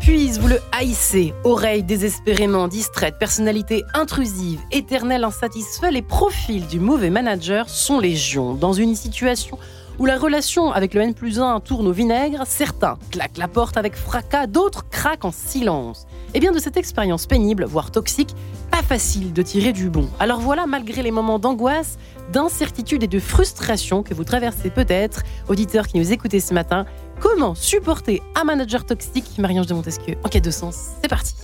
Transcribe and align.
épuise, 0.00 0.38
vous 0.38 0.48
le 0.48 0.60
haïssez. 0.72 1.34
Oreille 1.44 1.82
désespérément 1.82 2.68
distraite, 2.68 3.16
personnalité 3.18 3.84
intrusive, 3.92 4.58
éternel 4.70 5.24
insatisfait, 5.24 5.90
les 5.90 6.00
profils 6.00 6.66
du 6.66 6.80
mauvais 6.80 7.10
manager 7.10 7.68
sont 7.68 7.98
légion. 7.98 8.54
Dans 8.54 8.72
une 8.72 8.94
situation 8.94 9.58
où 9.98 10.06
la 10.06 10.16
relation 10.16 10.72
avec 10.72 10.94
le 10.94 11.02
N 11.02 11.12
plus 11.12 11.38
1 11.38 11.60
tourne 11.60 11.86
au 11.86 11.92
vinaigre, 11.92 12.44
certains 12.46 12.96
claquent 13.10 13.36
la 13.36 13.48
porte 13.48 13.76
avec 13.76 13.94
fracas, 13.94 14.46
d'autres 14.46 14.88
craquent 14.88 15.26
en 15.26 15.32
silence. 15.32 16.06
Et 16.32 16.40
bien 16.40 16.52
de 16.52 16.58
cette 16.58 16.78
expérience 16.78 17.26
pénible, 17.26 17.66
voire 17.66 17.90
toxique, 17.90 18.34
pas 18.70 18.82
facile 18.82 19.34
de 19.34 19.42
tirer 19.42 19.74
du 19.74 19.90
bon. 19.90 20.08
Alors 20.18 20.40
voilà, 20.40 20.64
malgré 20.66 21.02
les 21.02 21.10
moments 21.10 21.38
d'angoisse, 21.38 21.98
d'incertitude 22.32 23.02
et 23.02 23.08
de 23.08 23.18
frustration 23.18 24.02
que 24.02 24.14
vous 24.14 24.24
traversez 24.24 24.70
peut-être, 24.70 25.22
auditeurs 25.48 25.86
qui 25.86 25.98
nous 25.98 26.12
écoutez 26.12 26.40
ce 26.40 26.54
matin, 26.54 26.86
comment 27.20 27.54
supporter 27.54 28.22
un 28.34 28.44
manager 28.44 28.84
toxique 28.84 29.38
Marie-Ange 29.38 29.66
de 29.66 29.74
Montesquieu, 29.74 30.16
en 30.24 30.28
quête 30.28 30.44
de 30.44 30.50
sens, 30.50 30.76
c'est 31.02 31.08
parti 31.08 31.34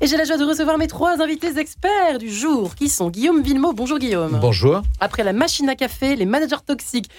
et 0.00 0.06
j'ai 0.06 0.16
la 0.16 0.24
joie 0.24 0.36
de 0.36 0.44
recevoir 0.44 0.78
mes 0.78 0.86
trois 0.86 1.20
invités 1.20 1.58
experts 1.58 2.18
du 2.18 2.30
jour, 2.30 2.74
qui 2.74 2.88
sont 2.88 3.10
Guillaume 3.10 3.42
Villemot. 3.42 3.72
Bonjour 3.72 3.98
Guillaume. 3.98 4.38
Bonjour. 4.40 4.82
Après 5.00 5.24
la 5.24 5.32
machine 5.32 5.68
à 5.68 5.74
café, 5.74 6.16
les 6.16 6.26
managers 6.26 6.62
toxiques, 6.66 7.10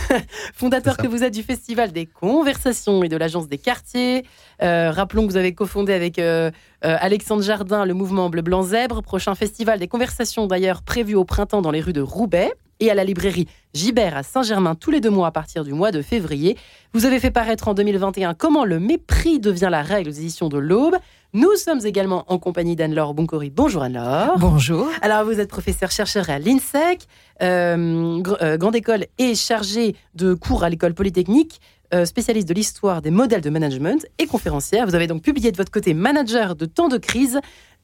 fondateur 0.54 0.96
que 0.96 1.06
vous 1.06 1.22
êtes 1.22 1.34
du 1.34 1.42
Festival 1.42 1.92
des 1.92 2.06
Conversations 2.06 3.02
et 3.02 3.08
de 3.08 3.16
l'Agence 3.16 3.48
des 3.48 3.58
Quartiers. 3.58 4.24
Euh, 4.62 4.90
rappelons 4.90 5.26
que 5.26 5.32
vous 5.32 5.36
avez 5.36 5.54
cofondé 5.54 5.92
avec 5.92 6.18
euh, 6.18 6.50
euh, 6.84 6.96
Alexandre 7.00 7.42
Jardin 7.42 7.84
le 7.84 7.94
mouvement 7.94 8.30
Bleu 8.30 8.42
Blanc 8.42 8.62
Zèbre. 8.62 9.02
Prochain 9.02 9.34
festival 9.34 9.78
des 9.78 9.88
Conversations 9.88 10.46
d'ailleurs 10.46 10.82
prévu 10.82 11.14
au 11.14 11.24
printemps 11.24 11.62
dans 11.62 11.70
les 11.70 11.80
rues 11.80 11.92
de 11.92 12.02
Roubaix 12.02 12.52
et 12.80 12.90
à 12.90 12.94
la 12.94 13.04
librairie 13.04 13.46
Gibert 13.74 14.16
à 14.16 14.22
Saint-Germain 14.22 14.74
tous 14.74 14.90
les 14.90 15.00
deux 15.00 15.10
mois 15.10 15.28
à 15.28 15.30
partir 15.30 15.64
du 15.64 15.72
mois 15.72 15.92
de 15.92 16.02
février. 16.02 16.56
Vous 16.92 17.06
avez 17.06 17.20
fait 17.20 17.30
paraître 17.30 17.68
en 17.68 17.74
2021 17.74 18.34
Comment 18.34 18.64
le 18.64 18.80
mépris 18.80 19.38
devient 19.38 19.68
la 19.70 19.82
règle 19.82 20.10
aux 20.10 20.12
éditions 20.12 20.48
de 20.48 20.58
l'Aube. 20.58 20.96
Nous 21.32 21.54
sommes 21.54 21.86
également 21.86 22.24
en 22.26 22.40
compagnie 22.40 22.74
d'Anne-Laure 22.74 23.14
Boncori. 23.14 23.50
Bonjour 23.50 23.82
Anne-Laure. 23.82 24.36
Bonjour. 24.38 24.88
Alors 25.00 25.24
vous 25.24 25.38
êtes 25.38 25.48
professeur-chercheur 25.48 26.28
à 26.28 26.40
l'INSEC, 26.40 27.06
euh, 27.40 28.20
euh, 28.42 28.56
grande 28.56 28.74
école 28.74 29.06
et 29.18 29.36
chargée 29.36 29.94
de 30.16 30.34
cours 30.34 30.64
à 30.64 30.70
l'école 30.70 30.92
polytechnique. 30.92 31.60
Euh, 31.92 32.04
spécialiste 32.04 32.48
de 32.48 32.54
l'histoire 32.54 33.02
des 33.02 33.10
modèles 33.10 33.40
de 33.40 33.50
management 33.50 34.06
et 34.18 34.26
conférencière. 34.26 34.86
Vous 34.86 34.94
avez 34.94 35.08
donc 35.08 35.22
publié 35.22 35.50
de 35.50 35.56
votre 35.56 35.72
côté 35.72 35.92
Manager 35.92 36.54
de 36.54 36.64
temps 36.64 36.86
de 36.86 36.98
crise, 36.98 37.40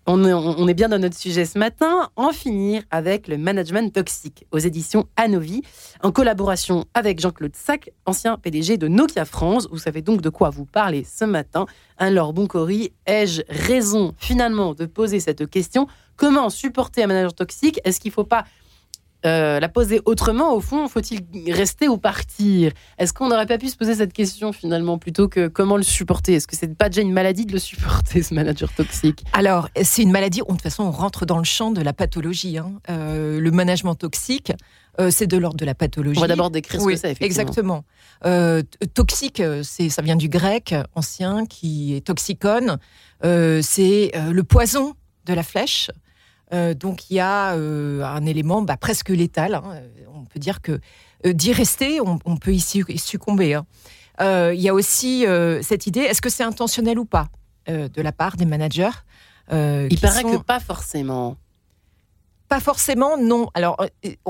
on, 0.07 0.69
est 0.69 0.75
bien 0.75 0.89
dans 0.89 1.01
notre 1.01 1.17
sujet 1.17 1.45
ce 1.45 1.59
matin, 1.59 2.11
en 2.17 2.31
finir 2.31 2.83
avec 2.91 3.27
le 3.27 3.39
management 3.39 3.93
toxique 3.93 4.47
aux 4.53 4.59
éditions 4.59 5.09
Anovi, 5.17 5.63
en 6.03 6.13
collaboration 6.13 6.85
avec 6.95 7.21
Jean-Claude 7.21 7.57
Sac, 7.57 7.91
ancien 8.05 8.39
PDG 8.39 8.77
de 8.77 8.87
Nokia 8.87 9.25
France. 9.25 9.67
Vous 9.71 9.79
savez 9.79 10.03
donc 10.03 10.21
de 10.23 10.29
quoi 10.29 10.51
vous 10.51 10.65
parlez 10.65 11.05
ce 11.05 11.25
matin. 11.25 11.67
Alors, 11.99 12.33
Boncori, 12.33 12.93
ai-je 13.07 13.43
raison 13.49 14.15
finalement 14.17 14.75
de 14.75 14.87
poser 14.87 15.19
cette 15.19 15.51
question? 15.51 15.89
Comment 16.17 16.51
supporter 16.51 17.03
un 17.03 17.09
manager 17.09 17.35
toxique? 17.35 17.81
Est-ce 17.85 17.99
qu'il 17.99 18.11
ne 18.11 18.15
faut 18.15 18.25
pas 18.25 18.45
euh, 19.27 19.61
la 19.61 19.69
poser 19.69 20.01
autrement, 20.05 20.55
au 20.55 20.61
fond, 20.61 20.89
faut-il 20.89 21.21
rester 21.53 21.89
ou 21.89 21.99
partir? 21.99 22.73
Est-ce 22.99 23.13
qu'on 23.13 23.29
n'aurait 23.29 23.47
pas 23.47 23.59
pu 23.59 23.69
se 23.69 23.77
poser 23.77 23.95
cette 23.97 24.13
question 24.13 24.53
finalement 24.53 24.99
plutôt 24.99 25.29
que 25.29 25.49
comment 25.49 25.77
le 25.77 25.83
supporter? 25.83 26.35
Est-ce 26.35 26.47
que 26.47 26.57
c'est 26.57 26.75
pas 26.75 26.89
déjà 26.89 27.03
une 27.03 27.13
maladie 27.13 27.45
de 27.45 27.53
le 27.53 27.59
supporter, 27.59 28.23
ce 28.23 28.35
manager 28.35 28.73
toxique? 28.73 29.25
Alors, 29.33 29.69
c'est 29.83 30.03
une 30.03 30.13
maladie, 30.13 30.41
de 30.41 30.45
toute 30.45 30.63
façon, 30.63 30.85
on 30.85 30.91
rentre 30.91 31.27
dans 31.27 31.39
le 31.39 31.45
champ 31.45 31.71
de 31.71 31.81
la 31.83 31.93
pathologie. 31.93 32.59
Hein. 32.59 32.73
Euh, 32.89 33.41
le 33.41 33.51
management 33.51 33.95
toxique, 33.97 34.53
euh, 35.01 35.11
c'est 35.11 35.27
de 35.27 35.37
l'ordre 35.37 35.59
de 35.59 35.65
la 35.67 35.75
pathologie. 35.75 36.19
On 36.19 36.23
va 36.23 36.29
d'abord 36.29 36.51
décrire 36.51 36.81
ce 36.81 36.87
que 36.87 36.97
c'est, 36.97 37.13
effectivement. 37.13 37.85
Exactement. 38.23 38.85
toxique, 38.95 39.43
c'est, 39.63 39.89
ça 39.89 40.03
vient 40.03 40.17
du 40.17 40.29
grec 40.29 40.75
ancien 40.95 41.47
qui 41.47 41.97
est 41.97 42.01
toxicone. 42.01 42.79
c'est 43.23 44.13
le 44.15 44.43
poison 44.43 44.95
de 45.27 45.35
la 45.35 45.43
flèche. 45.43 45.91
Euh, 46.53 46.75
donc 46.75 47.11
il 47.11 47.15
y 47.15 47.21
a 47.21 47.55
euh, 47.55 48.05
un 48.05 48.25
élément 48.25 48.63
bah, 48.63 48.77
presque 48.77 49.09
létal. 49.09 49.55
Hein. 49.55 49.83
On 50.15 50.25
peut 50.25 50.39
dire 50.39 50.61
que 50.61 50.81
euh, 51.27 51.33
d'y 51.33 51.53
rester, 51.53 52.01
on, 52.01 52.37
peut 52.37 52.55
y 52.55 52.61
succomber. 52.99 53.55
Hein. 53.55 53.67
Il 54.53 54.61
y 54.61 54.69
a 54.69 54.75
aussi 54.75 55.27
cette 55.63 55.87
idée, 55.87 56.01
est-ce 56.01 56.23
que 56.23 56.31
c'est 56.31 56.45
intentionnel 56.45 56.99
ou 56.99 57.05
pas 57.05 57.29
de 57.67 58.01
la 58.01 58.13
part 58.13 58.37
des 58.37 58.45
managers 58.45 58.91
Il 59.51 59.99
paraît 60.01 60.23
que 60.23 60.37
pas 60.39 60.61
forcément. 60.61 61.37
Pas 62.49 62.61
forcément, 62.61 63.19
non. 63.19 63.49
Alors 63.55 63.77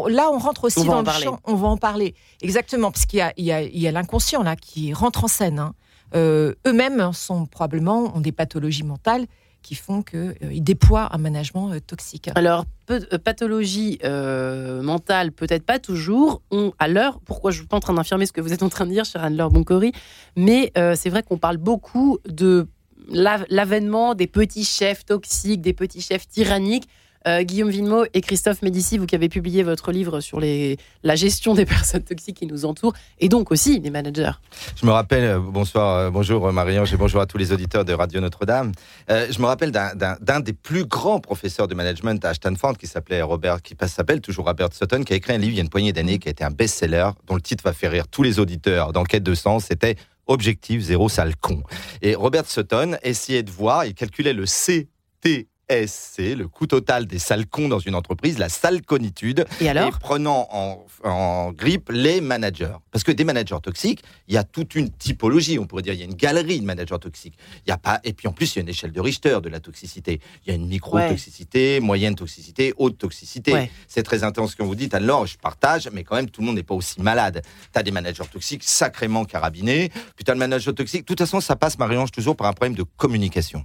là, 0.09 0.31
on 0.33 0.39
rentre 0.39 0.65
aussi 0.65 0.85
dans 0.85 1.03
le 1.03 1.11
champ. 1.11 1.39
On 1.45 1.55
va 1.55 1.69
en 1.69 1.77
parler. 1.77 2.15
Exactement, 2.41 2.91
parce 2.91 3.05
qu'il 3.05 3.25
y 3.37 3.53
a, 3.87 3.93
l'inconscient 3.93 4.43
là 4.43 4.57
qui 4.57 4.93
rentre 4.93 5.25
en 5.25 5.29
scène. 5.29 5.59
Hein. 5.59 5.75
Eux-mêmes 6.15 7.13
sont 7.13 7.47
probablement 7.47 8.17
ont 8.17 8.21
des 8.21 8.33
pathologies 8.33 8.85
mentales 8.85 9.27
qui 9.67 9.75
font 9.75 10.03
qu'ils 10.03 10.37
euh, 10.45 10.61
déploient 10.61 11.09
un 11.13 11.19
management 11.19 11.73
euh, 11.73 11.81
toxique. 11.81 12.31
Alors, 12.37 12.67
euh, 12.91 13.01
pathologie 13.19 13.99
mentale, 14.05 15.33
peut-être 15.33 15.67
pas 15.67 15.81
toujours. 15.81 16.41
On, 16.53 16.73
à 16.79 16.87
l'heure, 16.87 17.19
pourquoi 17.25 17.51
je 17.51 17.57
ne 17.57 17.61
suis 17.63 17.67
pas 17.67 17.77
en 17.77 17.81
train 17.81 17.95
d'infirmer 17.95 18.27
ce 18.27 18.33
que 18.33 18.41
vous 18.41 18.53
êtes 18.53 18.63
en 18.63 18.69
train 18.69 18.87
de 18.87 18.93
dire, 18.93 19.05
chère 19.05 19.25
Anne-Laure 19.25 19.51
Boncori, 19.51 19.91
mais 20.37 20.73
c'est 20.95 21.11
vrai 21.11 21.25
qu'on 21.25 21.39
parle 21.39 21.57
beaucoup 21.57 22.19
de 22.29 22.69
l'avènement 23.09 24.15
des 24.15 24.29
petits 24.29 24.65
chefs 24.65 25.05
toxiques, 25.05 25.63
des 25.63 25.73
petits 25.73 26.01
chefs 26.01 26.29
tyranniques 26.29 26.89
euh, 27.27 27.43
Guillaume 27.43 27.71
Villemot 27.71 28.05
et 28.15 28.21
Christophe 28.21 28.63
Médici, 28.63 28.99
vous 28.99 29.07
qui 29.07 29.15
avez 29.15 29.29
publié 29.29 29.63
votre 29.63 29.93
livre 29.93 30.21
sur 30.21 30.41
la 30.41 31.15
gestion 31.17 31.55
des 31.55 31.67
personnes 31.67 32.03
toxiques 32.03 32.37
qui 32.39 32.47
nous 32.47 32.65
entourent, 32.65 32.95
et 33.19 33.29
donc 33.29 33.51
aussi 33.51 33.81
les 33.81 33.91
managers. 33.91 34.33
Je 34.81 34.87
me 34.87 34.93
rappelle, 34.93 35.25
euh, 35.25 35.39
bonsoir, 35.39 35.97
euh, 35.97 36.11
bonjour 36.11 36.53
Marie-Ange 36.53 36.93
et 36.93 36.97
bonjour 36.97 37.21
à 37.21 37.27
tous 37.27 37.39
les 37.39 37.53
auditeurs 37.53 37.85
de 37.85 37.93
Radio 37.93 38.21
Notre-Dame. 38.21 38.73
je 39.09 39.41
me 39.41 39.47
rappelle 39.47 39.71
d'un 39.71 40.41
des 40.41 40.53
plus 40.53 40.85
grands 40.85 41.21
professeurs 41.21 41.69
de 41.69 41.75
management 41.75 42.25
à 42.25 42.35
Stanford 42.35 42.77
qui 42.77 42.87
s'appelait 42.87 43.23
Robert, 43.23 43.63
qui 43.63 43.75
s'appelle 43.87 44.21
toujours 44.21 44.47
Robert 44.47 44.73
Sutton, 44.73 45.03
qui 45.03 45.13
a 45.13 45.17
écrit 45.17 45.33
un 45.33 45.39
livre 45.39 45.53
il 45.53 45.57
y 45.57 45.61
a 45.61 45.63
une 45.63 45.69
poignée 45.69 45.93
d'années 45.93 46.19
qui 46.19 46.29
a 46.29 46.31
été 46.31 46.45
un 46.45 46.51
best-seller, 46.51 47.11
dont 47.27 47.35
le 47.35 47.41
titre 47.41 47.65
va 47.65 47.73
faire 47.73 47.93
rire 47.93 48.09
tous 48.09 48.23
les 48.23 48.39
auditeurs 48.39 48.93
d'enquête 48.93 49.23
de 49.23 49.35
sens. 49.35 49.65
C'était 49.65 49.97
Objectif 50.27 50.83
zéro 50.83 51.09
sale 51.09 51.37
con. 51.37 51.63
Et 52.03 52.17
Robert 52.17 52.47
Sutton 52.47 52.97
essayait 53.03 53.45
de 53.45 53.51
voir, 53.51 53.85
il 53.85 53.95
calculait 53.95 54.33
le 54.33 54.45
CT 54.45 55.47
SC, 55.71 56.37
le 56.37 56.47
coût 56.47 56.67
total 56.67 57.07
des 57.07 57.19
salcons 57.19 57.69
dans 57.69 57.81
une 57.81 57.95
entreprise, 57.95 58.39
la 58.39 58.49
salconitude, 58.49 59.47
et, 59.61 59.69
alors 59.69 59.99
prenant 59.99 60.49
en, 60.53 61.53
grippe 61.53 61.91
les 61.93 62.21
managers. 62.21 62.77
Parce 62.93 63.05
que 63.05 63.13
des 63.13 63.25
managers 63.25 63.59
toxiques, 63.63 64.03
il 64.29 64.35
y 64.35 64.37
a 64.37 64.45
toute 64.45 64.75
une 64.75 64.91
typologie, 64.91 65.59
on 65.59 65.67
pourrait 65.67 65.83
dire, 65.83 65.93
il 65.93 65.99
y 65.99 66.03
a 66.03 66.05
une 66.05 66.15
galerie 66.15 66.61
de 66.61 66.65
managers 66.65 66.99
toxiques. 67.01 67.37
Il 67.67 67.71
y 67.71 67.73
a 67.73 67.79
pas, 67.79 68.01
et 68.05 68.13
puis 68.13 68.29
en 68.29 68.33
plus, 68.33 68.55
il 68.55 68.59
y 68.59 68.61
a 68.61 68.63
une 68.63 68.69
échelle 68.69 68.93
de 68.93 69.01
Richter 69.01 69.39
de 69.43 69.49
la 69.49 69.61
toxicité. 69.61 70.21
Il 70.45 70.51
y 70.51 70.53
a 70.53 70.55
une 70.55 70.69
micro-toxicité, 70.69 71.81
moyenne 71.81 72.15
toxicité, 72.15 72.73
haute 72.77 72.99
toxicité. 72.99 73.71
C'est 73.89 74.03
très 74.03 74.23
intense 74.23 74.53
ce 74.53 74.57
que 74.57 74.63
vous 74.63 74.75
dites, 74.75 74.95
alors 74.95 75.27
je 75.27 75.37
partage, 75.37 75.89
mais 75.93 76.05
quand 76.05 76.17
même, 76.17 76.31
tout 76.31 76.41
le 76.43 76.47
monde 76.47 76.57
n'est 76.57 76.63
pas 76.63 76.75
aussi 76.75 77.01
malade. 77.01 77.43
Tu 77.73 77.79
as 77.79 77.83
des 77.83 77.91
managers 77.91 78.27
toxiques 78.31 78.63
sacrément 78.63 79.25
carabinés, 79.25 79.91
puis 80.15 80.25
tu 80.25 80.31
as 80.31 80.35
le 80.35 80.41
manager 80.41 80.75
toxique. 80.75 81.03
De 81.03 81.07
toute 81.07 81.19
façon, 81.19 81.41
ça 81.41 81.57
passe, 81.57 81.79
Marie-Ange, 81.79 82.13
toujours 82.13 82.37
par 82.37 82.47
un 82.47 82.53
problème 82.53 82.75
de 82.75 82.85
communication. 82.97 83.65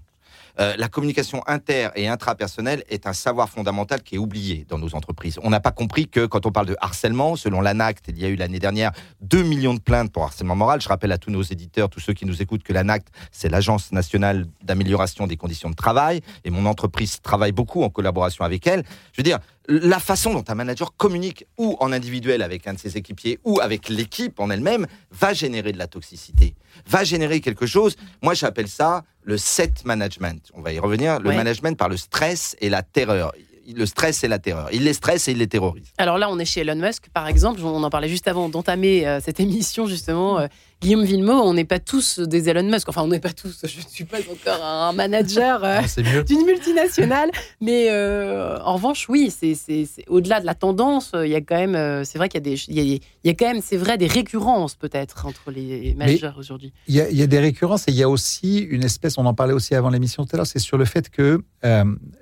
Euh, 0.59 0.75
la 0.77 0.87
communication 0.87 1.41
inter 1.47 1.89
et 1.95 2.07
intrapersonnelle 2.07 2.83
est 2.89 3.07
un 3.07 3.13
savoir 3.13 3.49
fondamental 3.49 4.01
qui 4.01 4.15
est 4.15 4.17
oublié 4.17 4.65
dans 4.67 4.77
nos 4.77 4.95
entreprises. 4.95 5.39
On 5.43 5.49
n'a 5.49 5.59
pas 5.59 5.71
compris 5.71 6.07
que 6.07 6.25
quand 6.25 6.45
on 6.45 6.51
parle 6.51 6.67
de 6.67 6.75
harcèlement, 6.81 7.35
selon 7.35 7.61
l'ANACT, 7.61 8.05
il 8.09 8.19
y 8.19 8.25
a 8.25 8.29
eu 8.29 8.35
l'année 8.35 8.59
dernière 8.59 8.91
2 9.21 9.43
millions 9.43 9.73
de 9.73 9.79
plaintes 9.79 10.11
pour 10.11 10.23
harcèlement 10.23 10.55
moral. 10.55 10.81
Je 10.81 10.89
rappelle 10.89 11.11
à 11.11 11.17
tous 11.17 11.31
nos 11.31 11.43
éditeurs, 11.43 11.89
tous 11.89 11.99
ceux 11.99 12.13
qui 12.13 12.25
nous 12.25 12.41
écoutent, 12.41 12.63
que 12.63 12.73
l'ANACT, 12.73 13.07
c'est 13.31 13.49
l'Agence 13.49 13.91
nationale 13.91 14.45
d'amélioration 14.63 15.27
des 15.27 15.37
conditions 15.37 15.69
de 15.69 15.75
travail. 15.75 16.21
Et 16.43 16.49
mon 16.49 16.65
entreprise 16.65 17.21
travaille 17.21 17.51
beaucoup 17.51 17.83
en 17.83 17.89
collaboration 17.89 18.45
avec 18.45 18.67
elle. 18.67 18.83
Je 19.13 19.17
veux 19.17 19.23
dire, 19.23 19.39
la 19.67 19.99
façon 19.99 20.33
dont 20.33 20.43
un 20.47 20.55
manager 20.55 20.95
communique 20.97 21.45
ou 21.57 21.77
en 21.79 21.91
individuel 21.91 22.41
avec 22.41 22.67
un 22.67 22.73
de 22.73 22.79
ses 22.79 22.97
équipiers 22.97 23.39
ou 23.43 23.59
avec 23.59 23.89
l'équipe 23.89 24.39
en 24.39 24.49
elle-même 24.49 24.87
va 25.11 25.33
générer 25.33 25.71
de 25.71 25.77
la 25.77 25.87
toxicité, 25.87 26.55
va 26.87 27.03
générer 27.03 27.41
quelque 27.41 27.65
chose. 27.65 27.95
Moi, 28.21 28.33
j'appelle 28.33 28.67
ça 28.67 29.03
le 29.23 29.37
set 29.37 29.85
management. 29.85 30.51
On 30.53 30.61
va 30.61 30.73
y 30.73 30.79
revenir. 30.79 31.19
Le 31.19 31.29
management 31.29 31.77
par 31.77 31.89
le 31.89 31.97
stress 31.97 32.55
et 32.59 32.69
la 32.69 32.81
terreur 32.81 33.31
le 33.73 33.85
stress 33.85 34.23
et 34.23 34.27
la 34.27 34.39
terreur. 34.39 34.69
Il 34.71 34.83
les 34.83 34.93
stresse 34.93 35.27
et 35.27 35.31
il 35.31 35.37
les 35.37 35.47
terrorise. 35.47 35.93
Alors 35.97 36.17
là, 36.17 36.29
on 36.29 36.39
est 36.39 36.45
chez 36.45 36.61
Elon 36.61 36.75
Musk, 36.75 37.09
par 37.13 37.27
exemple. 37.27 37.61
On 37.63 37.83
en 37.83 37.89
parlait 37.89 38.09
juste 38.09 38.27
avant 38.27 38.49
d'entamer 38.49 39.07
euh, 39.07 39.19
cette 39.23 39.39
émission, 39.39 39.87
justement. 39.87 40.39
Euh, 40.39 40.47
Guillaume 40.81 41.03
Villemot, 41.03 41.43
on 41.43 41.53
n'est 41.53 41.63
pas 41.63 41.77
tous 41.77 42.17
des 42.17 42.49
Elon 42.49 42.63
Musk. 42.63 42.89
Enfin, 42.89 43.03
on 43.03 43.07
n'est 43.07 43.19
pas 43.19 43.33
tous. 43.33 43.59
Je 43.63 43.77
ne 43.77 43.87
suis 43.87 44.03
pas 44.03 44.17
encore 44.17 44.65
un 44.65 44.93
manager 44.93 45.63
euh, 45.63 45.79
d'une 46.23 46.43
multinationale. 46.43 47.29
Mais 47.61 47.91
en 47.91 48.73
revanche, 48.73 49.07
oui, 49.07 49.31
c'est 49.31 49.87
au-delà 50.07 50.39
de 50.39 50.45
la 50.47 50.55
tendance. 50.55 51.11
Il 51.13 51.29
y 51.29 51.35
a 51.35 51.41
quand 51.41 51.67
même. 51.67 52.03
c'est 52.03 52.17
vrai 52.17 52.29
qu'il 52.29 52.39
y 52.39 52.41
a 52.41 52.55
des. 52.55 52.63
Il 52.67 52.99
y 53.23 53.29
a, 53.29 53.33
quand 53.35 53.45
même, 53.45 53.61
c'est 53.63 53.77
vrai, 53.77 53.99
des 53.99 54.07
récurrences 54.07 54.73
peut-être 54.73 55.27
entre 55.27 55.51
les 55.51 55.93
managers 55.93 56.31
aujourd'hui. 56.35 56.73
Il, 56.87 56.95
il 57.11 57.17
y, 57.17 57.21
a 57.21 57.27
des 57.27 57.39
récurrences 57.39 57.87
et 57.87 57.91
il 57.91 57.97
y 57.97 58.03
a 58.03 58.09
aussi 58.09 58.57
une 58.57 58.83
espèce. 58.83 59.19
On 59.19 59.25
en 59.27 59.35
parlait 59.35 59.53
aussi 59.53 59.75
avant 59.75 59.91
l'émission 59.91 60.25
tout 60.25 60.31
à 60.33 60.37
l'heure. 60.37 60.47
C'est 60.47 60.57
sur 60.57 60.79
le 60.79 60.85
fait 60.85 61.11
que 61.11 61.43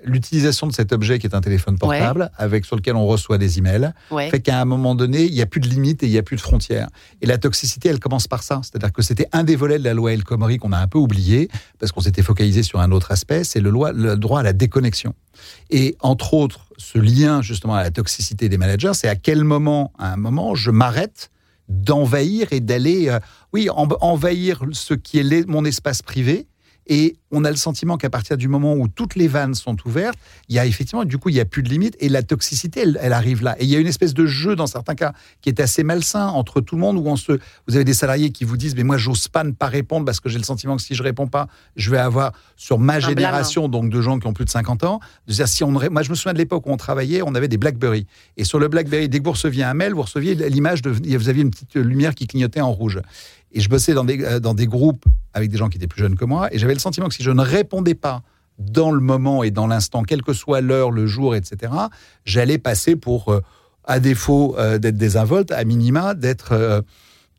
l'utilisation 0.04 0.66
de 0.66 0.72
cet 0.74 0.92
objet 0.92 1.18
qui 1.18 1.26
est 1.26 1.34
un 1.34 1.40
téléphone 1.40 1.78
portable 1.78 2.30
avec 2.36 2.66
sur 2.66 2.76
lequel 2.76 2.96
on 2.96 3.06
reçoit 3.06 3.38
des 3.38 3.56
emails, 3.56 3.92
fait 4.30 4.40
qu'à 4.40 4.60
un 4.60 4.66
moment 4.66 4.94
donné, 4.94 5.24
il 5.24 5.32
n'y 5.32 5.40
a 5.40 5.46
plus 5.46 5.60
de 5.60 5.68
limites 5.68 6.02
et 6.02 6.06
il 6.06 6.12
n'y 6.12 6.18
a 6.18 6.22
plus 6.22 6.36
de 6.36 6.42
frontières. 6.42 6.88
Et 7.22 7.26
la 7.26 7.38
toxicité, 7.38 7.88
elle 7.88 8.00
commence 8.00 8.28
par 8.28 8.42
ça 8.42 8.49
C'est-à-dire 8.62 8.92
que 8.92 9.02
c'était 9.02 9.28
un 9.32 9.44
des 9.44 9.56
volets 9.56 9.78
de 9.78 9.84
la 9.84 9.94
loi 9.94 10.12
El 10.12 10.24
Khomri 10.24 10.58
qu'on 10.58 10.72
a 10.72 10.78
un 10.78 10.88
peu 10.88 10.98
oublié, 10.98 11.48
parce 11.78 11.92
qu'on 11.92 12.00
s'était 12.00 12.22
focalisé 12.22 12.62
sur 12.62 12.80
un 12.80 12.90
autre 12.90 13.12
aspect, 13.12 13.44
c'est 13.44 13.60
le, 13.60 13.70
le 13.70 14.16
droit 14.16 14.40
à 14.40 14.42
la 14.42 14.52
déconnexion. 14.52 15.14
Et 15.70 15.96
entre 16.00 16.34
autres, 16.34 16.66
ce 16.76 16.98
lien 16.98 17.42
justement 17.42 17.74
à 17.74 17.82
la 17.82 17.90
toxicité 17.90 18.48
des 18.48 18.58
managers, 18.58 18.92
c'est 18.94 19.08
à 19.08 19.16
quel 19.16 19.44
moment, 19.44 19.92
à 19.98 20.12
un 20.12 20.16
moment, 20.16 20.54
je 20.54 20.70
m'arrête 20.70 21.30
d'envahir 21.68 22.52
et 22.52 22.60
d'aller, 22.60 23.08
euh, 23.08 23.20
oui, 23.52 23.68
envahir 23.70 24.62
ce 24.72 24.94
qui 24.94 25.18
est 25.18 25.48
mon 25.48 25.64
espace 25.64 26.02
privé 26.02 26.48
et 26.86 27.16
on 27.30 27.44
a 27.44 27.50
le 27.50 27.56
sentiment 27.56 27.96
qu'à 27.96 28.10
partir 28.10 28.36
du 28.36 28.48
moment 28.48 28.74
où 28.74 28.88
toutes 28.88 29.14
les 29.14 29.28
vannes 29.28 29.54
sont 29.54 29.76
ouvertes, 29.86 30.18
il 30.48 30.56
y 30.56 30.58
a 30.58 30.66
effectivement, 30.66 31.04
du 31.04 31.18
coup, 31.18 31.28
il 31.28 31.34
n'y 31.34 31.40
a 31.40 31.44
plus 31.44 31.62
de 31.62 31.68
limite 31.68 31.96
et 32.00 32.08
la 32.08 32.22
toxicité, 32.22 32.84
elle, 33.00 33.12
arrive 33.12 33.42
là. 33.42 33.54
Et 33.60 33.64
il 33.64 33.70
y 33.70 33.76
a 33.76 33.78
une 33.78 33.86
espèce 33.86 34.14
de 34.14 34.26
jeu, 34.26 34.56
dans 34.56 34.66
certains 34.66 34.94
cas, 34.94 35.12
qui 35.40 35.48
est 35.48 35.60
assez 35.60 35.84
malsain 35.84 36.26
entre 36.28 36.60
tout 36.60 36.74
le 36.74 36.80
monde, 36.80 36.96
où 36.96 37.06
on 37.06 37.16
se, 37.16 37.32
vous 37.68 37.76
avez 37.76 37.84
des 37.84 37.94
salariés 37.94 38.30
qui 38.30 38.44
vous 38.44 38.56
disent, 38.56 38.74
mais 38.74 38.82
moi, 38.82 38.96
j'ose 38.96 39.28
pas 39.28 39.44
ne 39.44 39.52
pas 39.52 39.66
répondre 39.66 40.04
parce 40.04 40.20
que 40.20 40.28
j'ai 40.28 40.38
le 40.38 40.44
sentiment 40.44 40.76
que 40.76 40.82
si 40.82 40.94
je 40.94 41.02
réponds 41.02 41.28
pas, 41.28 41.46
je 41.76 41.90
vais 41.90 41.98
avoir, 41.98 42.32
sur 42.56 42.78
ma 42.78 42.98
génération, 42.98 43.68
donc 43.68 43.90
de 43.90 44.00
gens 44.00 44.18
qui 44.18 44.26
ont 44.26 44.32
plus 44.32 44.44
de 44.44 44.50
50 44.50 44.84
ans, 44.84 45.00
de 45.28 45.32
dire, 45.32 45.46
si 45.46 45.62
on, 45.62 45.70
moi, 45.70 46.02
je 46.02 46.10
me 46.10 46.14
souviens 46.14 46.32
de 46.32 46.38
l'époque 46.38 46.66
où 46.66 46.70
on 46.70 46.76
travaillait, 46.76 47.22
on 47.22 47.34
avait 47.34 47.48
des 47.48 47.58
Blackberry. 47.58 48.06
Et 48.36 48.44
sur 48.44 48.58
le 48.58 48.68
Blackberry, 48.68 49.08
dès 49.08 49.20
que 49.20 49.24
vous 49.24 49.32
receviez 49.32 49.62
un 49.62 49.74
mail, 49.74 49.92
vous 49.92 50.02
receviez 50.02 50.34
l'image 50.34 50.82
de, 50.82 50.90
vous 50.90 51.28
aviez 51.28 51.42
une 51.42 51.50
petite 51.50 51.76
lumière 51.76 52.14
qui 52.14 52.26
clignotait 52.26 52.60
en 52.60 52.72
rouge. 52.72 53.00
Et 53.52 53.60
je 53.60 53.68
bossais 53.68 53.94
dans 53.94 54.04
des, 54.04 54.22
euh, 54.22 54.40
dans 54.40 54.54
des 54.54 54.66
groupes 54.66 55.04
avec 55.32 55.50
des 55.50 55.56
gens 55.56 55.68
qui 55.68 55.78
étaient 55.78 55.86
plus 55.86 56.00
jeunes 56.00 56.16
que 56.16 56.24
moi, 56.24 56.52
et 56.52 56.58
j'avais 56.58 56.74
le 56.74 56.80
sentiment 56.80 57.08
que 57.08 57.14
si 57.14 57.22
je 57.22 57.30
ne 57.30 57.42
répondais 57.42 57.94
pas 57.94 58.22
dans 58.58 58.90
le 58.90 59.00
moment 59.00 59.42
et 59.42 59.50
dans 59.50 59.66
l'instant, 59.66 60.02
quelle 60.02 60.22
que 60.22 60.32
soit 60.32 60.60
l'heure, 60.60 60.90
le 60.90 61.06
jour, 61.06 61.34
etc., 61.34 61.72
j'allais 62.24 62.58
passer 62.58 62.96
pour, 62.96 63.32
euh, 63.32 63.40
à 63.84 64.00
défaut 64.00 64.56
euh, 64.58 64.78
d'être 64.78 64.96
désinvolte, 64.96 65.50
à 65.52 65.64
minima, 65.64 66.14
d'être 66.14 66.84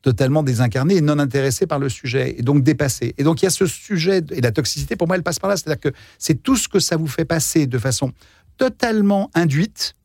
totalement 0.01 0.41
désincarné 0.41 0.95
et 0.95 1.01
non 1.01 1.19
intéressé 1.19 1.67
par 1.67 1.79
le 1.79 1.87
sujet, 1.87 2.35
et 2.37 2.41
donc 2.41 2.63
dépassé. 2.63 3.13
Et 3.17 3.23
donc 3.23 3.41
il 3.41 3.45
y 3.45 3.47
a 3.47 3.51
ce 3.51 3.67
sujet, 3.67 4.23
et 4.31 4.41
la 4.41 4.51
toxicité, 4.51 4.95
pour 4.95 5.07
moi, 5.07 5.15
elle 5.15 5.23
passe 5.23 5.39
par 5.39 5.49
là, 5.49 5.57
c'est-à-dire 5.57 5.79
que 5.79 5.95
c'est 6.17 6.41
tout 6.41 6.55
ce 6.55 6.67
que 6.67 6.79
ça 6.79 6.97
vous 6.97 7.07
fait 7.07 7.25
passer 7.25 7.67
de 7.67 7.77
façon 7.77 8.11
totalement 8.57 9.29
induite, 9.35 9.95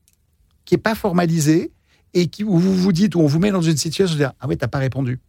qui 0.64 0.74
n'est 0.74 0.80
pas 0.80 0.94
formalisée, 0.94 1.72
et 2.14 2.28
qui, 2.28 2.44
où 2.44 2.58
vous 2.58 2.74
vous 2.74 2.92
dites, 2.92 3.14
où 3.14 3.20
on 3.20 3.26
vous 3.26 3.38
met 3.38 3.50
dans 3.50 3.62
une 3.62 3.76
situation 3.76 4.14
de 4.14 4.20
dire, 4.20 4.32
ah 4.40 4.46
oui, 4.48 4.56
t'as 4.56 4.68
pas 4.68 4.78
répondu. 4.78 5.20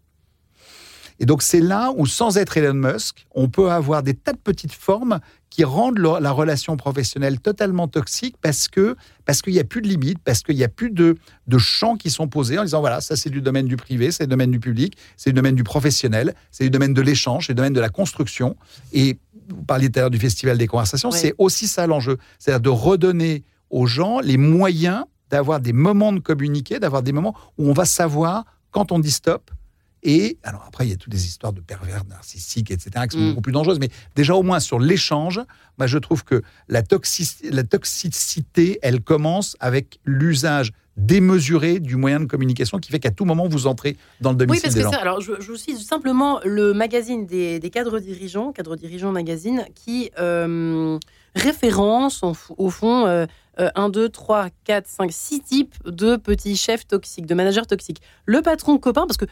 Et 1.19 1.25
donc 1.25 1.41
c'est 1.41 1.59
là 1.59 1.91
où, 1.95 2.05
sans 2.05 2.37
être 2.37 2.57
Elon 2.57 2.73
Musk, 2.73 3.25
on 3.33 3.49
peut 3.49 3.71
avoir 3.71 4.03
des 4.03 4.13
tas 4.13 4.33
de 4.33 4.37
petites 4.37 4.73
formes 4.73 5.19
qui 5.49 5.63
rendent 5.63 5.97
la 5.97 6.31
relation 6.31 6.77
professionnelle 6.77 7.39
totalement 7.39 7.87
toxique 7.87 8.35
parce 8.41 8.67
que 8.67 8.95
parce 9.25 9.41
qu'il 9.41 9.53
n'y 9.53 9.59
a 9.59 9.63
plus 9.63 9.81
de 9.81 9.87
limites, 9.87 10.19
parce 10.23 10.43
qu'il 10.43 10.55
n'y 10.55 10.63
a 10.63 10.69
plus 10.69 10.91
de, 10.91 11.17
de 11.47 11.57
champs 11.57 11.95
qui 11.95 12.11
sont 12.11 12.27
posés 12.27 12.59
en 12.59 12.63
disant 12.63 12.81
voilà, 12.81 13.01
ça 13.01 13.15
c'est 13.15 13.29
du 13.29 13.41
domaine 13.41 13.65
du 13.65 13.77
privé, 13.77 14.11
c'est 14.11 14.25
du 14.25 14.29
domaine 14.29 14.51
du 14.51 14.59
public, 14.59 14.97
c'est 15.15 15.31
du 15.31 15.35
domaine 15.35 15.55
du 15.55 15.63
professionnel, 15.63 16.35
c'est 16.51 16.63
du 16.65 16.69
domaine 16.69 16.93
de 16.93 17.01
l'échange, 17.01 17.47
c'est 17.47 17.53
du 17.53 17.57
domaine 17.57 17.73
de 17.73 17.79
la 17.79 17.89
construction. 17.89 18.55
Et 18.93 19.17
vous 19.49 19.63
parliez 19.63 19.89
tout 19.89 19.99
à 19.99 20.01
l'heure 20.03 20.11
du 20.11 20.19
Festival 20.19 20.57
des 20.57 20.67
conversations, 20.67 21.09
c'est 21.09 21.33
aussi 21.37 21.67
ça 21.67 21.87
l'enjeu. 21.87 22.17
C'est-à-dire 22.37 22.61
de 22.61 22.69
redonner 22.69 23.43
aux 23.69 23.87
gens 23.87 24.19
les 24.19 24.37
moyens 24.37 25.05
d'avoir 25.29 25.59
des 25.59 25.73
moments 25.73 26.13
de 26.13 26.19
communiquer, 26.19 26.79
d'avoir 26.79 27.01
des 27.01 27.11
moments 27.11 27.35
où 27.57 27.69
on 27.69 27.73
va 27.73 27.85
savoir 27.85 28.45
quand 28.71 28.91
on 28.91 28.99
dit 28.99 29.11
stop, 29.11 29.51
et 30.03 30.38
alors 30.44 30.63
après, 30.67 30.85
il 30.85 30.89
y 30.89 30.94
a 30.94 30.97
toutes 30.97 31.11
des 31.11 31.25
histoires 31.25 31.53
de 31.53 31.61
pervers 31.61 32.05
narcissiques, 32.05 32.71
etc., 32.71 32.91
qui 33.09 33.17
sont 33.17 33.23
mm. 33.23 33.29
beaucoup 33.29 33.41
plus 33.41 33.51
dangereuses. 33.51 33.79
Mais 33.79 33.89
déjà, 34.15 34.35
au 34.35 34.44
moins 34.44 34.59
sur 34.59 34.79
l'échange, 34.79 35.41
moi, 35.77 35.88
je 35.88 35.97
trouve 35.97 36.23
que 36.23 36.41
la, 36.67 36.81
la 37.51 37.63
toxicité, 37.63 38.79
elle 38.81 39.01
commence 39.01 39.57
avec 39.59 39.99
l'usage 40.05 40.71
démesuré 40.97 41.79
du 41.79 41.95
moyen 41.95 42.19
de 42.19 42.25
communication 42.25 42.79
qui 42.79 42.91
fait 42.91 42.99
qu'à 42.99 43.11
tout 43.11 43.25
moment, 43.25 43.47
vous 43.47 43.67
entrez 43.67 43.97
dans 44.19 44.31
le 44.31 44.38
domicile 44.38 44.69
oui, 44.73 44.81
parce 44.81 44.95
que 44.95 44.99
alors, 44.99 45.21
je, 45.21 45.33
je, 45.39 45.51
vous 45.51 45.57
cite 45.57 45.77
simplement 45.77 46.39
le 46.44 46.73
magazine 46.73 47.27
des, 47.27 47.59
cadres 47.71 47.99
dirigeants, 47.99 48.51
cadres 48.51 48.75
dirigeants 48.75 49.11
magazine, 49.11 49.65
qui 49.75 50.09
euh, 50.17 50.97
référence, 51.35 52.23
au 52.23 52.69
fond, 52.69 53.05
euh, 53.05 53.27
1, 53.57 53.89
2, 53.89 54.09
3, 54.09 54.50
4, 54.63 54.88
5, 54.88 55.12
6 55.12 55.42
types 55.42 55.75
de 55.86 56.15
petits 56.15 56.56
chefs 56.56 56.88
toxiques, 56.88 57.25
de 57.25 57.33
managers 57.33 57.65
toxiques. 57.68 58.01
Le 58.25 58.42
patron 58.42 58.77
copain, 58.77 59.07
parce 59.07 59.18
que 59.18 59.25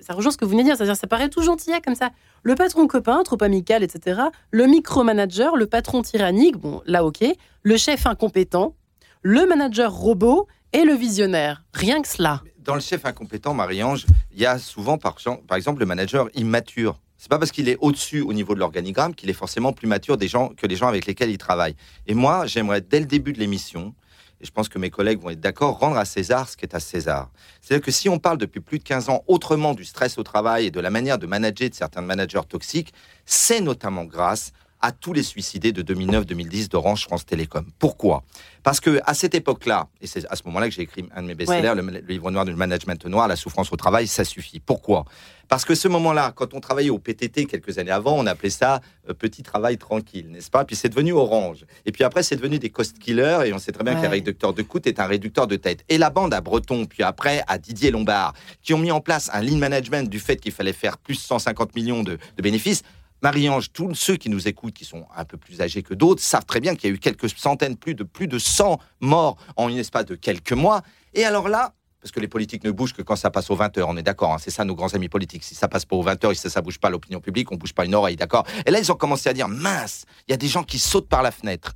ça 0.00 0.14
rejoint 0.14 0.32
ce 0.32 0.36
que 0.36 0.44
vous 0.44 0.50
venez 0.50 0.62
de 0.62 0.68
dire, 0.68 0.76
c'est-à-dire 0.76 0.96
ça 0.96 1.06
paraît 1.06 1.28
tout 1.28 1.42
gentil 1.42 1.70
comme 1.84 1.94
ça. 1.94 2.10
Le 2.42 2.54
patron 2.54 2.86
copain, 2.86 3.22
trop 3.22 3.42
amical, 3.42 3.82
etc. 3.82 4.20
Le 4.50 4.66
micromanager, 4.66 5.56
le 5.56 5.66
patron 5.66 6.02
tyrannique, 6.02 6.56
bon 6.56 6.82
là 6.86 7.04
ok. 7.04 7.24
Le 7.62 7.76
chef 7.76 8.06
incompétent, 8.06 8.74
le 9.22 9.46
manager 9.46 9.92
robot 9.92 10.48
et 10.72 10.84
le 10.84 10.94
visionnaire. 10.94 11.64
Rien 11.72 12.02
que 12.02 12.08
cela. 12.08 12.42
Dans 12.58 12.74
le 12.74 12.80
chef 12.80 13.04
incompétent, 13.04 13.54
Marie-Ange, 13.54 14.06
il 14.32 14.40
y 14.40 14.46
a 14.46 14.58
souvent 14.58 14.98
par 14.98 15.16
exemple 15.56 15.80
le 15.80 15.86
manager 15.86 16.28
immature 16.34 17.00
c'est 17.22 17.28
pas 17.28 17.38
parce 17.38 17.52
qu'il 17.52 17.68
est 17.68 17.76
au-dessus 17.80 18.20
au 18.20 18.32
niveau 18.32 18.52
de 18.52 18.58
l'organigramme 18.58 19.14
qu'il 19.14 19.30
est 19.30 19.32
forcément 19.32 19.72
plus 19.72 19.86
mature 19.86 20.16
des 20.16 20.26
gens 20.26 20.48
que 20.48 20.66
les 20.66 20.74
gens 20.74 20.88
avec 20.88 21.06
lesquels 21.06 21.30
il 21.30 21.38
travaille. 21.38 21.76
Et 22.08 22.14
moi, 22.14 22.46
j'aimerais 22.46 22.80
dès 22.80 22.98
le 22.98 23.06
début 23.06 23.32
de 23.32 23.38
l'émission, 23.38 23.94
et 24.40 24.44
je 24.44 24.50
pense 24.50 24.68
que 24.68 24.76
mes 24.76 24.90
collègues 24.90 25.20
vont 25.20 25.30
être 25.30 25.38
d'accord, 25.38 25.78
rendre 25.78 25.98
à 25.98 26.04
César 26.04 26.48
ce 26.48 26.56
qui 26.56 26.64
est 26.64 26.74
à 26.74 26.80
César. 26.80 27.30
C'est-à-dire 27.60 27.86
que 27.86 27.92
si 27.92 28.08
on 28.08 28.18
parle 28.18 28.38
depuis 28.38 28.58
plus 28.58 28.80
de 28.80 28.82
15 28.82 29.08
ans 29.08 29.22
autrement 29.28 29.72
du 29.72 29.84
stress 29.84 30.18
au 30.18 30.24
travail 30.24 30.66
et 30.66 30.72
de 30.72 30.80
la 30.80 30.90
manière 30.90 31.16
de 31.16 31.28
manager 31.28 31.70
de 31.70 31.74
certains 31.76 32.02
managers 32.02 32.40
toxiques, 32.48 32.92
c'est 33.24 33.60
notamment 33.60 34.02
grâce 34.02 34.50
à 34.82 34.90
tous 34.90 35.12
les 35.12 35.22
suicidés 35.22 35.72
de 35.72 35.82
2009-2010 35.82 36.68
d'Orange 36.68 37.04
France 37.04 37.24
Télécom. 37.24 37.64
Pourquoi? 37.78 38.24
Parce 38.64 38.80
que 38.80 39.00
à 39.06 39.14
cette 39.14 39.34
époque-là, 39.34 39.88
et 40.00 40.06
c'est 40.06 40.26
à 40.28 40.36
ce 40.36 40.42
moment-là 40.46 40.68
que 40.68 40.74
j'ai 40.74 40.82
écrit 40.82 41.08
un 41.14 41.22
de 41.22 41.28
mes 41.28 41.34
best-sellers, 41.34 41.74
le, 41.76 42.00
livre 42.06 42.30
noir 42.30 42.44
du 42.44 42.54
management 42.54 43.06
noir, 43.06 43.28
La 43.28 43.36
souffrance 43.36 43.72
au 43.72 43.76
travail, 43.76 44.06
ça 44.08 44.24
suffit. 44.24 44.60
Pourquoi? 44.60 45.04
Parce 45.48 45.64
que 45.64 45.74
ce 45.74 45.86
moment-là, 45.88 46.32
quand 46.34 46.54
on 46.54 46.60
travaillait 46.60 46.90
au 46.90 46.98
PTT 46.98 47.46
quelques 47.46 47.78
années 47.78 47.90
avant, 47.90 48.14
on 48.18 48.26
appelait 48.26 48.50
ça 48.50 48.80
euh, 49.08 49.14
petit 49.14 49.42
travail 49.42 49.78
tranquille, 49.78 50.28
n'est-ce 50.30 50.50
pas? 50.50 50.64
Puis 50.64 50.76
c'est 50.76 50.88
devenu 50.88 51.12
Orange. 51.12 51.64
Et 51.86 51.92
puis 51.92 52.04
après, 52.04 52.22
c'est 52.22 52.36
devenu 52.36 52.58
des 52.58 52.70
cost 52.70 52.98
killers, 52.98 53.40
et 53.46 53.52
on 53.52 53.58
sait 53.58 53.72
très 53.72 53.84
bien 53.84 54.00
qu'un 54.00 54.08
réducteur 54.08 54.52
de 54.52 54.62
coût 54.62 54.80
est 54.84 54.98
un 54.98 55.06
réducteur 55.06 55.46
de 55.46 55.56
tête. 55.56 55.84
Et 55.88 55.98
la 55.98 56.10
bande 56.10 56.34
à 56.34 56.40
Breton, 56.40 56.86
puis 56.86 57.02
après 57.02 57.42
à 57.46 57.58
Didier 57.58 57.90
Lombard, 57.90 58.32
qui 58.62 58.74
ont 58.74 58.78
mis 58.78 58.90
en 58.90 59.00
place 59.00 59.30
un 59.32 59.42
lean 59.42 59.58
management 59.58 60.08
du 60.08 60.18
fait 60.18 60.36
qu'il 60.36 60.52
fallait 60.52 60.72
faire 60.72 60.98
plus 60.98 61.14
de 61.14 61.20
150 61.20 61.74
millions 61.76 62.02
de 62.02 62.18
bénéfices, 62.42 62.82
Marie-Ange, 63.22 63.72
tous 63.72 63.94
ceux 63.94 64.16
qui 64.16 64.28
nous 64.28 64.48
écoutent, 64.48 64.74
qui 64.74 64.84
sont 64.84 65.06
un 65.16 65.24
peu 65.24 65.36
plus 65.36 65.60
âgés 65.60 65.82
que 65.82 65.94
d'autres, 65.94 66.20
savent 66.20 66.44
très 66.44 66.60
bien 66.60 66.74
qu'il 66.74 66.90
y 66.90 66.92
a 66.92 66.96
eu 66.96 66.98
quelques 66.98 67.30
centaines, 67.30 67.76
plus 67.76 67.94
de 67.94 68.02
plus 68.02 68.26
de 68.26 68.38
100 68.38 68.78
morts 69.00 69.36
en 69.56 69.68
une 69.68 69.78
espace 69.78 70.06
de 70.06 70.16
quelques 70.16 70.52
mois. 70.52 70.82
Et 71.14 71.24
alors 71.24 71.48
là, 71.48 71.74
parce 72.00 72.10
que 72.10 72.18
les 72.18 72.26
politiques 72.26 72.64
ne 72.64 72.72
bougent 72.72 72.94
que 72.94 73.02
quand 73.02 73.14
ça 73.14 73.30
passe 73.30 73.48
aux 73.50 73.54
20 73.54 73.78
heures, 73.78 73.88
on 73.88 73.96
est 73.96 74.02
d'accord, 74.02 74.32
hein, 74.32 74.38
c'est 74.40 74.50
ça 74.50 74.64
nos 74.64 74.74
grands 74.74 74.92
amis 74.94 75.08
politiques. 75.08 75.44
Si 75.44 75.54
ça 75.54 75.68
passe 75.68 75.84
pas 75.84 75.94
aux 75.94 76.02
20 76.02 76.24
heures, 76.24 76.34
si 76.34 76.50
ça, 76.50 76.60
ne 76.60 76.64
bouge 76.64 76.80
pas 76.80 76.90
l'opinion 76.90 77.20
publique, 77.20 77.52
on 77.52 77.56
bouge 77.56 77.74
pas 77.74 77.84
une 77.84 77.94
oreille, 77.94 78.16
d'accord 78.16 78.44
Et 78.66 78.72
là, 78.72 78.80
ils 78.80 78.90
ont 78.90 78.96
commencé 78.96 79.28
à 79.28 79.32
dire, 79.32 79.46
mince, 79.46 80.04
il 80.26 80.32
y 80.32 80.34
a 80.34 80.36
des 80.36 80.48
gens 80.48 80.64
qui 80.64 80.80
sautent 80.80 81.08
par 81.08 81.22
la 81.22 81.30
fenêtre. 81.30 81.74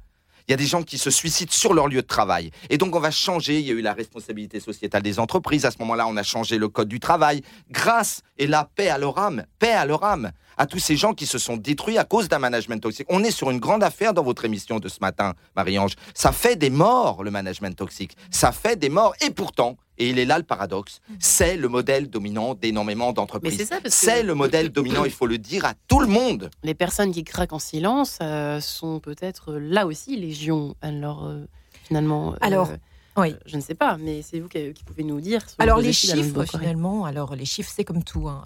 Il 0.48 0.52
y 0.52 0.54
a 0.54 0.56
des 0.56 0.66
gens 0.66 0.82
qui 0.82 0.98
se 0.98 1.10
suicident 1.10 1.50
sur 1.52 1.74
leur 1.74 1.88
lieu 1.88 2.02
de 2.02 2.06
travail. 2.06 2.50
Et 2.70 2.78
donc, 2.78 2.94
on 2.94 3.00
va 3.00 3.10
changer. 3.10 3.58
Il 3.58 3.66
y 3.66 3.70
a 3.70 3.74
eu 3.74 3.82
la 3.82 3.92
responsabilité 3.92 4.60
sociétale 4.60 5.02
des 5.02 5.18
entreprises. 5.18 5.64
À 5.64 5.72
ce 5.72 5.78
moment-là, 5.80 6.06
on 6.06 6.16
a 6.16 6.22
changé 6.22 6.58
le 6.58 6.68
code 6.68 6.88
du 6.88 7.00
travail. 7.00 7.42
Grâce, 7.70 8.22
et 8.38 8.46
la 8.46 8.64
paix 8.64 8.88
à 8.88 8.98
leur 8.98 9.18
âme, 9.18 9.44
paix 9.58 9.72
à 9.72 9.84
leur 9.84 10.04
âme, 10.04 10.30
à 10.56 10.66
tous 10.66 10.78
ces 10.78 10.96
gens 10.96 11.14
qui 11.14 11.26
se 11.26 11.38
sont 11.38 11.56
détruits 11.56 11.98
à 11.98 12.04
cause 12.04 12.28
d'un 12.28 12.38
management 12.38 12.80
toxique. 12.80 13.06
On 13.10 13.24
est 13.24 13.30
sur 13.30 13.50
une 13.50 13.58
grande 13.58 13.82
affaire 13.82 14.14
dans 14.14 14.22
votre 14.22 14.44
émission 14.44 14.78
de 14.78 14.88
ce 14.88 14.98
matin, 15.00 15.34
Marie-Ange. 15.54 15.94
Ça 16.14 16.32
fait 16.32 16.56
des 16.56 16.70
morts, 16.70 17.22
le 17.22 17.30
management 17.30 17.76
toxique. 17.76 18.16
Ça 18.30 18.52
fait 18.52 18.76
des 18.76 18.88
morts. 18.88 19.14
Et 19.24 19.30
pourtant, 19.30 19.76
et 19.98 20.10
il 20.10 20.18
est 20.18 20.24
là 20.24 20.38
le 20.38 20.44
paradoxe, 20.44 21.00
c'est 21.18 21.56
le 21.56 21.68
modèle 21.68 22.10
dominant 22.10 22.54
d'énormément 22.54 23.12
d'entreprises. 23.12 23.70
C'est 23.86 24.22
le 24.22 24.34
modèle 24.34 24.70
dominant, 24.70 25.04
il 25.04 25.10
faut 25.10 25.26
le 25.26 25.38
dire 25.38 25.64
à 25.64 25.74
tout 25.88 26.00
le 26.00 26.06
monde. 26.06 26.50
Les 26.62 26.74
personnes 26.74 27.12
qui 27.12 27.24
craquent 27.24 27.54
en 27.54 27.58
silence 27.58 28.18
euh, 28.22 28.60
sont 28.60 29.00
peut-être 29.00 29.54
là 29.54 29.86
aussi 29.86 30.16
légion. 30.16 30.74
Alors, 30.82 31.26
euh, 31.26 31.44
finalement. 31.84 32.34
Euh, 32.34 32.38
alors. 32.40 32.70
Oui. 33.18 33.34
je 33.46 33.56
ne 33.56 33.62
sais 33.62 33.74
pas, 33.74 33.96
mais 33.96 34.20
c'est 34.20 34.40
vous 34.40 34.48
qui, 34.48 34.74
pouvez 34.84 35.02
nous 35.02 35.22
dire. 35.22 35.40
Alors 35.58 35.78
les 35.78 35.94
chiffres, 35.94 36.44
finalement, 36.44 37.06
alors 37.06 37.34
les 37.34 37.46
chiffres, 37.46 37.72
c'est 37.74 37.84
comme 37.84 38.04
tout. 38.04 38.28
Hein. 38.28 38.44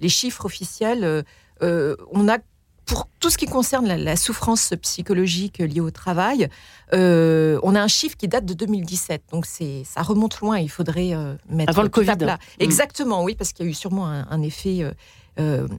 Les 0.00 0.08
chiffres 0.08 0.44
officiels, 0.44 1.24
euh, 1.64 1.96
on 2.12 2.28
a 2.28 2.38
pour 2.86 3.08
tout 3.18 3.30
ce 3.30 3.38
qui 3.38 3.46
concerne 3.46 3.86
la, 3.86 4.16
souffrance 4.16 4.74
psychologique 4.82 5.58
liée 5.58 5.80
au 5.80 5.90
travail, 5.90 6.50
euh, 6.92 7.58
on 7.62 7.74
a 7.74 7.80
un 7.80 7.88
chiffre 7.88 8.14
qui 8.14 8.28
date 8.28 8.44
de 8.44 8.52
2017. 8.52 9.22
Donc 9.32 9.46
c'est, 9.46 9.84
ça 9.84 10.02
remonte 10.02 10.38
loin. 10.40 10.58
Il 10.58 10.68
faudrait 10.68 11.14
euh, 11.14 11.34
mettre 11.48 11.70
avant 11.70 11.82
le 11.82 11.88
Covid. 11.88 12.16
Là. 12.20 12.34
Mm. 12.34 12.62
Exactement, 12.62 13.24
oui, 13.24 13.36
parce 13.36 13.54
qu'il 13.54 13.64
y 13.64 13.68
a 13.68 13.70
eu 13.70 13.74
sûrement 13.74 14.06
un, 14.06 14.42
effet 14.42 14.84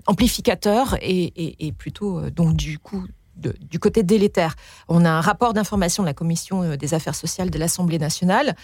amplificateur 0.08 0.98
et, 1.00 1.74
plutôt 1.78 2.30
donc 2.32 2.56
du 2.56 2.80
coup 2.80 3.06
du 3.38 3.80
côté 3.80 4.02
délétère. 4.02 4.56
On 4.88 5.06
a 5.06 5.10
un 5.10 5.22
rapport 5.22 5.54
d'information 5.54 6.02
de 6.02 6.08
la 6.08 6.14
Commission 6.14 6.76
des 6.76 6.94
affaires 6.96 7.16
sociales 7.16 7.52
de 7.52 7.60
l'Assemblée 7.60 8.00
nationale 8.00 8.56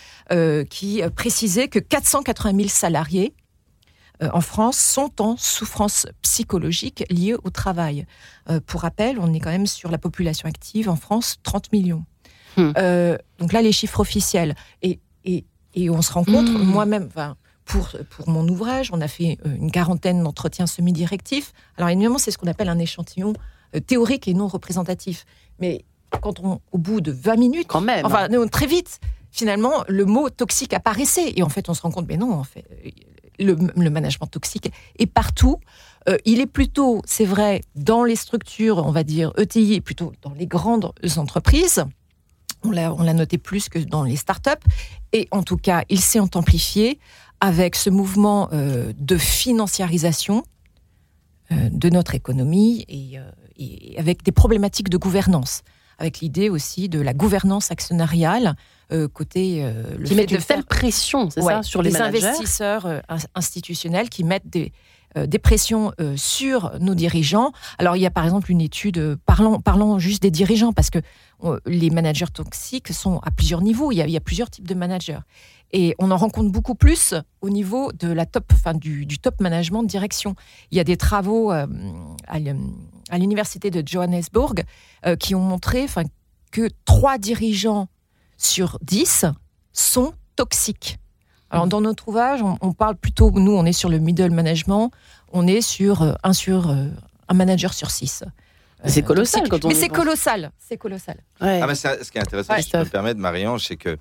qui 0.70 1.04
précisait 1.16 1.68
que 1.68 1.78
480 1.78 2.58
000 2.58 2.70
salariés 2.70 3.36
en 4.34 4.42
France 4.42 4.78
sont 4.78 5.22
en 5.22 5.38
souffrance 5.38 6.06
psychologique 6.22 7.06
liée 7.10 7.36
au 7.44 7.50
travail. 7.50 8.06
Euh, 8.50 8.60
pour 8.66 8.82
rappel, 8.82 9.18
on 9.20 9.34
est 9.34 9.40
quand 9.40 9.50
même 9.50 9.68
sur 9.68 9.90
la 9.90 9.98
population 9.98 10.48
active 10.48 10.90
en 10.90 10.96
France 10.96 11.38
30 11.44 11.72
millions. 11.72 12.06
Hmm. 12.58 12.72
Euh, 12.78 13.18
donc 13.40 13.54
là, 13.54 13.62
les 13.62 13.72
chiffres 13.72 14.00
officiels. 14.00 14.56
Et, 14.82 15.00
et, 15.24 15.90
on 15.90 16.02
se 16.02 16.12
rend 16.12 16.26
compte, 16.26 16.50
hmm. 16.50 16.64
moi-même, 16.64 17.10
pour, 17.66 17.90
pour 18.10 18.30
mon 18.30 18.48
ouvrage, 18.48 18.90
on 18.92 19.00
a 19.00 19.08
fait 19.08 19.38
euh, 19.46 19.56
une 19.56 19.72
quarantaine 19.72 20.24
d'entretiens 20.24 20.68
semi-directifs. 20.68 21.54
Alors 21.78 21.90
évidemment, 21.90 22.18
c'est 22.18 22.32
ce 22.32 22.38
qu'on 22.38 22.48
appelle 22.48 22.70
un 22.70 22.80
échantillon 22.80 23.34
euh, 23.76 23.80
théorique 23.80 24.28
et 24.28 24.34
non 24.34 24.48
représentatif. 24.48 25.26
Mais 25.60 25.86
quand 26.22 26.42
on, 26.42 26.60
au 26.72 26.78
bout 26.78 27.00
de 27.00 27.12
20 27.12 27.36
minutes, 27.38 27.68
Quand 27.68 27.82
même. 27.82 28.06
enfin 28.06 28.28
non, 28.28 28.46
très 28.48 28.68
vite, 28.68 29.00
finalement, 29.32 29.86
le 29.88 30.06
mot 30.06 30.30
toxique 30.30 30.74
apparaissait. 30.74 31.34
Et 31.36 31.44
en 31.44 31.50
fait, 31.50 31.70
on 31.70 31.74
se 31.74 31.82
rend 31.82 31.92
compte, 31.92 32.08
mais 32.08 32.18
non, 32.18 32.34
en 32.34 32.44
fait, 32.44 32.66
euh, 32.86 32.90
le, 33.40 33.56
management 33.90 34.28
toxique 34.28 34.72
est 34.98 35.06
partout. 35.06 35.58
Euh, 36.10 36.18
il 36.26 36.40
est 36.40 36.48
plutôt, 36.48 37.02
c'est 37.06 37.26
vrai, 37.26 37.62
dans 37.76 38.04
les 38.04 38.16
structures, 38.16 38.78
on 38.86 38.92
va 38.92 39.04
dire 39.04 39.34
ETI, 39.38 39.76
et 39.76 39.82
plutôt 39.82 40.14
dans 40.22 40.34
les 40.34 40.48
grandes 40.48 40.92
entreprises. 41.18 41.84
On 42.64 42.72
l'a, 42.72 43.14
noté 43.14 43.38
plus 43.38 43.70
que 43.70 43.80
dans 43.80 44.04
les 44.04 44.16
startups. 44.16 44.52
Et 45.14 45.28
en 45.32 45.42
tout 45.42 45.58
cas, 45.58 45.84
il 45.90 46.00
s'est 46.00 46.20
amplifié 46.20 47.00
avec 47.40 47.76
ce 47.76 47.90
mouvement 47.90 48.50
euh, 48.54 48.94
de 48.98 49.18
financiarisation 49.18 50.44
euh, 51.52 51.70
de 51.72 51.90
notre 51.90 52.14
économie 52.14 52.86
et 52.88 53.18
avec 53.98 54.24
des 54.24 54.32
problématiques 54.32 54.90
de 54.90 54.98
gouvernance. 54.98 55.64
Avec 55.98 56.20
l'idée 56.20 56.50
aussi 56.50 56.90
de 56.90 57.00
la 57.00 57.14
gouvernance 57.14 57.70
actionnariale 57.70 58.56
euh, 58.92 59.08
côté 59.08 59.64
euh, 59.64 59.96
le 59.98 60.04
qui 60.04 60.10
fait 60.10 60.16
mettent 60.16 60.30
de 60.30 60.36
une 60.36 60.42
faire 60.42 60.58
telle 60.58 60.66
pression, 60.66 61.30
c'est 61.30 61.42
Ouais, 61.42 61.54
ça, 61.54 61.64
sur 61.64 61.82
les 61.82 61.92
managers. 61.92 62.26
investisseurs 62.26 62.86
euh, 62.86 63.00
ins- 63.10 63.28
institutionnels 63.36 64.10
qui 64.10 64.24
mettent 64.24 64.50
des, 64.50 64.72
des 65.28 65.40
pressions 65.40 65.92
sur 66.16 66.72
nos 66.80 66.96
dirigeants. 66.96 67.52
Alors 67.80 67.98
il 67.98 68.02
y 68.02 68.06
a 68.06 68.12
par 68.12 68.24
exemple 68.24 68.50
une 68.50 68.62
étude, 68.62 68.98
euh, 68.98 69.18
parlons, 69.26 69.60
parlons 69.60 70.00
juste 70.00 70.22
des 70.22 70.32
dirigeants, 70.32 70.72
parce 70.74 70.90
que 70.90 71.00
les 71.66 71.90
managers 71.90 72.28
toxiques 72.34 72.94
sont 72.94 73.20
à 73.24 73.32
plusieurs 73.32 73.62
niveaux, 73.62 73.92
il 73.92 73.96
y, 73.96 74.02
a, 74.02 74.06
il 74.08 74.12
y 74.12 74.18
a 74.18 74.22
plusieurs 74.22 74.50
types 74.50 74.68
de 74.68 74.76
managers. 74.76 75.20
Et 75.74 75.96
on 76.00 76.12
en 76.12 76.18
rencontre 76.18 76.50
beaucoup 76.52 76.76
plus 76.76 77.14
au 77.42 77.50
niveau 77.50 77.92
de 77.94 78.10
la 78.12 78.26
top, 78.26 78.46
enfin, 78.54 78.74
du, 78.74 79.06
du 79.06 79.20
top 79.20 79.40
management 79.42 79.84
de 79.84 79.88
direction. 79.88 80.36
Il 80.70 80.78
y 80.78 80.80
a 80.82 80.84
des 80.84 80.98
travaux 80.98 81.50
à 81.52 81.66
l'université 83.18 83.72
de 83.72 83.82
Johannesburg 83.86 84.64
qui 85.20 85.36
ont 85.36 85.42
montré 85.42 85.84
enfin, 85.84 86.04
que 86.52 86.70
trois 86.86 87.18
dirigeants 87.18 87.88
sur 88.42 88.78
10 88.82 89.26
sont 89.74 90.14
toxiques. 90.36 90.98
Alors, 91.50 91.68
dans 91.68 91.82
notre 91.82 92.08
ouvrage, 92.08 92.42
on, 92.42 92.58
on 92.62 92.72
parle 92.74 92.96
plutôt, 92.96 93.30
nous, 93.32 93.52
on 93.52 93.66
est 93.66 93.74
sur 93.74 93.90
le 93.90 94.00
middle 94.00 94.32
management, 94.32 94.90
on 95.34 95.48
est 95.48 95.62
sur 95.62 96.02
euh, 96.02 96.14
un, 96.24 96.32
sur, 96.34 96.70
euh, 96.70 96.86
un 97.28 97.34
manager 97.34 97.74
sur 97.74 97.92
6. 97.92 98.24
C'est 98.86 99.04
colossal 99.04 99.48
quand 99.48 99.64
on 99.66 99.68
Mais 99.68 99.76
c'est 99.76 99.90
colossal, 99.90 100.52
c'est 100.58 100.78
colossal. 100.78 101.18
Ouais. 101.40 101.60
Ah, 101.62 101.76
c'est- 101.76 102.04
ce 102.04 102.12
qui 102.12 102.18
est 102.18 102.22
intéressant, 102.22 102.54
Ouais, 102.54 102.62
si 102.64 102.70
je 102.70 102.78
peux 102.78 102.84
me 102.86 102.90
permettre, 102.90 103.20
Marie-Ange, 103.20 103.66
c'est 103.68 103.76
que 103.76 103.98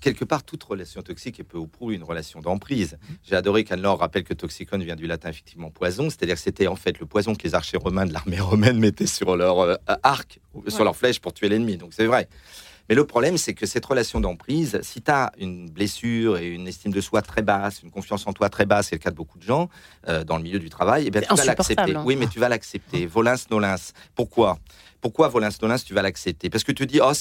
quelque 0.00 0.24
part, 0.24 0.44
toute 0.44 0.62
relation 0.62 1.02
toxique 1.02 1.40
est 1.40 1.44
peu 1.44 1.58
ou 1.58 1.66
prou 1.66 1.90
une 1.90 2.04
relation 2.04 2.40
d'emprise. 2.40 2.96
J'ai 3.24 3.34
adoré 3.36 3.64
qu'Anne-Laure 3.64 3.98
rappelle 3.98 4.22
que 4.24 4.32
toxicon 4.32 4.78
vient 4.78 4.96
du 4.96 5.06
latin 5.06 5.28
effectivement 5.30 5.70
poison, 5.70 6.04
c'est-à-dire 6.10 6.36
que 6.36 6.40
c'était 6.40 6.68
en 6.68 6.76
fait 6.76 7.00
le 7.00 7.06
poison 7.06 7.34
que 7.34 7.42
les 7.42 7.54
archers 7.54 7.76
romains 7.76 8.06
de 8.06 8.12
l'armée 8.12 8.40
romaine 8.40 8.78
mettaient 8.78 9.06
sur 9.06 9.36
leur 9.36 9.58
euh, 9.60 9.74
arc, 10.02 10.40
sur 10.68 10.84
leur 10.84 10.94
flèche 10.96 11.18
pour 11.20 11.34
tuer 11.34 11.48
l'ennemi. 11.48 11.76
Donc 11.76 11.92
c'est 11.92 12.06
vrai. 12.06 12.28
Mais 12.88 12.94
le 12.94 13.06
problème, 13.06 13.38
c'est 13.38 13.54
que 13.54 13.64
cette 13.66 13.84
relation 13.86 14.20
d'emprise, 14.20 14.78
si 14.82 15.00
tu 15.00 15.10
as 15.10 15.32
une 15.38 15.70
blessure 15.70 16.36
et 16.36 16.48
une 16.48 16.68
estime 16.68 16.92
de 16.92 17.00
soi 17.00 17.22
très 17.22 17.40
basse, 17.42 17.82
une 17.82 17.90
confiance 17.90 18.26
en 18.26 18.32
toi 18.32 18.50
très 18.50 18.66
basse, 18.66 18.88
c'est 18.88 18.96
le 18.96 19.00
cas 19.00 19.10
de 19.10 19.16
beaucoup 19.16 19.38
de 19.38 19.42
gens 19.42 19.68
euh, 20.08 20.22
dans 20.24 20.36
le 20.36 20.42
milieu 20.42 20.58
du 20.58 20.68
travail, 20.68 21.04
eh 21.06 21.10
bien, 21.10 21.20
tu 21.22 21.28
vas 21.36 21.42
l'accepter. 21.46 21.82
hein. 21.96 22.04
Oui, 22.06 22.16
mais 22.16 22.26
tu 22.26 22.38
vas 22.38 22.48
l'accepter. 22.48 23.06
Volins, 23.06 23.36
nolins. 23.50 23.76
Pourquoi? 24.14 24.58
Pourquoi 25.00 25.28
volins, 25.28 25.48
nolins, 25.62 25.78
tu 25.78 25.94
vas 25.94 26.02
l'accepter? 26.02 26.50
Parce 26.50 26.64
que 26.64 26.72
tu 26.72 26.86
dis, 26.86 27.00
oh, 27.02 27.12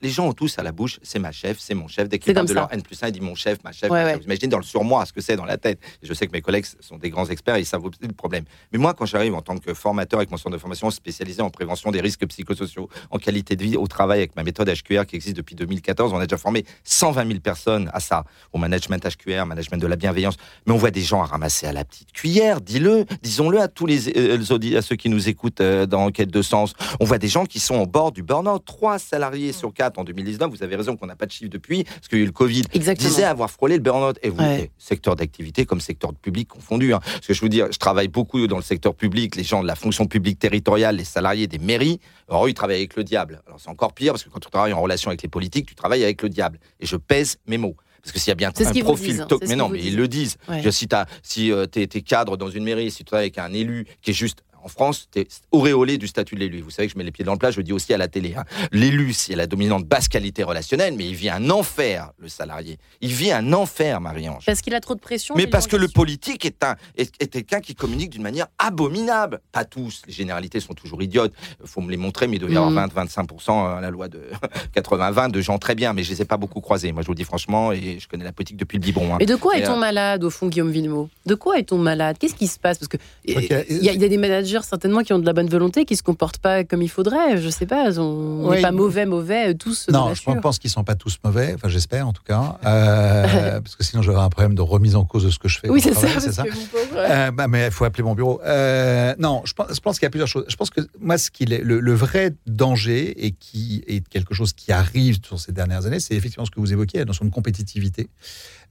les 0.00 0.10
gens 0.10 0.26
ont 0.26 0.32
tous 0.32 0.58
à 0.58 0.62
la 0.62 0.72
bouche, 0.72 0.98
c'est 1.02 1.18
ma 1.18 1.32
chef, 1.32 1.58
c'est 1.58 1.74
mon 1.74 1.88
chef. 1.88 2.08
Dès 2.08 2.18
qu'ils 2.18 2.34
parlent 2.34 2.46
de 2.46 2.52
ça. 2.52 2.60
leur 2.60 2.72
N 2.72 2.82
plus 2.82 3.02
1, 3.02 3.08
ils 3.08 3.12
disent 3.12 3.22
mon 3.22 3.34
chef, 3.34 3.58
ma 3.64 3.72
chef. 3.72 3.90
Ouais, 3.90 4.00
ma 4.00 4.04
ouais. 4.04 4.10
chef. 4.12 4.18
Vous 4.20 4.26
imaginez 4.26 4.48
dans 4.48 4.58
le 4.58 4.64
surmoi 4.64 5.04
ce 5.06 5.12
que 5.12 5.20
c'est 5.20 5.36
dans 5.36 5.44
la 5.44 5.56
tête. 5.56 5.80
Et 6.02 6.06
je 6.06 6.14
sais 6.14 6.26
que 6.26 6.32
mes 6.32 6.40
collègues 6.40 6.66
sont 6.80 6.98
des 6.98 7.10
grands 7.10 7.26
experts 7.26 7.56
et 7.56 7.60
ils 7.60 7.66
savent 7.66 7.84
aussi 7.84 7.98
le 8.02 8.12
problème. 8.12 8.44
Mais 8.72 8.78
moi, 8.78 8.94
quand 8.94 9.06
j'arrive 9.06 9.34
en 9.34 9.42
tant 9.42 9.56
que 9.58 9.74
formateur 9.74 10.20
avec 10.20 10.30
mon 10.30 10.36
centre 10.36 10.54
de 10.54 10.58
formation 10.58 10.90
spécialisé 10.90 11.42
en 11.42 11.50
prévention 11.50 11.90
des 11.90 12.00
risques 12.00 12.26
psychosociaux, 12.26 12.88
en 13.10 13.18
qualité 13.18 13.56
de 13.56 13.64
vie 13.64 13.76
au 13.76 13.86
travail 13.86 14.18
avec 14.18 14.36
ma 14.36 14.44
méthode 14.44 14.68
HQR 14.68 15.06
qui 15.06 15.16
existe 15.16 15.36
depuis 15.36 15.54
2014, 15.54 16.12
on 16.12 16.18
a 16.18 16.26
déjà 16.26 16.38
formé 16.38 16.64
120 16.84 17.26
000 17.26 17.40
personnes 17.40 17.90
à 17.92 18.00
ça, 18.00 18.24
au 18.52 18.58
management 18.58 19.04
HQR, 19.04 19.46
management 19.46 19.78
de 19.78 19.86
la 19.86 19.96
bienveillance. 19.96 20.36
Mais 20.66 20.72
on 20.72 20.76
voit 20.76 20.90
des 20.90 21.02
gens 21.02 21.22
à 21.22 21.26
ramasser 21.26 21.66
à 21.66 21.72
la 21.72 21.84
petite 21.84 22.12
cuillère, 22.12 22.60
dis-le, 22.60 23.04
disons-le 23.22 23.60
à 23.60 23.68
tous 23.68 23.86
les, 23.86 24.08
euh, 24.16 24.76
à 24.76 24.82
ceux 24.82 24.96
qui 24.96 25.08
nous 25.08 25.28
écoutent 25.28 25.60
euh, 25.60 25.86
dans 25.86 26.08
Enquête 26.08 26.30
de 26.30 26.42
sens. 26.42 26.72
On 27.00 27.04
voit 27.04 27.18
des 27.18 27.28
gens 27.28 27.44
qui 27.44 27.60
sont 27.60 27.76
au 27.76 27.86
bord 27.86 28.12
du 28.12 28.22
burn-out. 28.22 28.62
Trois 28.64 28.98
salariés 28.98 29.52
sur 29.52 29.74
quatre 29.74 29.87
en 29.96 30.04
2019. 30.04 30.50
Vous 30.50 30.62
avez 30.62 30.76
raison 30.76 30.96
qu'on 30.96 31.06
n'a 31.06 31.16
pas 31.16 31.24
de 31.26 31.30
chiffre 31.30 31.50
depuis, 31.50 31.84
parce 31.84 32.08
qu'il 32.08 32.18
y 32.18 32.20
a 32.20 32.24
eu 32.24 32.26
le 32.26 32.32
Covid. 32.32 32.64
Exactement. 32.74 33.08
Disait 33.08 33.24
avoir 33.24 33.50
frôlé 33.50 33.76
le 33.76 33.82
burn-out. 33.82 34.18
Et 34.22 34.28
vous, 34.28 34.38
Ouais. 34.42 34.70
secteur 34.76 35.16
d'activité 35.16 35.64
comme 35.64 35.80
secteur 35.80 36.12
public 36.14 36.48
confondu. 36.48 36.92
hein. 36.92 37.00
Parce 37.02 37.26
que 37.26 37.34
je 37.34 37.40
vous 37.40 37.48
dire, 37.48 37.68
je 37.72 37.78
travaille 37.78 38.08
beaucoup 38.08 38.46
dans 38.46 38.56
le 38.56 38.62
secteur 38.62 38.94
public, 38.94 39.36
les 39.36 39.44
gens 39.44 39.62
de 39.62 39.66
la 39.66 39.74
fonction 39.76 40.06
publique 40.06 40.38
territoriale, 40.38 40.96
les 40.96 41.04
salariés 41.04 41.46
des 41.46 41.58
mairies. 41.58 42.00
Alors, 42.28 42.46
eux, 42.46 42.50
ils 42.50 42.54
travaillent 42.54 42.76
avec 42.78 42.96
le 42.96 43.04
diable. 43.04 43.40
Alors, 43.46 43.58
c'est 43.60 43.70
encore 43.70 43.92
pire, 43.94 44.12
parce 44.12 44.24
que 44.24 44.28
quand 44.30 44.40
tu 44.40 44.50
travailles 44.50 44.72
en 44.72 44.80
relation 44.80 45.08
avec 45.10 45.22
les 45.22 45.28
politiques, 45.28 45.66
tu 45.66 45.74
travailles 45.74 46.02
avec 46.04 46.20
le 46.22 46.28
diable. 46.28 46.58
Et 46.80 46.86
je 46.86 46.96
pèse 46.96 47.38
mes 47.46 47.56
mots. 47.58 47.76
Parce 48.02 48.12
que 48.12 48.18
s'il 48.20 48.28
y 48.28 48.32
a 48.32 48.36
bien 48.36 48.48
un 48.48 48.52
profil 48.80 49.16
disent, 49.16 49.48
mais 49.48 49.56
non, 49.56 49.68
mais 49.68 49.78
disent. 49.78 49.86
ils 49.88 49.96
le 49.96 50.08
disent. 50.08 50.36
Ouais. 50.48 50.62
Je 50.62 50.70
si, 50.70 51.52
euh, 51.52 51.66
t'es 51.66 51.82
es 51.82 52.00
cadre 52.00 52.36
dans 52.36 52.48
une 52.48 52.64
mairie, 52.64 52.90
si 52.90 52.98
tu 52.98 53.04
travailles 53.04 53.24
avec 53.24 53.38
un 53.38 53.52
élu 53.52 53.86
qui 54.02 54.12
est 54.12 54.14
juste 54.14 54.44
en 54.62 54.68
France, 54.68 55.08
tu 55.12 55.20
es 55.20 55.28
auréolé 55.52 55.98
du 55.98 56.06
statut 56.06 56.34
de 56.34 56.40
l'élu. 56.40 56.60
Vous 56.60 56.70
savez 56.70 56.88
que 56.88 56.92
je 56.94 56.98
mets 56.98 57.04
les 57.04 57.10
pieds 57.12 57.24
dans 57.24 57.32
le 57.32 57.38
plat, 57.38 57.50
je 57.50 57.56
le 57.58 57.62
dis 57.62 57.72
aussi 57.72 57.92
à 57.94 57.98
la 57.98 58.08
télé. 58.08 58.34
hein. 58.36 58.44
L'élu, 58.72 59.12
c'est 59.12 59.34
la 59.36 59.46
dominante 59.46 59.84
basse 59.84 60.08
qualité 60.08 60.42
relationnelle, 60.42 60.94
mais 60.96 61.06
il 61.08 61.14
vit 61.14 61.30
un 61.30 61.50
enfer, 61.50 62.12
le 62.18 62.28
salarié. 62.28 62.78
Il 63.00 63.12
vit 63.12 63.30
un 63.32 63.52
enfer, 63.52 64.00
Marie-Ange. 64.00 64.44
Parce 64.46 64.60
qu'il 64.60 64.74
a 64.74 64.80
trop 64.80 64.94
de 64.94 65.00
pression. 65.00 65.34
Mais 65.36 65.46
parce 65.46 65.66
que 65.66 65.76
le 65.76 65.88
politique 65.88 66.44
est, 66.44 66.62
un, 66.64 66.76
est, 66.96 67.12
est 67.20 67.28
quelqu'un 67.28 67.60
qui 67.60 67.74
communique 67.74 68.10
d'une 68.10 68.22
manière 68.22 68.46
abominable. 68.58 69.40
Pas 69.52 69.64
tous, 69.64 70.02
les 70.06 70.12
généralités 70.12 70.60
sont 70.60 70.74
toujours 70.74 71.02
idiotes. 71.02 71.32
Il 71.62 71.66
faut 71.68 71.80
me 71.80 71.90
les 71.90 71.96
montrer, 71.96 72.26
mais 72.26 72.36
il 72.36 72.40
doit 72.40 72.50
y 72.50 72.56
avoir 72.56 72.70
Mhm. 72.70 72.90
20-25% 72.94 73.76
à 73.76 73.80
la 73.80 73.90
loi 73.90 74.08
de 74.08 74.22
80-20 74.74 75.30
de 75.30 75.40
gens 75.40 75.58
très 75.58 75.74
bien, 75.74 75.92
mais 75.92 76.02
je 76.02 76.10
les 76.10 76.22
ai 76.22 76.24
pas 76.24 76.36
beaucoup 76.36 76.60
croisés. 76.60 76.92
Moi, 76.92 77.02
je 77.02 77.06
vous 77.06 77.12
le 77.12 77.16
dis 77.18 77.24
franchement, 77.24 77.72
et 77.72 77.98
je 78.00 78.08
connais 78.08 78.24
la 78.24 78.32
politique 78.32 78.56
depuis 78.56 78.76
le 78.78 78.82
biberon. 78.82 79.14
hein. 79.14 79.18
Mais 79.20 79.26
de 79.26 79.36
quoi 79.36 79.56
Et, 79.56 79.60
est-on 79.62 79.74
euh, 79.74 79.76
malade, 79.76 80.24
au 80.24 80.30
fond, 80.30 80.48
Guillaume 80.48 80.70
Villemot? 80.70 81.08
De 81.26 81.34
quoi 81.34 81.58
est-on 81.58 81.78
malade? 81.78 82.16
Qu'est-ce 82.18 82.34
qui 82.34 82.46
se 82.46 82.58
passe? 82.58 82.78
Parce 82.78 82.88
que 82.88 82.96
y 83.26 83.34
a- 83.52 83.64
il 83.68 83.78
y, 83.82 83.84
y 84.00 84.04
a 84.04 84.08
des 84.08 84.16
managers 84.16 84.47
certainement 84.64 85.02
qui 85.02 85.12
ont 85.12 85.18
de 85.18 85.26
la 85.26 85.32
bonne 85.32 85.48
volonté, 85.48 85.84
qui 85.84 85.96
se 85.96 86.02
comportent 86.02 86.38
pas 86.38 86.64
comme 86.64 86.82
il 86.82 86.88
faudrait. 86.88 87.40
Je 87.40 87.48
sais 87.48 87.66
pas, 87.66 87.98
on 87.98 88.42
n'est 88.50 88.56
Oui. 88.56 88.62
pas 88.62 88.72
mauvais, 88.72 89.06
mauvais, 89.06 89.50
euh, 89.50 89.54
tous. 89.54 89.86
de 89.86 89.92
Non, 89.92 90.12
je 90.14 90.22
pense 90.40 90.58
qu'ils 90.58 90.70
sont 90.70 90.84
pas 90.84 90.94
tous 90.94 91.18
mauvais. 91.24 91.52
Enfin, 91.54 91.68
j'espère 91.68 92.06
en 92.08 92.12
tout 92.12 92.22
cas, 92.22 92.58
Euh, 92.66 93.60
parce 93.60 93.76
que 93.76 93.84
sinon 93.84 94.02
j'aurais 94.02 94.22
un 94.22 94.28
problème 94.28 94.54
de 94.54 94.62
remise 94.62 94.96
en 94.96 95.04
cause 95.04 95.24
de 95.24 95.30
ce 95.30 95.38
que 95.38 95.48
je 95.48 95.58
fais. 95.58 95.68
Oui, 95.68 95.80
c'est 95.80 95.94
ça, 95.94 96.06
travail, 96.08 96.50
mon 96.54 96.66
pauvre. 96.66 96.96
Euh, 96.96 97.30
bah, 97.30 97.48
mais 97.48 97.66
il 97.66 97.70
faut 97.72 97.84
appeler 97.84 98.02
mon 98.04 98.14
bureau. 98.14 98.40
Euh, 98.44 99.14
non, 99.18 99.42
je 99.44 99.52
pense, 99.52 99.80
pense 99.80 99.98
qu'il 99.98 100.06
y 100.06 100.08
a 100.08 100.10
plusieurs 100.10 100.28
choses. 100.28 100.44
Je 100.48 100.56
pense 100.56 100.70
que 100.70 100.80
moi, 101.00 101.18
ce 101.18 101.30
qu'il 101.30 101.52
est, 101.52 101.62
le, 101.62 101.80
le 101.80 101.94
vrai 101.94 102.34
danger 102.46 103.24
et 103.26 103.32
qui 103.32 103.82
est 103.86 104.06
quelque 104.08 104.34
chose 104.34 104.52
qui 104.52 104.72
arrive 104.72 105.18
sur 105.24 105.38
ces 105.40 105.52
dernières 105.52 105.86
années, 105.86 106.00
c'est 106.00 106.14
effectivement 106.14 106.44
ce 106.44 106.50
que 106.50 106.60
vous 106.60 106.72
évoquiez, 106.72 107.00
la 107.00 107.04
notion 107.06 107.24
de 107.24 107.30
compétitivité. 107.30 108.08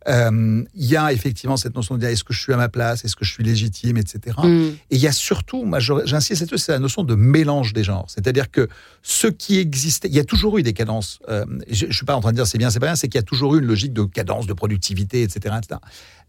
Euh, 0.07 0.63
Il 0.73 0.85
y 0.85 0.95
a 0.95 1.11
effectivement 1.11 1.57
cette 1.57 1.75
notion 1.75 1.95
de 1.95 1.99
dire 1.99 2.09
est-ce 2.09 2.23
que 2.23 2.33
je 2.33 2.41
suis 2.41 2.53
à 2.53 2.57
ma 2.57 2.69
place, 2.69 3.03
est-ce 3.03 3.15
que 3.15 3.25
je 3.25 3.31
suis 3.31 3.43
légitime, 3.43 3.97
etc. 3.97 4.37
Hmm. 4.41 4.71
Et 4.89 4.95
il 4.95 4.99
y 4.99 5.07
a 5.07 5.11
surtout, 5.11 5.65
j'insiste 6.05 6.41
là-dessus, 6.41 6.57
c'est 6.57 6.71
la 6.71 6.79
notion 6.79 7.03
de 7.03 7.15
mélange 7.15 7.73
des 7.73 7.83
genres. 7.83 8.05
C'est-à-dire 8.07 8.49
que 8.51 8.67
ce 9.01 9.27
qui 9.27 9.57
existait, 9.57 10.07
il 10.07 10.15
y 10.15 10.19
a 10.19 10.23
toujours 10.23 10.57
eu 10.57 10.63
des 10.63 10.73
cadences. 10.73 11.19
euh, 11.29 11.45
je 11.69 11.87
ne 11.87 11.91
suis 11.91 12.05
pas 12.05 12.15
en 12.15 12.21
train 12.21 12.31
de 12.31 12.37
dire 12.37 12.47
c'est 12.47 12.57
bien, 12.57 12.69
c'est 12.69 12.79
pas 12.79 12.87
bien, 12.87 12.95
c'est 12.95 13.07
qu'il 13.07 13.19
y 13.19 13.23
a 13.23 13.23
toujours 13.23 13.55
eu 13.55 13.59
une 13.59 13.65
logique 13.65 13.93
de 13.93 14.03
cadence, 14.03 14.47
de 14.47 14.53
productivité, 14.53 15.23
etc. 15.23 15.55
etc. 15.57 15.79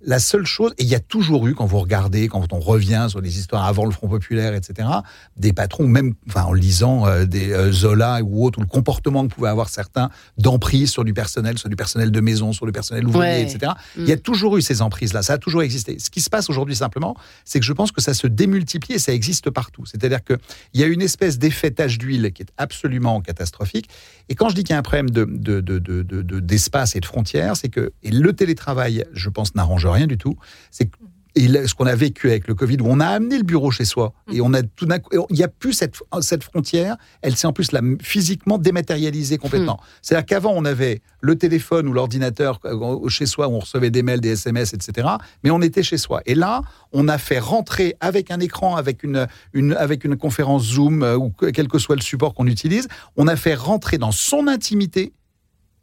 La 0.00 0.20
seule 0.20 0.46
chose, 0.46 0.72
et 0.78 0.84
il 0.84 0.88
y 0.88 0.94
a 0.94 1.00
toujours 1.00 1.48
eu, 1.48 1.54
quand 1.56 1.66
vous 1.66 1.80
regardez, 1.80 2.28
quand 2.28 2.52
on 2.52 2.60
revient 2.60 3.06
sur 3.08 3.20
les 3.20 3.36
histoires 3.38 3.64
avant 3.64 3.84
le 3.84 3.90
Front 3.90 4.06
Populaire, 4.08 4.54
etc., 4.54 4.88
des 5.36 5.52
patrons, 5.52 5.88
même 5.88 6.14
enfin, 6.28 6.44
en 6.44 6.52
lisant 6.52 7.06
euh, 7.08 7.24
des 7.24 7.50
euh, 7.52 7.72
Zola 7.72 8.20
ou 8.22 8.44
autres, 8.44 8.58
ou 8.58 8.62
le 8.62 8.68
comportement 8.68 9.26
que 9.26 9.34
pouvaient 9.34 9.48
avoir 9.48 9.68
certains 9.68 10.08
d'emprise 10.36 10.90
sur 10.90 11.02
du 11.04 11.14
personnel, 11.14 11.58
sur 11.58 11.68
du 11.68 11.74
personnel 11.74 12.12
de 12.12 12.20
maison, 12.20 12.52
sur 12.52 12.64
du 12.64 12.70
personnel 12.70 13.06
ouvrier, 13.08 13.18
Ouais. 13.18 13.42
etc. 13.42 13.72
Mm. 13.96 14.02
Il 14.02 14.08
y 14.08 14.12
a 14.12 14.16
toujours 14.16 14.56
eu 14.56 14.62
ces 14.62 14.82
emprises-là, 14.82 15.22
ça 15.22 15.32
a 15.32 15.38
toujours 15.38 15.62
existé. 15.62 15.98
Ce 15.98 16.10
qui 16.10 16.20
se 16.20 16.30
passe 16.30 16.48
aujourd'hui 16.48 16.76
simplement, 16.76 17.16
c'est 17.44 17.58
que 17.58 17.66
je 17.66 17.72
pense 17.72 17.90
que 17.90 18.00
ça 18.00 18.14
se 18.14 18.28
démultiplie 18.28 18.94
et 18.94 18.98
ça 19.00 19.12
existe 19.12 19.50
partout. 19.50 19.84
C'est-à-dire 19.84 20.22
qu'il 20.22 20.38
y 20.74 20.84
a 20.84 20.86
une 20.86 21.02
espèce 21.02 21.38
d'effet 21.40 21.72
tache 21.72 21.98
d'huile 21.98 22.30
qui 22.32 22.42
est 22.42 22.52
absolument 22.56 23.20
catastrophique. 23.20 23.88
Et 24.28 24.36
quand 24.36 24.48
je 24.48 24.54
dis 24.54 24.62
qu'il 24.62 24.74
y 24.74 24.76
a 24.76 24.78
un 24.78 24.82
problème 24.82 25.10
de, 25.10 25.24
de- 25.24 25.60
de- 25.60 25.80
de- 25.80 26.02
de- 26.02 26.22
de- 26.22 26.38
d'espace 26.40 26.94
et 26.94 27.00
de 27.00 27.06
frontières, 27.06 27.56
c'est 27.56 27.68
que 27.68 27.90
et 28.04 28.12
le 28.12 28.32
télétravail, 28.32 29.04
je 29.12 29.28
pense, 29.28 29.56
n'arrange 29.56 29.86
rien 29.92 30.06
du 30.06 30.18
tout. 30.18 30.36
C'est 30.70 30.90
ce 31.36 31.72
qu'on 31.74 31.86
a 31.86 31.94
vécu 31.94 32.30
avec 32.30 32.48
le 32.48 32.54
Covid, 32.56 32.78
où 32.80 32.86
on 32.88 32.98
a 32.98 33.06
amené 33.06 33.36
le 33.38 33.44
bureau 33.44 33.70
chez 33.70 33.84
soi, 33.84 34.12
et 34.32 34.40
on 34.40 34.52
a 34.54 34.62
tout 34.62 34.86
d'un 34.86 34.98
coup, 34.98 35.10
il 35.30 35.36
n'y 35.36 35.44
a 35.44 35.48
plus 35.48 35.72
cette, 35.72 35.94
cette 36.20 36.42
frontière, 36.42 36.96
elle 37.22 37.36
s'est 37.36 37.46
en 37.46 37.52
plus 37.52 37.70
là, 37.70 37.80
physiquement 38.02 38.58
dématérialisée 38.58 39.38
complètement. 39.38 39.78
C'est-à-dire 40.02 40.26
qu'avant, 40.26 40.52
on 40.56 40.64
avait 40.64 41.00
le 41.20 41.36
téléphone 41.36 41.86
ou 41.86 41.92
l'ordinateur 41.92 42.58
euh, 42.64 43.08
chez 43.08 43.26
soi, 43.26 43.46
où 43.46 43.52
on 43.52 43.58
recevait 43.60 43.90
des 43.90 44.02
mails, 44.02 44.20
des 44.20 44.30
SMS, 44.30 44.74
etc., 44.74 45.06
mais 45.44 45.50
on 45.52 45.62
était 45.62 45.84
chez 45.84 45.98
soi. 45.98 46.22
Et 46.26 46.34
là, 46.34 46.62
on 46.92 47.06
a 47.06 47.18
fait 47.18 47.38
rentrer 47.38 47.94
avec 48.00 48.32
un 48.32 48.40
écran, 48.40 48.74
avec 48.74 49.04
une, 49.04 49.28
une, 49.52 49.74
avec 49.74 50.04
une 50.04 50.16
conférence 50.16 50.64
Zoom, 50.64 51.04
euh, 51.04 51.16
ou 51.16 51.30
que- 51.30 51.46
quel 51.50 51.68
que 51.68 51.78
soit 51.78 51.94
le 51.94 52.02
support 52.02 52.34
qu'on 52.34 52.46
utilise, 52.48 52.88
on 53.16 53.28
a 53.28 53.36
fait 53.36 53.54
rentrer 53.54 53.98
dans 53.98 54.12
son 54.12 54.48
intimité 54.48 55.12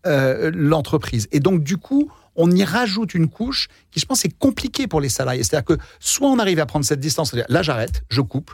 euh, 0.05 0.51
l'entreprise. 0.53 1.27
Et 1.31 1.39
donc, 1.39 1.63
du 1.63 1.77
coup, 1.77 2.11
on 2.35 2.51
y 2.51 2.63
rajoute 2.63 3.13
une 3.13 3.27
couche 3.27 3.67
qui, 3.91 3.99
je 3.99 4.05
pense, 4.05 4.25
est 4.25 4.37
compliquée 4.37 4.87
pour 4.87 5.01
les 5.01 5.09
salariés. 5.09 5.43
C'est-à-dire 5.43 5.65
que 5.65 5.81
soit 5.99 6.29
on 6.29 6.39
arrive 6.39 6.59
à 6.59 6.65
prendre 6.65 6.85
cette 6.85 6.99
distance, 6.99 7.31
c'est-à-dire 7.31 7.47
là, 7.49 7.61
j'arrête, 7.61 8.03
je 8.09 8.21
coupe. 8.21 8.51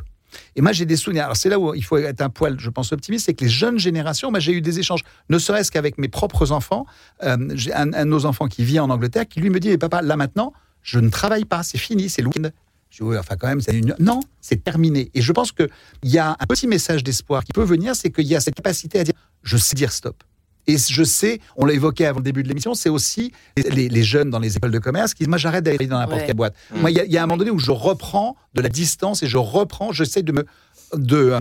Et 0.55 0.61
moi, 0.61 0.71
j'ai 0.71 0.85
des 0.85 0.95
souvenirs. 0.95 1.25
Alors, 1.25 1.35
c'est 1.35 1.49
là 1.49 1.59
où 1.59 1.73
il 1.73 1.83
faut 1.83 1.97
être 1.97 2.21
un 2.21 2.29
poil, 2.29 2.59
je 2.59 2.69
pense, 2.69 2.91
optimiste, 2.91 3.25
c'est 3.25 3.33
que 3.33 3.43
les 3.43 3.49
jeunes 3.49 3.79
générations, 3.79 4.31
moi, 4.31 4.39
j'ai 4.39 4.53
eu 4.53 4.61
des 4.61 4.79
échanges, 4.79 5.01
ne 5.29 5.37
serait-ce 5.37 5.71
qu'avec 5.71 5.97
mes 5.97 6.07
propres 6.07 6.51
enfants. 6.51 6.85
Euh, 7.23 7.37
j'ai 7.53 7.73
un, 7.73 7.87
de 7.87 8.03
nos 8.03 8.25
enfants 8.25 8.47
qui 8.47 8.63
vit 8.63 8.79
en 8.79 8.89
Angleterre, 8.89 9.27
qui 9.27 9.39
lui 9.39 9.49
me 9.49 9.59
dit, 9.59 9.69
mais 9.69 9.77
papa, 9.77 10.01
là 10.01 10.15
maintenant, 10.15 10.53
je 10.81 10.99
ne 10.99 11.09
travaille 11.09 11.45
pas, 11.45 11.63
c'est 11.63 11.77
fini, 11.77 12.09
c'est 12.09 12.21
le 12.21 12.27
week-end. 12.27 12.49
Je 12.89 12.97
dis, 12.97 13.03
oui, 13.03 13.17
enfin, 13.17 13.35
quand 13.37 13.47
même, 13.47 13.61
c'est 13.61 13.77
une... 13.77 13.95
Non, 13.99 14.19
c'est 14.41 14.63
terminé. 14.63 15.11
Et 15.13 15.21
je 15.21 15.31
pense 15.31 15.51
qu'il 15.51 15.69
y 16.03 16.17
a 16.17 16.35
un 16.39 16.45
petit 16.45 16.67
message 16.67 17.03
d'espoir 17.03 17.43
qui 17.43 17.53
peut 17.53 17.63
venir, 17.63 17.95
c'est 17.95 18.11
qu'il 18.11 18.27
y 18.27 18.35
a 18.35 18.39
cette 18.39 18.55
capacité 18.55 18.99
à 18.99 19.03
dire, 19.03 19.13
je 19.43 19.57
sais 19.57 19.75
dire 19.75 19.91
stop. 19.91 20.23
Et 20.67 20.77
je 20.77 21.03
sais, 21.03 21.39
on 21.57 21.65
l'a 21.65 21.73
évoqué 21.73 22.05
avant 22.05 22.19
le 22.19 22.23
début 22.23 22.43
de 22.43 22.47
l'émission, 22.47 22.73
c'est 22.73 22.89
aussi 22.89 23.31
les, 23.57 23.89
les 23.89 24.03
jeunes 24.03 24.29
dans 24.29 24.39
les 24.39 24.57
écoles 24.57 24.71
de 24.71 24.79
commerce 24.79 25.13
qui 25.13 25.19
disent, 25.23 25.27
moi, 25.29 25.37
j'arrête 25.37 25.63
d'aller 25.63 25.87
dans 25.87 25.97
n'importe 25.99 26.21
Ouais. 26.21 26.27
quelle 26.27 26.35
boîte. 26.35 26.55
Mm. 26.75 26.79
Moi, 26.81 26.91
il 26.91 26.97
y, 26.97 26.99
a- 26.99 27.05
il 27.05 27.11
y 27.11 27.17
a 27.17 27.23
un 27.23 27.25
moment 27.25 27.37
donné 27.37 27.51
où 27.51 27.59
je 27.59 27.71
reprends 27.71 28.35
de 28.53 28.61
la 28.61 28.69
distance 28.69 29.23
et 29.23 29.27
je 29.27 29.37
reprends, 29.37 29.91
j'essaie 29.91 30.21
de 30.23 30.31
me, 30.31 30.45
de, 30.95 31.15
euh, 31.17 31.39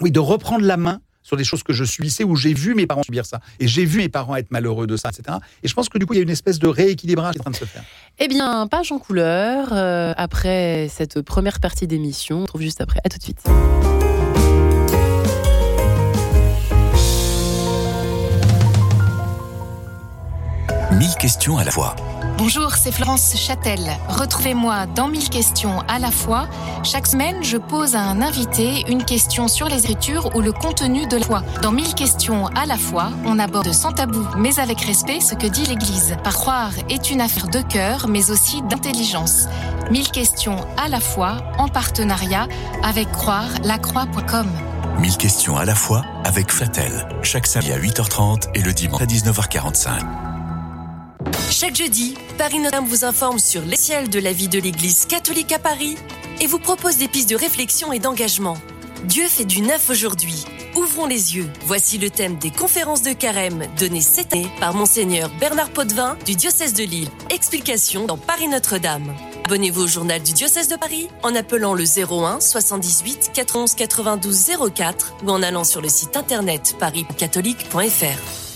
oui, 0.00 0.10
de 0.10 0.20
reprendre 0.20 0.64
la 0.64 0.76
main 0.76 1.00
sur 1.22 1.36
des 1.36 1.44
choses 1.44 1.62
que 1.62 1.72
je 1.74 1.84
subissais, 1.84 2.24
où 2.24 2.34
j'ai 2.34 2.54
vu 2.54 2.74
mes 2.74 2.86
parents 2.86 3.02
subir 3.02 3.26
ça, 3.26 3.40
et 3.60 3.68
j'ai 3.68 3.84
vu 3.84 3.98
mes 3.98 4.08
parents 4.08 4.34
être 4.36 4.50
malheureux 4.50 4.86
de 4.86 4.96
ça, 4.96 5.10
etc. 5.10 5.36
Et 5.62 5.68
je 5.68 5.74
pense 5.74 5.88
que 5.90 5.98
du 5.98 6.06
coup, 6.06 6.14
il 6.14 6.16
y 6.16 6.20
a 6.20 6.22
une 6.22 6.30
espèce 6.30 6.58
de 6.58 6.66
rééquilibrage 6.66 7.34
qui 7.34 7.38
est 7.38 7.40
en 7.42 7.44
train 7.44 7.50
de 7.50 7.56
se 7.56 7.64
faire. 7.66 7.84
Eh 8.18 8.26
bien, 8.26 8.66
page 8.68 8.90
en 8.90 8.98
couleur, 8.98 9.68
euh, 9.72 10.14
après 10.16 10.88
cette 10.90 11.20
première 11.20 11.60
partie 11.60 11.86
d'émission, 11.86 12.36
on 12.36 12.40
se 12.40 12.42
retrouve 12.44 12.62
juste 12.62 12.80
après. 12.80 13.00
À 13.04 13.08
tout 13.10 13.18
de 13.18 13.22
suite. 13.22 13.99
Mille 21.00 21.14
questions 21.14 21.56
à 21.56 21.64
la 21.64 21.70
fois. 21.70 21.96
Bonjour, 22.36 22.74
c'est 22.74 22.92
Florence 22.92 23.34
Châtel. 23.34 23.80
Retrouvez-moi 24.08 24.84
dans 24.84 25.08
1000 25.08 25.30
questions 25.30 25.80
à 25.88 25.98
la 25.98 26.10
fois. 26.10 26.46
Chaque 26.82 27.06
semaine, 27.06 27.42
je 27.42 27.56
pose 27.56 27.94
à 27.94 28.02
un 28.02 28.20
invité 28.20 28.84
une 28.86 29.02
question 29.02 29.48
sur 29.48 29.66
les 29.66 29.84
écritures 29.84 30.36
ou 30.36 30.42
le 30.42 30.52
contenu 30.52 31.06
de 31.06 31.16
la 31.16 31.24
foi. 31.24 31.42
Dans 31.62 31.72
1000 31.72 31.94
questions 31.94 32.48
à 32.48 32.66
la 32.66 32.76
fois, 32.76 33.12
on 33.24 33.38
aborde 33.38 33.72
sans 33.72 33.92
tabou, 33.92 34.26
mais 34.36 34.60
avec 34.60 34.82
respect, 34.82 35.20
ce 35.20 35.34
que 35.34 35.46
dit 35.46 35.64
l'Église. 35.64 36.18
Par 36.22 36.34
croire 36.34 36.72
est 36.90 37.10
une 37.10 37.22
affaire 37.22 37.48
de 37.48 37.62
cœur, 37.62 38.06
mais 38.06 38.30
aussi 38.30 38.60
d'intelligence. 38.60 39.46
1000 39.90 40.10
questions 40.10 40.66
à 40.76 40.90
la 40.90 41.00
fois, 41.00 41.38
en 41.56 41.68
partenariat 41.68 42.46
avec 42.82 43.10
croire 43.10 43.48
lacroix.com. 43.64 44.50
Mille 44.98 45.16
questions 45.16 45.56
à 45.56 45.64
la 45.64 45.74
fois 45.74 46.04
avec 46.24 46.52
Fatel. 46.52 47.08
Chaque 47.22 47.46
samedi 47.46 47.72
à 47.72 47.78
8h30 47.78 48.50
et 48.54 48.60
le 48.60 48.74
dimanche 48.74 49.00
à 49.00 49.06
19h45. 49.06 50.29
Chaque 51.50 51.74
jeudi, 51.74 52.14
Paris 52.38 52.60
Notre-Dame 52.60 52.86
vous 52.86 53.04
informe 53.04 53.40
sur 53.40 53.62
l'essentiel 53.62 54.08
de 54.08 54.20
la 54.20 54.32
vie 54.32 54.46
de 54.46 54.60
l'Église 54.60 55.04
catholique 55.06 55.50
à 55.50 55.58
Paris 55.58 55.96
et 56.40 56.46
vous 56.46 56.60
propose 56.60 56.96
des 56.96 57.08
pistes 57.08 57.28
de 57.28 57.34
réflexion 57.34 57.92
et 57.92 57.98
d'engagement. 57.98 58.56
Dieu 59.04 59.26
fait 59.26 59.44
du 59.44 59.60
neuf 59.60 59.90
aujourd'hui. 59.90 60.44
Ouvrons 60.76 61.06
les 61.06 61.34
yeux. 61.34 61.50
Voici 61.62 61.98
le 61.98 62.08
thème 62.08 62.38
des 62.38 62.52
conférences 62.52 63.02
de 63.02 63.12
carême 63.12 63.64
données 63.78 64.00
cette 64.00 64.32
année 64.32 64.48
par 64.60 64.74
Monseigneur 64.74 65.28
Bernard 65.40 65.70
Potvin 65.70 66.16
du 66.24 66.36
diocèse 66.36 66.72
de 66.72 66.84
Lille. 66.84 67.08
Explication 67.30 68.06
dans 68.06 68.16
Paris 68.16 68.46
Notre-Dame. 68.46 69.12
Abonnez-vous 69.46 69.82
au 69.82 69.88
journal 69.88 70.22
du 70.22 70.32
diocèse 70.32 70.68
de 70.68 70.76
Paris 70.76 71.08
en 71.24 71.34
appelant 71.34 71.74
le 71.74 71.82
01 71.84 72.38
78 72.38 73.32
91 73.34 73.74
92 73.74 74.52
04 74.72 75.14
ou 75.24 75.30
en 75.30 75.42
allant 75.42 75.64
sur 75.64 75.80
le 75.80 75.88
site 75.88 76.16
internet 76.16 76.76
pariscatholique.fr. 76.78 78.49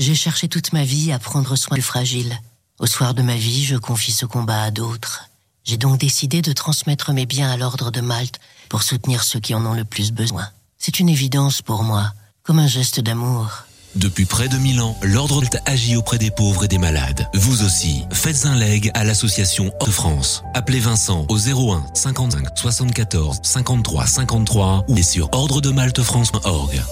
J'ai 0.00 0.14
cherché 0.14 0.48
toute 0.48 0.72
ma 0.72 0.82
vie 0.82 1.12
à 1.12 1.18
prendre 1.18 1.56
soin 1.56 1.76
du 1.76 1.82
fragile. 1.82 2.40
Au 2.78 2.86
soir 2.86 3.12
de 3.12 3.20
ma 3.20 3.36
vie, 3.36 3.66
je 3.66 3.76
confie 3.76 4.12
ce 4.12 4.24
combat 4.24 4.62
à 4.62 4.70
d'autres. 4.70 5.28
J'ai 5.62 5.76
donc 5.76 5.98
décidé 5.98 6.40
de 6.40 6.54
transmettre 6.54 7.12
mes 7.12 7.26
biens 7.26 7.50
à 7.50 7.58
l'ordre 7.58 7.90
de 7.90 8.00
Malte 8.00 8.40
pour 8.70 8.82
soutenir 8.82 9.22
ceux 9.22 9.40
qui 9.40 9.54
en 9.54 9.66
ont 9.66 9.74
le 9.74 9.84
plus 9.84 10.10
besoin. 10.10 10.48
C'est 10.78 11.00
une 11.00 11.10
évidence 11.10 11.60
pour 11.60 11.82
moi, 11.82 12.14
comme 12.42 12.58
un 12.58 12.66
geste 12.66 13.00
d'amour. 13.00 13.66
Depuis 13.94 14.24
près 14.24 14.48
de 14.48 14.56
1000 14.56 14.80
ans, 14.80 14.96
l'Ordre 15.02 15.42
Malte 15.42 15.58
agit 15.66 15.96
auprès 15.96 16.16
des 16.16 16.30
pauvres 16.30 16.64
et 16.64 16.68
des 16.68 16.78
malades. 16.78 17.28
Vous 17.34 17.62
aussi, 17.62 18.04
faites 18.10 18.46
un 18.46 18.56
leg 18.56 18.90
à 18.94 19.04
l'association 19.04 19.70
de 19.84 19.90
France. 19.90 20.42
Appelez 20.54 20.80
Vincent 20.80 21.26
au 21.28 21.36
01 21.36 21.84
55 21.92 22.46
74 22.56 23.40
53 23.42 24.06
53 24.06 24.86
ou 24.88 24.96
sur 25.02 25.28
ordredemaltefrance.org. 25.32 26.82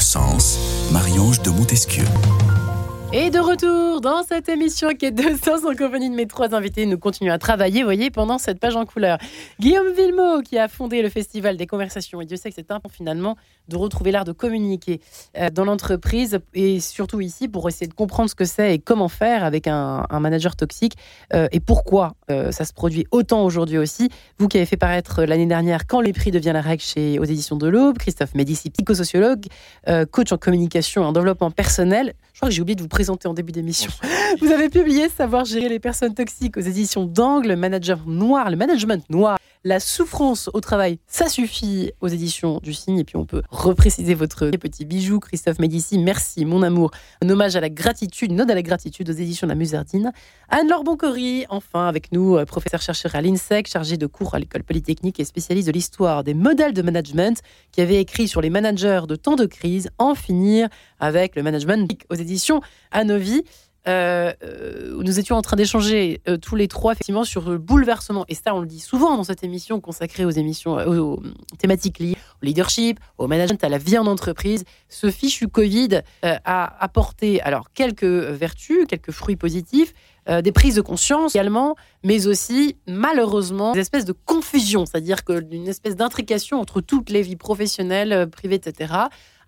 sens, 0.00 0.58
Marie-Ange 0.92 1.42
de 1.42 1.50
Montesquieu. 1.50 2.04
Et 3.10 3.30
de 3.30 3.38
retour 3.38 4.02
dans 4.02 4.22
cette 4.22 4.50
émission 4.50 4.88
Quête 4.90 5.14
de 5.14 5.34
Sens 5.42 5.64
en 5.64 5.74
compagnie 5.74 6.10
de 6.10 6.14
mes 6.14 6.26
trois 6.26 6.54
invités. 6.54 6.84
Nous 6.84 6.98
continuons 6.98 7.32
à 7.32 7.38
travailler, 7.38 7.82
voyez, 7.82 8.10
pendant 8.10 8.36
cette 8.36 8.60
page 8.60 8.76
en 8.76 8.84
couleur. 8.84 9.16
Guillaume 9.58 9.90
Villemot, 9.94 10.42
qui 10.42 10.58
a 10.58 10.68
fondé 10.68 11.00
le 11.00 11.08
Festival 11.08 11.56
des 11.56 11.66
conversations. 11.66 12.20
Et 12.20 12.26
Dieu 12.26 12.36
sait 12.36 12.50
que 12.50 12.54
c'est 12.54 12.70
important 12.70 12.94
finalement 12.94 13.36
de 13.68 13.76
retrouver 13.76 14.12
l'art 14.12 14.26
de 14.26 14.32
communiquer 14.32 15.00
euh, 15.38 15.48
dans 15.48 15.64
l'entreprise 15.64 16.38
et 16.52 16.80
surtout 16.80 17.22
ici 17.22 17.48
pour 17.48 17.66
essayer 17.66 17.86
de 17.86 17.94
comprendre 17.94 18.28
ce 18.28 18.34
que 18.34 18.44
c'est 18.44 18.74
et 18.74 18.78
comment 18.78 19.08
faire 19.08 19.42
avec 19.42 19.66
un, 19.66 20.04
un 20.10 20.20
manager 20.20 20.54
toxique 20.54 20.96
euh, 21.32 21.48
et 21.50 21.60
pourquoi 21.60 22.14
euh, 22.30 22.52
ça 22.52 22.64
se 22.64 22.72
produit 22.72 23.06
autant 23.10 23.44
aujourd'hui 23.44 23.78
aussi. 23.78 24.10
Vous 24.38 24.48
qui 24.48 24.56
avez 24.56 24.66
fait 24.66 24.76
paraître 24.76 25.24
l'année 25.24 25.46
dernière 25.46 25.86
Quand 25.86 26.00
les 26.00 26.12
prix 26.12 26.30
devient 26.30 26.52
la 26.52 26.60
règle 26.60 26.82
chez 26.82 27.18
aux 27.18 27.24
éditions 27.24 27.56
de 27.56 27.66
l'Aube, 27.68 27.98
Christophe 27.98 28.34
Médici, 28.34 28.70
psychosociologue, 28.70 29.46
euh, 29.88 30.06
coach 30.06 30.32
en 30.32 30.38
communication 30.38 31.02
et 31.02 31.06
en 31.06 31.12
développement 31.12 31.50
personnel. 31.50 32.14
Je 32.32 32.38
crois 32.40 32.48
que 32.48 32.54
j'ai 32.54 32.62
oublié 32.62 32.76
de 32.76 32.82
vous 32.82 32.88
présenter 32.88 33.28
en 33.28 33.34
début 33.34 33.52
d'émission. 33.52 33.90
Vous 34.40 34.52
avez 34.52 34.68
publié 34.68 35.08
Savoir 35.08 35.44
gérer 35.44 35.68
les 35.68 35.80
personnes 35.80 36.14
toxiques 36.14 36.56
aux 36.56 36.60
éditions 36.60 37.04
d'Angle, 37.04 37.56
Manager 37.56 38.04
Noir, 38.06 38.50
le 38.50 38.56
management 38.56 39.04
noir, 39.10 39.38
la 39.64 39.80
souffrance 39.80 40.50
au 40.52 40.60
travail, 40.60 40.98
ça 41.06 41.28
suffit 41.28 41.92
aux 42.00 42.08
éditions 42.08 42.58
du 42.62 42.72
Cygne. 42.72 42.98
Et 42.98 43.04
puis 43.04 43.16
on 43.16 43.26
peut 43.26 43.42
repréciser 43.50 44.14
votre 44.14 44.48
petit 44.50 44.84
bijou, 44.84 45.20
Christophe 45.20 45.58
Médici. 45.58 45.98
Merci, 45.98 46.44
mon 46.44 46.62
amour. 46.62 46.90
Un 47.22 47.28
hommage 47.28 47.56
à 47.56 47.60
la 47.60 47.70
gratitude, 47.70 48.32
une 48.32 48.40
ode 48.40 48.50
à 48.50 48.54
la 48.54 48.62
gratitude 48.62 49.08
aux 49.08 49.12
éditions 49.12 49.46
de 49.46 49.52
la 49.52 49.56
Musardine. 49.56 50.12
Anne-Laure 50.48 50.84
Boncory, 50.84 51.46
enfin 51.48 51.88
avec 51.88 52.12
nous, 52.12 52.36
euh, 52.36 52.44
professeur 52.44 52.80
chercheur 52.80 53.14
à 53.14 53.20
l'INSEC, 53.20 53.68
chargé 53.68 53.96
de 53.96 54.06
cours 54.06 54.34
à 54.34 54.38
l'école 54.38 54.62
polytechnique 54.62 55.20
et 55.20 55.24
spécialiste 55.24 55.68
de 55.68 55.72
l'histoire 55.72 56.24
des 56.24 56.34
modèles 56.34 56.72
de 56.72 56.82
management, 56.82 57.40
qui 57.72 57.80
avait 57.80 58.00
écrit 58.00 58.28
sur 58.28 58.40
les 58.40 58.50
managers 58.50 59.02
de 59.08 59.16
temps 59.16 59.36
de 59.36 59.46
crise, 59.46 59.90
en 59.98 60.14
finir 60.14 60.68
avec 61.00 61.36
le 61.36 61.42
management 61.42 61.90
aux 62.10 62.14
éditions 62.14 62.60
Anovi. 62.90 63.44
Euh, 63.88 64.32
euh, 64.42 65.02
nous 65.02 65.18
étions 65.18 65.36
en 65.36 65.42
train 65.42 65.56
d'échanger 65.56 66.20
euh, 66.28 66.36
tous 66.36 66.56
les 66.56 66.68
trois 66.68 66.92
effectivement 66.92 67.24
sur 67.24 67.48
le 67.48 67.56
bouleversement 67.56 68.26
et 68.28 68.34
ça 68.34 68.54
on 68.54 68.60
le 68.60 68.66
dit 68.66 68.80
souvent 68.80 69.16
dans 69.16 69.24
cette 69.24 69.42
émission 69.44 69.80
consacrée 69.80 70.26
aux 70.26 70.30
émissions 70.30 70.74
aux, 70.86 71.22
thématiques 71.58 71.98
liées 71.98 72.16
au 72.42 72.46
leadership, 72.46 73.00
au 73.16 73.26
management, 73.26 73.64
à 73.64 73.68
la 73.68 73.78
vie 73.78 73.96
en 73.96 74.06
entreprise. 74.06 74.64
Ce 74.88 75.10
fichu 75.10 75.48
Covid 75.48 76.02
a 76.22 76.84
apporté 76.84 77.40
alors 77.40 77.72
quelques 77.72 78.04
vertus, 78.04 78.86
quelques 78.86 79.10
fruits 79.10 79.36
positifs, 79.36 79.92
euh, 80.28 80.42
des 80.42 80.52
prises 80.52 80.74
de 80.74 80.80
conscience 80.80 81.34
également, 81.34 81.76
mais 82.04 82.26
aussi 82.26 82.76
malheureusement 82.86 83.72
des 83.72 83.80
espèces 83.80 84.04
de 84.04 84.12
confusion, 84.12 84.86
c'est-à-dire 84.86 85.24
que 85.24 85.42
une 85.52 85.68
espèce 85.68 85.96
d'intrication 85.96 86.60
entre 86.60 86.80
toutes 86.80 87.10
les 87.10 87.22
vies 87.22 87.36
professionnelles, 87.36 88.12
euh, 88.12 88.26
privées, 88.26 88.56
etc 88.56 88.94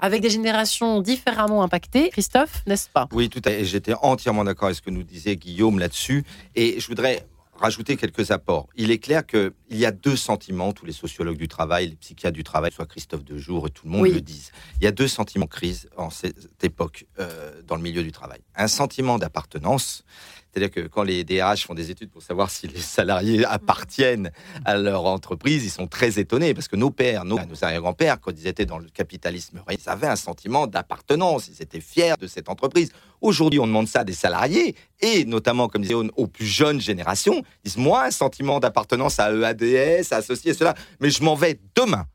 avec 0.01 0.23
des 0.23 0.31
générations 0.31 1.03
différemment 1.03 1.63
impactées. 1.63 2.09
Christophe, 2.09 2.63
n'est-ce 2.67 2.89
pas? 2.89 3.07
Oui, 3.13 3.29
tout 3.29 3.43
à 3.45 3.51
fait. 3.51 3.65
J'étais 3.67 3.93
entièrement 4.01 4.45
d'accord 4.45 4.67
avec 4.69 4.77
ce 4.77 4.83
que 4.83 4.91
nous 4.91 5.03
disait 5.03 5.37
Guillaume 5.37 5.79
là-dessus. 5.79 6.25
Et 6.57 6.81
je 6.81 6.87
voudrais 6.87 7.27
rajouter 7.61 7.97
quelques 7.99 8.31
apports. 8.31 8.69
Il 8.75 8.91
est 8.91 8.99
clair 8.99 9.27
qu'il 9.27 9.53
y 9.71 9.85
a 9.85 9.91
deux 9.91 10.17
sentiments, 10.17 10.73
tous 10.73 10.87
les 10.87 10.93
sociologues 10.93 11.37
du 11.37 11.49
travail, 11.49 11.91
les 11.91 11.97
psychiatres 11.97 12.35
du 12.35 12.43
travail, 12.45 12.73
soit 12.73 12.87
Christophe 12.87 13.23
Dejour 13.25 13.67
et 13.67 13.71
tout 13.71 13.85
le 13.85 13.93
monde 13.93 14.03
Oui. 14.03 14.13
le 14.15 14.23
disent. 14.23 14.51
Il 14.81 14.85
y 14.85 14.87
a 14.87 14.93
deux 14.93 15.09
sentiments 15.09 15.45
de 15.45 15.51
crise 15.51 15.89
en 15.99 16.09
cette 16.09 16.65
époque 16.65 17.05
euh, 17.19 17.61
dans 17.67 17.77
le 17.77 17.83
milieu 17.83 18.03
du 18.03 18.13
travail. 18.13 18.41
Un 18.57 18.69
sentiment 18.69 19.19
d'appartenance, 19.19 20.05
c'est-à-dire 20.53 20.71
que 20.71 20.89
quand 20.89 21.03
les 21.03 21.25
DRH 21.25 21.67
font 21.67 21.75
des 21.75 21.91
études 21.91 22.11
pour 22.11 22.23
savoir 22.23 22.51
si 22.51 22.67
les 22.67 22.81
salariés 22.81 23.45
appartiennent 23.49 24.33
à 24.65 24.77
leur 24.77 25.05
entreprise, 25.05 25.65
ils 25.65 25.71
sont 25.71 25.87
très 25.87 26.19
étonnés 26.19 26.55
parce 26.55 26.69
que 26.69 26.77
nos 26.77 26.91
pères, 26.91 27.25
nos, 27.25 27.39
arrière-grands-pères, 27.63 28.21
quand 28.21 28.33
ils 28.33 28.47
étaient 28.47 28.67
dans 28.67 28.79
le 28.79 28.89
capitalisme, 28.89 29.63
ils 29.71 29.89
avaient 29.89 30.09
un 30.09 30.17
sentiment 30.17 30.67
d'appartenance, 30.67 31.49
ils 31.49 31.63
étaient 31.63 31.81
fiers 31.81 32.15
de 32.21 32.27
cette 32.27 32.49
entreprise. 32.49 32.91
Aujourd'hui, 33.21 33.61
on 33.61 33.67
demande 33.67 33.89
ça 33.89 34.01
à 34.01 34.05
des 34.05 34.13
salariés 34.13 34.75
et 35.01 35.25
notamment, 35.25 35.69
comme 35.69 35.83
disait, 35.83 35.95
aux 35.95 36.27
plus 36.27 36.47
jeunes 36.47 36.81
générations, 36.81 37.43
ils 37.65 37.71
disent 37.71 37.77
moi 37.77 38.07
un 38.07 38.11
sentiment 38.11 38.59
d'appartenance 38.59 39.21
à 39.21 39.33
EADS, 39.33 40.13
à 40.13 40.23
ceci 40.23 40.51
et 40.51 40.55
cela, 40.55 40.75
mais 41.01 41.11
je 41.11 41.23
m'en 41.23 41.35
vais 41.35 41.59
demain. 41.75 42.07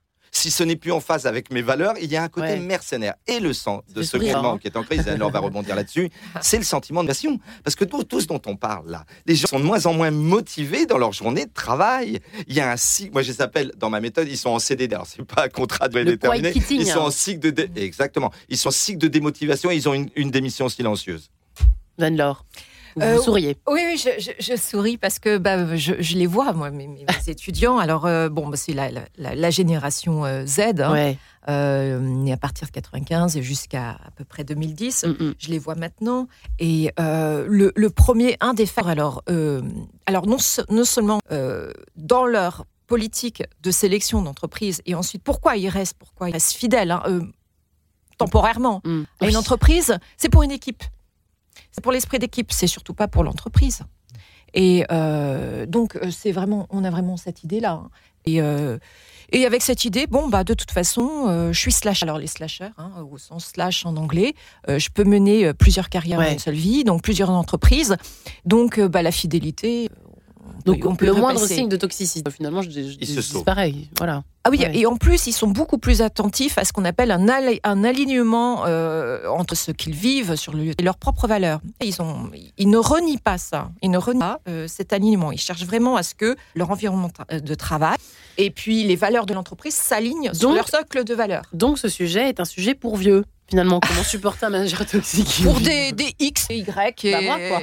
Si 0.45 0.51
ce 0.51 0.63
n'est 0.63 0.75
plus 0.75 0.91
en 0.91 0.99
phase 0.99 1.25
avec 1.25 1.49
mes 1.51 1.63
valeurs, 1.63 1.95
il 1.99 2.12
y 2.12 2.15
a 2.15 2.21
un 2.21 2.27
côté 2.29 2.49
Ouais. 2.49 2.60
mercenaire. 2.60 3.15
Et 3.25 3.39
le 3.39 3.51
sens 3.51 3.81
de 3.95 4.03
ce 4.03 4.15
mouvement 4.15 4.53
hein. 4.53 4.58
qui 4.60 4.67
est 4.67 4.77
en 4.77 4.84
crise, 4.84 5.08
et 5.08 5.10
alors 5.10 5.29
on 5.29 5.31
va 5.31 5.39
rebondir 5.39 5.75
là-dessus, 5.75 6.12
c'est 6.41 6.60
le 6.60 6.63
sentiment 6.63 7.01
de 7.01 7.08
passion. 7.08 7.39
Parce 7.63 7.75
que 7.75 7.84
tout, 7.84 8.03
tout 8.03 8.21
ce 8.21 8.27
dont 8.27 8.41
on 8.45 8.55
parle 8.55 8.91
là, 8.91 9.05
les 9.25 9.36
gens 9.36 9.47
sont 9.47 9.60
de 9.60 9.65
moins 9.65 9.84
en 9.88 9.93
moins 9.93 10.12
motivés 10.12 10.86
dans 10.86 10.99
leur 10.99 11.13
journée 11.13 11.45
de 11.47 11.51
travail. 11.51 12.19
Il 12.47 12.53
y 12.53 12.60
a 12.60 12.69
un 12.71 12.77
cycle, 12.77 13.13
moi 13.13 13.23
je 13.23 13.31
les 13.31 13.41
appelle 13.41 13.71
dans 13.77 13.89
ma 13.89 14.01
méthode, 14.01 14.27
ils 14.29 14.38
sont 14.38 14.51
en 14.51 14.60
CDD, 14.60 14.93
alors 14.93 15.08
c'est 15.08 15.23
pas 15.25 15.45
un 15.45 15.49
contrat 15.49 15.88
de 15.89 16.03
déterminé, 16.03 16.53
ils 16.69 16.86
sont 16.86 16.99
hein. 16.99 17.05
en 17.05 17.12
cycle 17.12 17.39
de, 17.39 17.49
dé- 17.49 17.71
exactement, 17.84 18.31
ils 18.47 18.58
sont 18.58 18.67
en 18.67 18.71
cycle 18.71 18.99
de 18.99 19.08
démotivation, 19.08 19.71
et 19.71 19.75
ils 19.75 19.89
ont 19.89 19.95
une, 19.95 20.10
une 20.15 20.29
démission 20.29 20.69
silencieuse. 20.69 21.31
Van-Laure, 21.97 22.45
vous 22.95 23.01
Euh, 23.01 23.19
souriez. 23.21 23.58
Oui, 23.67 23.81
oui, 23.86 23.97
je, 23.97 24.10
je- 24.21 24.31
je 24.39 24.55
souris 24.55 24.97
parce 24.97 25.19
que 25.19 25.38
bah, 25.38 25.75
je, 25.75 25.93
je 25.99 26.15
les 26.15 26.27
vois, 26.27 26.53
moi, 26.53 26.71
mes, 26.71 26.88
mes 26.88 27.05
étudiants. 27.27 27.77
Alors, 27.77 28.05
euh, 28.05 28.29
bon, 28.29 28.47
bah, 28.47 28.58
c'est 28.58 28.73
la, 28.73 28.89
la- 28.91 29.05
la- 29.17 29.36
la 29.36 29.49
génération 29.49 30.25
euh, 30.25 30.45
Z, 30.45 30.79
hein, 30.79 30.91
Ouais. 30.93 31.17
euh, 31.49 32.31
à 32.31 32.38
partir 32.38 32.67
de 32.67 32.71
95 32.71 33.39
jusqu'à 33.41 33.91
à 33.91 34.12
peu 34.15 34.23
près 34.23 34.43
2010. 34.43 35.05
Mm, 35.05 35.10
mm. 35.23 35.34
Je 35.38 35.49
les 35.49 35.60
vois 35.60 35.75
maintenant. 35.75 36.27
Et 36.60 36.91
le, 36.97 37.71
le 37.75 37.89
premier, 37.89 38.38
un 38.41 38.53
des 38.53 38.65
phares, 38.65 38.88
alors, 38.89 39.23
alors 40.05 40.25
non, 40.27 40.38
non 40.69 40.86
seulement 40.86 41.19
dans 41.95 42.25
leur 42.25 42.65
politique 42.88 43.41
de 43.63 43.71
sélection 43.71 44.21
d'entreprise, 44.21 44.81
et 44.86 44.93
ensuite 44.93 45.23
pourquoi 45.23 45.58
ils 45.58 45.69
restent, 45.69 45.95
pourquoi 45.97 46.29
ils 46.29 46.34
restent 46.34 46.53
fidèles, 46.55 46.91
hein, 46.91 47.01
temporairement, 48.17 48.81
Mm. 48.86 49.03
à 49.21 49.27
une 49.29 49.38
entreprise, 49.38 49.97
c'est 50.17 50.29
pour 50.29 50.43
une 50.43 50.51
équipe. 50.51 50.84
C'est 51.72 51.82
pour 51.84 51.91
l'esprit 51.91 52.20
d'équipe, 52.20 52.52
c'est 52.52 52.68
surtout 52.68 52.94
pas 52.94 53.08
pour 53.08 53.24
l'entreprise. 53.24 53.82
Et 54.54 54.86
euh, 54.91 55.65
donc, 55.65 55.96
euh, 55.98 56.10
c'est 56.12 56.32
vraiment, 56.32 56.65
on 56.70 56.84
a 56.86 56.89
vraiment 56.89 57.18
cette 57.18 57.44
idée-là. 57.44 57.72
hein. 57.72 57.89
Et, 58.26 58.41
euh, 58.41 58.78
et 59.32 59.46
avec 59.46 59.62
cette 59.62 59.86
idée, 59.86 60.08
bon, 60.08 60.30
bah, 60.30 60.44
de 60.44 60.54
toute 60.54 60.72
façon, 60.72 61.26
euh, 61.28 61.52
je 61.52 61.60
suis 61.60 61.72
slash. 61.72 62.02
Alors, 62.04 62.18
les 62.18 62.28
slashers, 62.28 62.70
hein, 62.78 62.91
au 63.12 63.18
sens 63.18 63.46
slash 63.54 63.86
en 63.86 63.98
anglais, 63.98 64.34
je 64.68 64.88
peux 64.89 65.04
mener 65.04 65.54
plusieurs 65.54 65.89
carrières 65.89 66.20
Ouais. 66.20 66.30
en 66.30 66.32
une 66.34 66.39
seule 66.39 66.56
vie, 66.56 66.84
donc 66.86 67.02
plusieurs 67.04 67.30
entreprises. 67.30 67.98
Donc, 68.46 68.80
bah, 68.80 69.02
la 69.04 69.12
fidélité. 69.12 69.89
Euh, 70.45 70.51
Donc, 70.65 70.86
on 70.86 70.95
peut 70.95 71.05
le 71.05 71.13
moindre 71.13 71.39
repasser. 71.39 71.55
signe 71.55 71.69
de 71.69 71.77
toxicité, 71.77 72.29
finalement, 72.31 72.62
je, 72.62 72.69
je, 72.69 72.79
Il 72.79 73.08
je 73.08 73.21
se 73.21 73.38
pareil. 73.39 73.89
Voilà. 73.97 74.23
Ah 74.43 74.49
oui, 74.51 74.60
Ouais. 74.60 74.77
et 74.77 74.86
en 74.86 74.95
plus, 74.95 75.25
ils 75.27 75.31
sont 75.34 75.47
beaucoup 75.47 75.77
plus 75.79 76.01
attentifs 76.03 76.58
à 76.60 76.65
ce 76.65 76.71
qu'on 76.73 76.86
appelle 76.86 77.10
un, 77.12 77.27
ali- 77.29 77.60
un 77.63 77.84
alignement 77.84 78.65
euh, 78.67 79.27
entre 79.27 79.55
ce 79.55 79.71
qu'ils 79.71 79.95
vivent 79.95 80.36
sur 80.36 80.53
le, 80.53 80.65
et 80.79 80.84
leurs 80.84 80.97
propres 80.97 81.27
valeurs. 81.27 81.62
Ils, 81.84 81.99
ont, 82.01 82.29
ils 82.58 82.69
ne 82.69 82.77
renient 82.77 83.17
pas 83.17 83.38
ça, 83.39 83.71
ils 83.81 83.89
ne 83.89 83.97
renient 83.97 84.19
pas 84.19 84.39
euh, 84.47 84.67
cet 84.67 84.93
alignement. 84.93 85.31
Ils 85.31 85.39
cherchent 85.39 85.65
vraiment 85.65 85.95
à 85.95 86.03
ce 86.03 86.13
que 86.13 86.36
leur 86.55 86.69
environnement 86.69 87.10
tra- 87.10 87.39
de 87.41 87.55
travail 87.55 87.97
et 88.38 88.51
puis 88.51 88.84
les 88.84 88.95
valeurs 88.95 89.25
de 89.25 89.34
l'entreprise 89.34 89.73
s'alignent 89.73 90.31
sur 90.34 90.49
Donc- 90.49 90.58
leur 90.58 90.69
socle 90.69 91.03
de 91.03 91.13
valeurs. 91.15 91.45
Donc, 91.53 91.79
ce 91.79 91.88
sujet 91.89 92.29
est 92.29 92.39
un 92.39 92.45
sujet 92.45 92.75
pour 92.75 92.97
vieux, 92.97 93.23
finalement. 93.49 93.79
Comment 93.79 94.03
supporter 94.03 94.45
un 94.45 94.49
manager 94.49 94.86
toxique 94.86 95.41
Pour 95.43 95.60
des, 95.60 95.91
des 95.91 96.13
X 96.19 96.47
et 96.49 96.58
Y 96.60 97.05
et, 97.05 97.12
Bah, 97.12 97.21
moi, 97.21 97.38
quoi. 97.38 97.62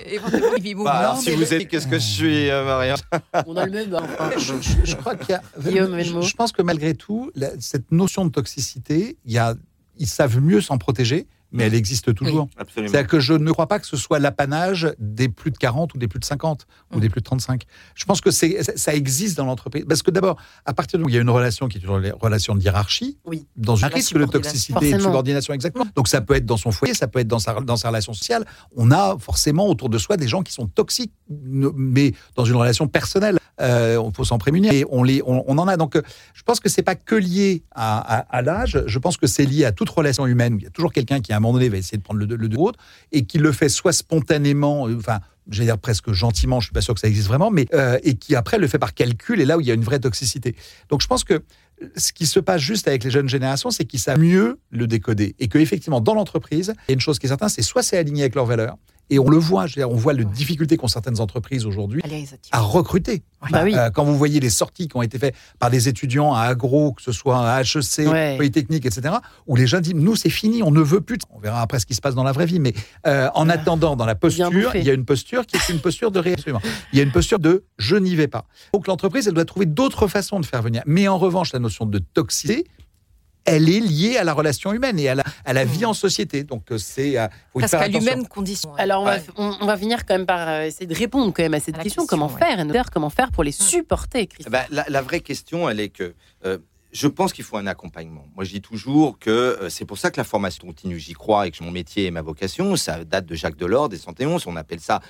boomers. 0.75 0.85
Bah, 0.85 0.91
alors, 0.93 1.17
si 1.19 1.31
vous 1.33 1.55
êtes, 1.55 1.69
qu'est-ce 1.69 1.87
que 1.87 1.99
je 1.99 2.05
suis, 2.05 2.51
euh, 2.51 2.65
Marianne 2.65 2.97
On 3.47 3.57
a 3.57 3.67
le 3.67 3.73
même. 3.73 3.95
hein, 3.95 4.03
enfin. 4.05 4.31
je, 4.39 4.55
je- 4.61 4.85
je 4.85 4.97
crois 4.97 5.17
qu'il 5.17 5.31
y 5.31 5.35
a. 5.35 5.43
Guillaume, 5.61 5.91
je, 5.93 5.97
Velmo. 6.05 6.23
je 6.23 6.35
pense 6.35 6.53
que 6.53 6.63
malgré 6.63 6.95
tout, 6.95 7.31
la- 7.35 7.51
cette 7.61 7.91
notion 7.93 8.25
de 8.25 8.31
toxicité, 8.31 9.17
il 9.25 9.33
y 9.33 9.39
a, 9.39 9.55
ils 9.99 10.07
savent 10.07 10.39
mieux 10.41 10.61
s'en 10.61 10.79
protéger, 10.79 11.27
mais 11.53 11.65
elle 11.65 11.75
existe 11.75 12.15
toujours. 12.15 12.49
C'est-à-dire 12.75 13.07
que 13.07 13.21
je 13.21 13.35
ne 13.35 13.51
crois 13.53 13.67
pas 13.69 13.79
que 13.79 13.87
ce 13.87 13.97
soit 13.97 14.19
l'apanage 14.19 14.93
des 14.99 15.29
plus 15.29 15.51
de 15.51 15.59
40 15.59 15.95
ou 15.95 15.99
des 15.99 16.09
plus 16.09 16.19
de 16.19 16.25
50 16.25 16.67
ou 16.93 16.97
Mm. 16.97 17.01
des 17.01 17.09
plus 17.09 17.21
de 17.21 17.25
35. 17.27 17.65
Je 17.95 18.05
pense 18.05 18.21
que 18.21 18.31
ça- 18.31 18.95
existe 18.95 19.37
dans 19.37 19.45
l'entreprise. 19.47 19.85
Parce 19.89 20.03
que 20.03 20.11
d'abord, 20.11 20.37
à 20.67 20.73
partir 20.75 20.99
du 20.99 21.03
moment 21.03 21.07
où 21.07 21.11
il 21.11 21.15
y 21.15 21.19
a 21.19 21.23
une 21.23 21.31
relation 21.31 21.69
qui 21.69 21.79
est 21.79 21.83
une 21.83 22.13
relation 22.21 22.55
de 22.55 22.63
hiérarchie, 22.63 23.19
Oui. 23.25 23.47
dans 23.57 23.77
un 23.85 23.89
La 23.89 23.95
risque 23.95 24.15
de 24.15 24.19
subordination. 24.21 24.41
toxicité 24.51 24.89
et 24.91 24.93
de 24.95 24.99
subordination, 24.99 25.55
exactement. 25.55 25.87
Donc 25.97 26.09
ça 26.09 26.21
peut 26.21 26.35
être 26.35 26.47
dans 26.47 26.57
son 26.57 26.71
foyer, 26.73 26.95
ça 26.95 27.07
peut 27.09 27.19
être 27.21 27.29
dans 27.29 27.39
sa, 27.39 27.55
dans 27.61 27.77
sa 27.77 27.89
relation 27.89 28.13
sociale. 28.13 28.45
On 28.77 28.91
a 28.91 29.17
forcément 29.19 29.69
autour 29.69 29.89
de 29.89 29.99
soi 29.99 30.17
des 30.17 30.29
gens 30.29 30.43
qui 30.43 30.53
sont 30.53 30.67
toxiques, 30.67 31.13
mais 31.29 32.13
dans 32.35 32.45
une 32.45 32.57
relation 32.57 32.89
personnelle. 32.89 33.39
Euh, 33.61 33.97
on 33.99 34.13
faut 34.13 34.25
s'en 34.25 34.39
prémunir. 34.39 34.73
Et 34.73 34.85
on, 34.91 35.03
les, 35.03 35.23
on, 35.27 35.45
on 35.47 35.59
en 35.59 35.69
a. 35.69 35.77
Donc 35.77 36.01
je 36.35 36.43
pense 36.43 36.59
que 36.59 36.69
c'est 36.69 36.83
pas 36.83 36.95
que 36.95 37.15
lié 37.15 37.63
à, 37.71 37.99
à- 37.99 38.39
à 38.39 38.43
l'âge. 38.43 38.83
Je 38.87 38.99
pense 38.99 39.17
que 39.17 39.27
c'est 39.27 39.45
lié 39.45 39.65
à 39.65 39.73
toute 39.73 39.91
relation 39.91 40.27
humaine. 40.27 40.55
où 40.55 40.59
Il 40.59 40.65
y 40.65 40.67
a 40.67 40.71
toujours 40.71 40.93
quelqu'un 40.93 41.21
qui 41.21 41.33
à 41.33 41.37
un 41.37 41.41
moment 41.43 41.55
donné 41.55 41.69
va 41.69 41.79
essayer 41.79 41.99
de 41.99 42.03
prendre 42.03 42.21
le, 42.21 42.27
le 42.27 42.49
de 42.49 42.55
l'autre 42.55 42.79
et 43.13 43.25
qui 43.25 43.39
le 43.39 43.53
fait 43.53 43.69
soit 43.69 43.93
spontanément, 43.93 44.89
euh, 44.89 44.97
enfin, 44.99 45.21
j'allais 45.49 45.67
dire 45.67 45.79
presque 45.79 46.13
gentiment, 46.13 46.61
je 46.61 46.67
suis 46.67 46.73
pas 46.73 46.81
sûr 46.81 46.95
que 46.95 47.01
ça 47.01 47.09
existe 47.09 47.29
vraiment, 47.29 47.51
mais 47.51 47.67
euh, 47.75 47.99
et 48.03 48.15
qui 48.15 48.35
après 48.35 48.59
le 48.59 48.67
fait 48.67 48.79
par 48.79 48.95
calcul 48.95 49.41
et 49.41 49.45
là 49.45 49.57
où 49.57 49.61
il 49.61 49.67
y 49.67 49.71
a 49.71 49.75
une 49.75 49.85
vraie 49.85 50.01
toxicité. 50.01 50.55
Donc 50.89 51.03
je 51.03 51.07
pense 51.07 51.25
que 51.25 51.43
ce 51.97 52.13
qui 52.13 52.27
se 52.27 52.39
passe 52.39 52.61
juste 52.61 52.87
avec 52.87 53.03
les 53.05 53.11
jeunes 53.11 53.29
générations, 53.29 53.71
c'est 53.71 53.85
qu'ils 53.85 53.99
savent 53.99 54.21
mieux 54.21 54.61
le 54.71 54.87
décoder 54.87 55.35
et 55.39 55.49
que 55.49 55.59
effectivement 55.59 56.01
dans 56.01 56.15
l'entreprise, 56.15 56.75
il 56.89 56.91
y 56.91 56.93
a 56.93 56.95
une 56.95 57.01
chose 57.01 57.19
qui 57.19 57.27
est 57.27 57.29
certaine, 57.29 57.49
c'est 57.49 57.63
soit 57.63 57.83
c'est 57.83 57.99
aligné 57.99 58.23
avec 58.23 58.35
leurs 58.35 58.47
valeurs 58.47 58.77
et 59.11 59.19
on 59.19 59.29
le 59.29 59.37
voit, 59.37 59.67
je 59.67 59.77
veux 59.77 59.81
dire, 59.87 59.91
on 59.91 59.97
voit 59.97 60.13
les 60.15 60.25
difficultés 60.25 60.77
qu'ont 60.77 60.87
certaines 60.89 61.21
entreprises 61.21 61.67
aujourd'hui 61.67 62.01
à 62.53 62.61
recruter. 62.61 63.23
Bah 63.51 63.63
oui. 63.65 63.75
Euh, 63.77 63.91
quand 63.91 64.05
vous 64.05 64.17
voyez 64.17 64.41
les 64.41 64.49
sorties 64.51 64.89
qui 64.89 64.97
ont 64.97 65.03
été 65.03 65.19
faites 65.19 65.35
par 65.59 65.69
des 65.71 65.89
étudiants 65.89 66.33
à 66.33 66.43
agro, 66.43 66.93
que 66.93 67.03
ce 67.03 67.13
soit 67.13 67.39
à 67.51 67.61
HEC, 67.63 68.09
Ouais. 68.09 68.37
Polytechnique, 68.37 68.87
etc., 68.87 69.15
où 69.47 69.57
les 69.57 69.67
jeunes 69.67 69.83
disent 69.83 69.95
nous 69.95 70.17
c'est 70.17 70.31
fini, 70.31 70.63
on 70.63 70.71
ne 70.71 70.81
veut 70.81 71.01
plus. 71.01 71.19
de- 71.19 71.25
On 71.31 71.41
verra 71.41 71.61
après 71.61 71.79
ce 71.81 71.87
qui 71.87 71.95
se 71.95 72.01
passe 72.01 72.15
dans 72.15 72.23
la 72.25 72.33
vraie 72.33 72.47
vie, 72.47 72.61
mais 72.61 72.73
euh, 73.07 73.29
en 73.35 73.49
attendant, 73.49 73.97
dans 73.97 74.07
la 74.07 74.15
posture, 74.15 74.51
il 74.77 74.85
y 74.85 74.91
a 74.91 74.95
une 74.95 75.05
posture 75.05 75.45
qui 75.47 75.57
est 75.57 75.69
une 75.69 75.81
posture 75.81 76.11
de 76.11 76.19
réassurement. 76.21 76.61
Il 76.93 76.99
y 76.99 77.01
a 77.01 77.05
une 77.05 77.13
posture 77.13 77.39
de 77.39 77.65
je 77.79 77.97
n'y 77.97 78.15
vais 78.17 78.29
pas. 78.29 78.45
Donc 78.73 78.87
l'entreprise, 78.87 79.27
elle 79.29 79.35
doit 79.35 79.45
trouver 79.45 79.67
d'autres 79.67 80.07
façons 80.07 80.41
de 80.41 80.47
faire 80.47 80.63
venir. 80.63 80.83
Mais 80.87 81.09
en 81.09 81.19
revanche, 81.19 81.53
la 81.53 81.59
notion 81.59 81.85
de 81.87 81.99
toxicité, 81.99 82.65
elle 83.45 83.69
est 83.69 83.81
liée 83.81 84.17
à 84.17 84.25
la 84.25 84.33
relation 84.33 84.73
humaine 84.73 84.99
et 84.99 85.09
à 85.09 85.15
la, 85.17 85.25
à 85.45 85.53
la 85.53 85.65
vie 85.65 85.85
en 85.85 85.95
société. 85.95 86.45
Donc 86.45 86.71
euh, 86.71 86.79
c'est 86.79 87.19
euh, 87.19 87.27
faut 87.53 87.61
y 87.61 87.63
Presque 87.63 87.71
faire 87.73 87.81
à 87.81 87.85
attention. 87.85 88.01
l'humaine 88.01 88.27
condition. 88.29 88.75
Alors, 88.77 89.03
on, 89.03 89.07
va, 89.07 89.17
on, 89.37 89.57
on 89.61 89.67
va 89.67 89.77
finir 89.77 90.05
quand 90.07 90.15
même 90.15 90.27
par 90.27 90.49
euh, 90.49 90.63
essayer 90.65 90.87
de 90.87 90.95
répondre 90.95 91.33
quand 91.35 91.43
même 91.43 91.55
à 91.55 91.61
cette 91.61 91.75
À 91.77 91.83
question. 91.83 92.03
question, 92.03 92.07
Comment 92.07 92.33
ouais. 92.33 92.39
faire, 92.39 92.61
et 92.61 92.83
comment 92.93 93.11
faire 93.11 93.31
pour 93.33 93.45
les 93.45 93.53
supporter, 93.53 94.27
Christophe? 94.27 94.53
Ben, 94.53 94.65
la, 94.71 94.85
la 94.89 95.03
vraie 95.03 95.21
question, 95.21 95.69
elle 95.69 95.81
est 95.81 95.89
que 95.89 96.15
euh, 96.45 96.59
je 96.93 97.09
pense 97.09 97.33
qu'il 97.33 97.45
faut 97.45 97.57
un 97.57 97.67
accompagnement. 97.67 98.27
Moi, 98.37 98.45
je 98.45 98.51
dis 98.53 98.61
toujours 98.61 99.19
que 99.19 99.31
euh, 99.31 99.69
c'est 99.71 99.87
pour 99.87 99.97
ça 99.99 100.11
que 100.11 100.19
la 100.21 100.25
formation 100.25 100.67
continue, 100.67 100.99
j'y 100.99 101.15
crois 101.15 101.47
et 101.47 101.51
que 101.51 101.63
mon 101.65 101.71
métier 101.71 102.05
et 102.07 102.11
ma 102.11 102.21
vocation, 102.23 102.77
ça 102.77 103.03
date 103.05 103.25
de 103.27 103.35
Jacques 103.35 103.57
Delors, 103.57 103.89
des 103.89 103.97
111, 103.97 104.47
on 104.47 104.57
appelle 104.57 104.81
ça 104.81 105.01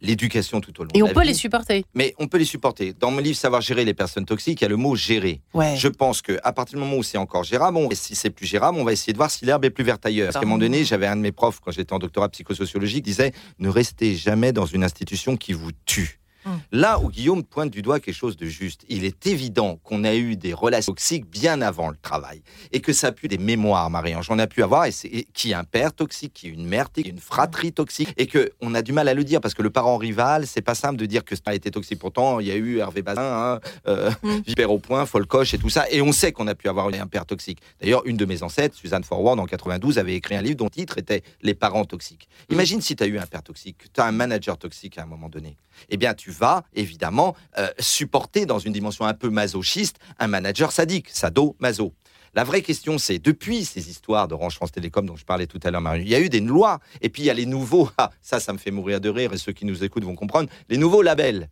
l'éducation 0.00 0.60
tout 0.60 0.78
au 0.80 0.84
long 0.84 0.90
Et 0.94 0.98
de 0.98 1.04
on 1.04 1.08
la 1.08 1.14
peut 1.14 1.22
vie. 1.22 1.28
les 1.28 1.34
supporter. 1.34 1.84
Mais 1.94 2.14
on 2.18 2.26
peut 2.28 2.38
les 2.38 2.44
supporter. 2.44 2.92
Dans 2.98 3.10
mon 3.10 3.18
livre 3.18 3.36
Savoir 3.36 3.60
gérer 3.62 3.84
les 3.84 3.94
personnes 3.94 4.24
toxiques, 4.24 4.60
il 4.60 4.64
y 4.64 4.66
a 4.66 4.68
le 4.68 4.76
mot 4.76 4.94
gérer. 4.96 5.40
Ouais. 5.54 5.76
Je 5.76 5.88
pense 5.88 6.22
que 6.22 6.38
à 6.42 6.52
partir 6.52 6.78
du 6.78 6.84
moment 6.84 6.96
où 6.96 7.02
c'est 7.02 7.18
encore 7.18 7.44
gérable, 7.44 7.76
on- 7.76 7.88
et 7.90 7.94
si 7.94 8.14
c'est 8.14 8.30
plus 8.30 8.46
gérable, 8.46 8.78
on 8.78 8.84
va 8.84 8.92
essayer 8.92 9.12
de 9.12 9.18
voir 9.18 9.30
si 9.30 9.44
l'herbe 9.44 9.64
est 9.64 9.70
plus 9.70 9.84
verte 9.84 10.04
ailleurs. 10.06 10.28
Parce 10.28 10.36
qu'à 10.36 10.46
un 10.46 10.48
moment 10.48 10.58
donné, 10.58 10.84
j'avais 10.84 11.06
un 11.06 11.16
de 11.16 11.20
mes 11.22 11.32
profs 11.32 11.60
quand 11.60 11.70
j'étais 11.72 11.92
en 11.92 11.98
doctorat 11.98 12.28
psychosociologique 12.28 13.04
qui 13.04 13.10
disait 13.10 13.32
ne 13.58 13.68
restez 13.68 14.14
jamais 14.16 14.52
dans 14.52 14.66
une 14.66 14.84
institution 14.84 15.36
qui 15.36 15.52
vous 15.52 15.70
tue. 15.84 16.18
Hum. 16.48 16.60
Là 16.72 16.98
où 17.00 17.08
Guillaume 17.10 17.44
pointe 17.44 17.70
du 17.70 17.82
doigt 17.82 18.00
quelque 18.00 18.14
chose 18.14 18.36
de 18.36 18.46
juste, 18.46 18.84
il 18.88 19.04
est 19.04 19.26
évident 19.26 19.78
qu'on 19.84 20.04
a 20.04 20.14
eu 20.14 20.36
des 20.36 20.52
relations 20.52 20.92
toxiques 20.92 21.26
bien 21.26 21.60
avant 21.60 21.88
le 21.88 21.96
travail 22.00 22.42
et 22.72 22.80
que 22.80 22.92
ça 22.92 23.08
a 23.08 23.12
pu 23.12 23.28
des 23.28 23.38
mémoires, 23.38 23.90
Marie-Ange. 23.90 24.26
On 24.30 24.38
a 24.38 24.46
pu 24.46 24.62
avoir 24.62 24.86
et 24.86 24.92
c'est 24.92 25.08
et 25.08 25.26
qui 25.32 25.54
un 25.54 25.64
père 25.64 25.92
toxique, 25.92 26.32
qui 26.34 26.48
une 26.48 26.66
mère 26.66 26.90
toxique, 26.90 27.12
une 27.12 27.20
fratrie 27.20 27.72
toxique 27.72 28.12
et 28.16 28.26
que 28.26 28.50
on 28.60 28.74
a 28.74 28.82
du 28.82 28.92
mal 28.92 29.08
à 29.08 29.14
le 29.14 29.24
dire 29.24 29.40
parce 29.40 29.54
que 29.54 29.62
le 29.62 29.70
parent 29.70 29.96
rival, 29.96 30.46
c'est 30.46 30.62
pas 30.62 30.74
simple 30.74 30.96
de 30.96 31.06
dire 31.06 31.24
que 31.24 31.34
ça 31.34 31.42
a 31.46 31.54
été 31.54 31.70
toxique. 31.70 31.98
Pourtant, 31.98 32.40
il 32.40 32.46
y 32.46 32.50
a 32.50 32.56
eu 32.56 32.78
Hervé 32.78 33.02
Bazin, 33.02 33.22
hein, 33.22 33.60
euh, 33.86 34.10
Mm. 34.22 34.40
Vipère 34.46 34.70
au 34.70 34.78
point, 34.78 35.06
Folcoche 35.06 35.54
et 35.54 35.58
tout 35.58 35.68
ça, 35.68 35.86
et 35.90 36.00
on 36.02 36.12
sait 36.12 36.32
qu'on 36.32 36.46
a 36.46 36.54
pu 36.54 36.68
avoir 36.68 36.88
un 36.88 37.06
père 37.06 37.26
toxique. 37.26 37.60
D'ailleurs, 37.80 38.02
une 38.06 38.16
de 38.16 38.24
mes 38.24 38.42
ancêtres, 38.42 38.76
Suzanne 38.76 39.04
Forward, 39.04 39.38
en 39.38 39.46
92, 39.46 39.98
avait 39.98 40.14
écrit 40.14 40.36
un 40.36 40.42
livre 40.42 40.56
dont 40.56 40.64
le 40.64 40.70
titre 40.70 40.98
était 40.98 41.22
Les 41.42 41.54
parents 41.54 41.84
toxiques. 41.84 42.28
Imagine 42.50 42.80
si 42.80 42.96
tu 42.96 43.02
as 43.02 43.06
eu 43.06 43.18
un 43.18 43.26
père 43.26 43.42
toxique, 43.42 43.78
que 43.78 43.88
tu 43.92 44.00
as 44.00 44.04
un 44.04 44.12
manager 44.12 44.58
toxique 44.58 44.98
à 44.98 45.02
un 45.02 45.06
moment 45.06 45.28
donné. 45.28 45.56
Eh 45.90 45.96
bien, 45.96 46.14
tu 46.14 46.30
vas 46.38 46.64
évidemment 46.74 47.34
euh, 47.58 47.68
supporter 47.78 48.46
dans 48.46 48.58
une 48.58 48.72
dimension 48.72 49.04
un 49.04 49.14
peu 49.14 49.30
masochiste 49.30 49.98
un 50.18 50.26
manager 50.26 50.72
sadique, 50.72 51.08
sado-maso. 51.10 51.92
La 52.34 52.44
vraie 52.44 52.62
question, 52.62 52.98
c'est 52.98 53.18
depuis 53.18 53.64
ces 53.64 53.90
histoires 53.90 54.28
d'Orange 54.28 54.54
France 54.54 54.72
Télécom 54.72 55.06
dont 55.06 55.16
je 55.16 55.24
parlais 55.24 55.46
tout 55.46 55.60
à 55.62 55.70
l'heure, 55.70 55.80
Marion, 55.80 56.02
il 56.04 56.08
y 56.08 56.14
a 56.14 56.20
eu 56.20 56.28
des 56.28 56.40
lois, 56.40 56.78
et 57.00 57.08
puis 57.08 57.22
il 57.22 57.26
y 57.26 57.30
a 57.30 57.34
les 57.34 57.46
nouveaux, 57.46 57.90
ah, 57.98 58.10
ça, 58.20 58.38
ça 58.38 58.52
me 58.52 58.58
fait 58.58 58.70
mourir 58.70 59.00
de 59.00 59.08
rire, 59.08 59.32
et 59.32 59.38
ceux 59.38 59.52
qui 59.52 59.64
nous 59.64 59.82
écoutent 59.82 60.04
vont 60.04 60.14
comprendre, 60.14 60.48
les 60.68 60.76
nouveaux 60.76 61.02
labels. 61.02 61.48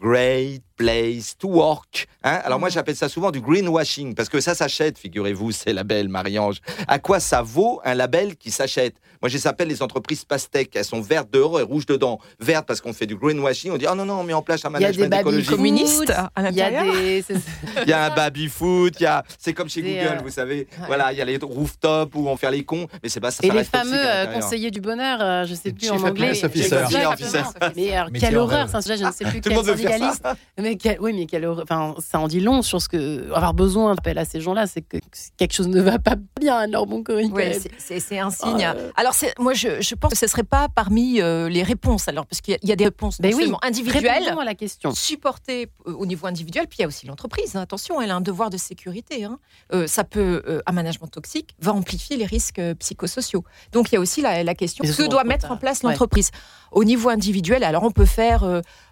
Great 0.00 0.62
place 0.78 1.36
to 1.36 1.48
work. 1.48 2.06
Hein? 2.24 2.40
Alors 2.44 2.58
moi 2.58 2.68
j'appelle 2.70 2.96
ça 2.96 3.08
souvent 3.10 3.30
du 3.30 3.40
greenwashing 3.40 4.14
parce 4.14 4.28
que 4.30 4.40
ça 4.40 4.54
s'achète, 4.54 4.96
figurez-vous, 4.96 5.50
ces 5.52 5.72
labels, 5.74 6.08
Marie-Ange. 6.08 6.60
À 6.86 6.98
quoi 6.98 7.20
ça 7.20 7.42
vaut 7.42 7.80
un 7.84 7.94
label 7.94 8.36
qui 8.36 8.50
s'achète? 8.50 8.94
Moi 9.20 9.28
je 9.28 9.34
les 9.36 9.46
appelle 9.48 9.68
les 9.68 9.82
entreprises 9.82 10.24
pastèques. 10.24 10.74
Elles 10.76 10.84
sont 10.84 11.00
vertes 11.00 11.28
dehors 11.32 11.58
et 11.60 11.64
rouges 11.64 11.86
dedans. 11.86 12.20
Vertes 12.40 12.66
parce 12.66 12.80
qu'on 12.80 12.92
fait 12.92 13.06
du 13.06 13.16
greenwashing. 13.16 13.72
On 13.72 13.76
dit 13.76 13.86
oh 13.90 13.94
non 13.96 14.04
non 14.04 14.20
on 14.20 14.22
met 14.24 14.32
en 14.32 14.42
place 14.42 14.64
un 14.64 14.70
Il 14.76 14.80
y 14.82 14.84
a 14.84 14.92
des 14.92 14.98
management 14.98 15.10
baby 15.10 15.20
écologique. 15.20 15.50
communistes 15.50 16.10
à 16.10 16.30
Il 16.50 16.56
y 16.56 16.62
a 16.62 16.70
l'intérieur. 16.70 16.94
des. 17.02 17.22
c'est- 17.22 17.34
Il 17.82 17.88
y 17.88 17.92
a 17.92 18.04
un 18.12 18.14
baby 18.14 18.46
foot. 18.48 18.94
Il 19.00 19.02
y 19.02 19.06
a 19.06 19.24
c'est 19.38 19.52
comme 19.52 19.68
chez 19.68 19.82
Des, 19.82 19.94
Google, 19.96 20.18
euh, 20.18 20.22
vous 20.22 20.30
savez. 20.30 20.68
Voilà, 20.86 21.12
il 21.12 21.18
y 21.18 21.20
a 21.20 21.24
les 21.24 21.36
rooftops 21.38 22.14
où 22.14 22.28
on 22.28 22.36
fait 22.36 22.50
les 22.52 22.64
cons, 22.64 22.86
mais 23.02 23.08
c'est 23.08 23.20
pas 23.20 23.32
ça. 23.32 23.40
Et 23.44 23.48
ça 23.48 23.54
les 23.54 23.64
fameux 23.64 23.92
euh, 23.96 24.26
conseillers 24.26 24.70
du 24.70 24.80
bonheur, 24.80 25.18
euh, 25.20 25.44
je 25.44 25.54
sais 25.54 25.72
plus 25.72 25.86
Chief 25.88 25.92
en 25.92 26.08
anglais. 26.08 26.30
Officer. 26.44 26.76
Officer. 27.12 27.42
Mais 27.76 27.92
alors, 27.96 28.10
Métier 28.12 28.28
quelle 28.28 28.38
horreur, 28.38 28.68
c'est 28.68 28.76
un 28.76 28.80
sujet, 28.80 28.96
je 28.98 29.04
ne 29.04 29.10
sais 29.12 29.24
plus 29.24 29.40
Tout 29.40 29.48
quel 29.48 29.52
le 29.52 29.56
monde 29.58 29.66
veut 29.66 29.76
faire 29.76 29.90
syndicaliste. 29.98 30.24
Mais 30.68 30.74
mais, 30.74 30.76
quel- 30.76 31.00
oui, 31.00 31.26
mais 31.32 31.46
enfin, 31.62 31.94
ça 31.98 32.20
en 32.20 32.28
dit 32.28 32.40
long 32.40 32.62
sur 32.62 32.80
ce 32.82 32.88
que 32.88 33.30
avoir 33.32 33.54
besoin 33.54 33.94
d'appel 33.94 34.18
à 34.18 34.24
ces 34.24 34.40
gens-là, 34.40 34.66
c'est 34.66 34.82
que 34.82 34.98
quelque 35.36 35.52
chose 35.54 35.68
ne 35.68 35.80
va 35.80 35.98
pas 35.98 36.16
bien 36.40 36.56
alors 36.56 36.86
bon 36.86 37.02
Corinne. 37.02 37.32
Ouais, 37.32 37.52
quand 37.56 37.70
même. 37.70 38.00
c'est- 38.00 38.18
un 38.18 38.30
signe. 38.30 38.64
Euh. 38.64 38.90
Alors, 38.96 39.14
moi, 39.38 39.54
je, 39.54 39.80
je 39.80 39.94
pense 39.94 40.12
que 40.12 40.18
ce 40.18 40.24
ne 40.26 40.30
serait 40.30 40.42
pas 40.44 40.68
parmi 40.68 41.20
euh, 41.20 41.48
les 41.48 41.62
réponses, 41.62 42.08
alors, 42.08 42.26
parce 42.26 42.40
qu'il 42.40 42.52
y, 42.52 42.54
a- 42.56 42.58
il 42.62 42.68
y 42.68 42.72
a 42.72 42.76
des 42.76 42.84
réponses 42.84 43.20
Ben 43.20 43.34
oui, 43.34 43.50
individuelles, 43.62 44.28
à 44.38 44.44
la 44.44 44.54
question. 44.54 44.92
supportées 44.94 45.70
euh, 45.86 45.92
au 45.94 46.06
niveau 46.06 46.26
individuel, 46.26 46.66
puis 46.68 46.78
il 46.78 46.82
y 46.82 46.84
a 46.84 46.88
aussi 46.88 47.06
l'entreprise. 47.06 47.56
hein. 47.56 47.60
Attention, 47.62 48.00
elle 48.00 48.10
a 48.10 48.16
un 48.16 48.20
devoir 48.20 48.50
de 48.50 48.56
sécurité. 48.56 49.24
hein. 49.24 49.38
Euh, 49.72 49.86
ça 49.86 50.04
peut, 50.04 50.42
un 50.66 50.72
management 50.72 51.08
toxique 51.08 51.54
va 51.60 51.72
amplifier 51.72 52.16
les 52.16 52.26
risques 52.26 52.60
psychosociaux. 52.80 53.44
Donc, 53.72 53.90
il 53.90 53.94
y 53.94 53.98
a 53.98 54.00
aussi 54.00 54.20
la, 54.22 54.42
la 54.44 54.54
question 54.54 54.84
que 54.84 55.08
doit 55.08 55.24
mettre 55.24 55.42
tard. 55.48 55.52
en 55.52 55.56
place 55.56 55.82
Ouais. 55.82 55.90
l'entreprise. 55.90 56.30
Au 56.72 56.84
niveau 56.84 57.08
individuel, 57.08 57.64
alors 57.64 57.82
on 57.84 57.90
peut 57.90 58.04
faire 58.04 58.44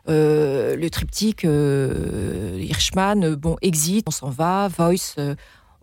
le 0.08 0.88
triptyque 0.88 1.44
euh, 1.44 2.58
Hirschman, 2.60 3.24
euh, 3.24 3.36
bon, 3.36 3.56
exit, 3.62 4.04
on 4.06 4.10
s'en 4.10 4.30
va, 4.30 4.68
voice. 4.68 5.14
euh, 5.18 5.34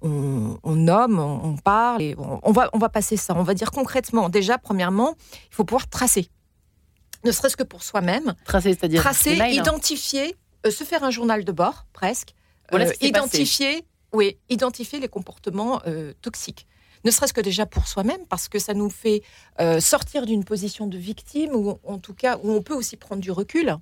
on, 0.02 0.58
on 0.64 0.76
nomme, 0.76 1.18
on, 1.20 1.46
on 1.46 1.56
parle, 1.58 2.02
et 2.02 2.16
on, 2.18 2.40
on 2.44 2.52
va, 2.52 2.70
on 2.74 2.78
va 2.78 2.90
passer 2.90 3.16
ça. 3.16 3.34
On 3.38 3.44
va 3.44 3.54
dire 3.54 3.72
concrètement, 3.72 4.28
déjà, 4.30 4.58
premièrement, 4.58 5.16
il 5.50 5.56
faut 5.56 5.64
pouvoir 5.64 5.90
tracer, 5.90 6.28
ne 7.24 7.32
serait-ce 7.32 7.56
que 7.56 7.64
pour 7.64 7.84
soi-même, 7.84 8.34
Tracer, 8.46 8.74
c'est-à-dire 8.74 9.02
tracer, 9.02 9.38
mails, 9.38 9.56
identifier, 9.56 10.36
euh, 10.66 10.72
se 10.72 10.84
faire 10.84 11.04
un 11.06 11.10
journal 11.12 11.46
de 11.46 11.52
bord, 11.54 11.86
presque, 11.94 12.34
Voilà 12.70 12.86
euh, 12.86 12.90
passé. 12.90 13.06
identifier, 13.08 13.86
oui, 14.12 14.38
identifier 14.50 15.00
les 15.00 15.08
comportements 15.08 15.82
euh, 15.88 16.14
toxiques. 16.22 16.68
Ne 17.06 17.12
serait-ce 17.12 17.34
que 17.34 17.42
déjà 17.42 17.66
pour 17.66 17.88
soi-même, 17.88 18.26
parce 18.30 18.50
que 18.50 18.60
ça 18.60 18.74
nous 18.74 18.90
fait 18.90 19.24
euh, 19.62 19.80
sortir 19.80 20.26
d'une 20.26 20.44
position 20.44 20.88
de 20.88 20.98
victime, 20.98 21.52
ou 21.56 21.80
en 21.84 21.98
tout 21.98 22.14
cas 22.14 22.38
où 22.44 22.52
on 22.52 22.62
peut 22.62 22.74
aussi 22.76 22.98
prendre 22.98 23.22
du 23.22 23.32
recul, 23.32 23.78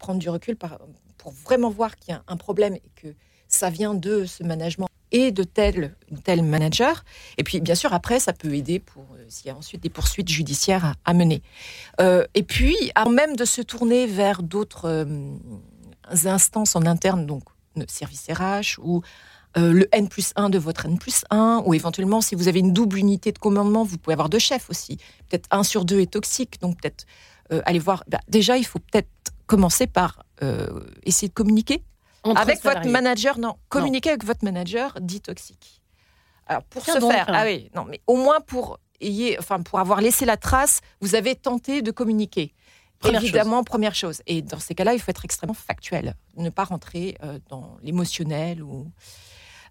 prendre 0.00 0.18
du 0.18 0.28
recul 0.28 0.56
par- 0.56 0.80
pour 1.18 1.32
vraiment 1.32 1.70
voir 1.70 1.96
qu'il 1.96 2.12
y 2.12 2.16
a 2.16 2.24
un 2.26 2.36
problème 2.36 2.74
et 2.74 2.90
que 2.96 3.14
ça 3.46 3.70
vient 3.70 3.94
de 3.94 4.24
ce 4.24 4.42
management 4.42 4.88
et 5.12 5.32
de 5.32 5.42
tel 5.42 5.94
tel 6.24 6.42
manager. 6.42 7.04
Et 7.36 7.44
puis, 7.44 7.60
bien 7.60 7.74
sûr, 7.74 7.92
après, 7.92 8.20
ça 8.20 8.32
peut 8.32 8.54
aider 8.54 8.78
pour 8.78 9.02
euh, 9.14 9.24
s'il 9.28 9.48
y 9.48 9.50
a 9.50 9.56
ensuite 9.56 9.82
des 9.82 9.90
poursuites 9.90 10.28
judiciaires 10.28 10.94
à, 11.04 11.14
mener. 11.14 11.42
Euh, 12.00 12.24
et 12.34 12.42
puis, 12.42 12.76
avant 12.94 13.10
même 13.10 13.36
de 13.36 13.44
se 13.44 13.60
tourner 13.60 14.06
vers 14.06 14.42
d'autres 14.42 14.86
euh, 14.86 15.36
instances 16.24 16.76
en 16.76 16.86
interne, 16.86 17.26
donc 17.26 17.42
le 17.76 17.84
service 17.88 18.26
RH 18.28 18.80
ou 18.82 19.02
le 19.56 19.88
N 19.90 20.08
plus 20.08 20.32
1 20.36 20.48
de 20.48 20.58
votre 20.58 20.86
N 20.86 20.96
plus 20.96 21.24
1, 21.30 21.64
ou 21.66 21.74
éventuellement, 21.74 22.20
si 22.20 22.36
vous 22.36 22.46
avez 22.46 22.60
une 22.60 22.72
double 22.72 22.98
unité 22.98 23.32
de 23.32 23.38
commandement, 23.38 23.82
vous 23.82 23.98
pouvez 23.98 24.14
avoir 24.14 24.28
deux 24.28 24.38
chefs 24.38 24.70
aussi. 24.70 24.96
Peut-être 25.28 25.48
un 25.50 25.64
sur 25.64 25.84
deux 25.84 25.98
est 25.98 26.12
toxique, 26.12 26.60
donc 26.60 26.80
peut-être 26.80 27.04
aller 27.64 27.80
voir. 27.80 28.04
bah, 28.06 28.20
déjà, 28.28 28.56
il 28.56 28.64
faut 28.64 28.78
peut-être 28.78 29.08
commencer 29.50 29.86
par 29.88 30.22
euh, 30.42 30.80
essayer 31.02 31.28
de 31.28 31.34
communiquer 31.34 31.82
Entre 32.22 32.40
avec 32.40 32.56
votre 32.62 32.68
salariés. 32.68 32.90
manager. 32.92 33.38
Non, 33.38 33.56
communiquer 33.68 34.10
avec 34.10 34.24
votre 34.24 34.44
manager 34.44 34.96
dit 35.00 35.20
toxique. 35.20 35.80
Alors 36.46 36.62
pour 36.64 36.82
Tiens 36.84 36.94
ce 36.94 37.00
donc, 37.00 37.12
faire, 37.12 37.28
hein. 37.28 37.34
ah 37.36 37.44
oui, 37.44 37.68
non, 37.74 37.84
mais 37.84 38.00
au 38.06 38.16
moins 38.16 38.40
pour 38.40 38.78
ayez, 39.00 39.38
enfin 39.38 39.60
pour 39.60 39.78
avoir 39.80 40.00
laissé 40.00 40.24
la 40.24 40.36
trace, 40.36 40.80
vous 41.00 41.14
avez 41.14 41.34
tenté 41.34 41.82
de 41.82 41.90
communiquer. 41.90 42.54
Première 43.00 43.22
Évidemment, 43.22 43.64
première 43.64 43.94
chose. 43.94 44.20
Et 44.26 44.42
dans 44.42 44.58
ces 44.60 44.74
cas-là, 44.74 44.92
il 44.94 45.00
faut 45.00 45.10
être 45.10 45.24
extrêmement 45.24 45.54
factuel, 45.54 46.14
ne 46.36 46.50
pas 46.50 46.64
rentrer 46.64 47.16
euh, 47.24 47.38
dans 47.48 47.76
l'émotionnel 47.82 48.62
ou 48.62 48.90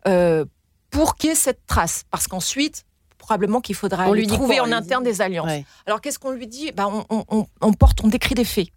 euh, 0.07 0.45
pour 0.89 1.15
qu'il 1.15 1.29
y 1.29 1.33
ait 1.33 1.35
cette 1.35 1.65
trace, 1.67 2.03
parce 2.11 2.27
qu'ensuite. 2.27 2.85
Probablement 3.19 3.59
qu'il 3.61 3.75
faudra 3.75 4.07
On 4.09 4.13
lui 4.13 4.25
trouver 4.25 4.57
quoi? 4.57 4.65
en 4.67 4.71
interne 4.71 5.03
dit- 5.03 5.09
des 5.11 5.21
alliances. 5.21 5.45
Ouais. 5.45 5.63
Alors 5.85 5.99
qu'est-ce 6.01 6.17
qu'on 6.17 6.31
lui 6.31 6.47
dit? 6.47 6.71
Bah, 6.71 6.87
on, 6.87 7.05
on- 7.09 7.25
on- 7.27 7.47
on 7.61 7.73
porte, 7.73 8.01
on 8.03 8.07
décrit 8.07 8.33
des 8.33 8.45
faits. 8.45 8.69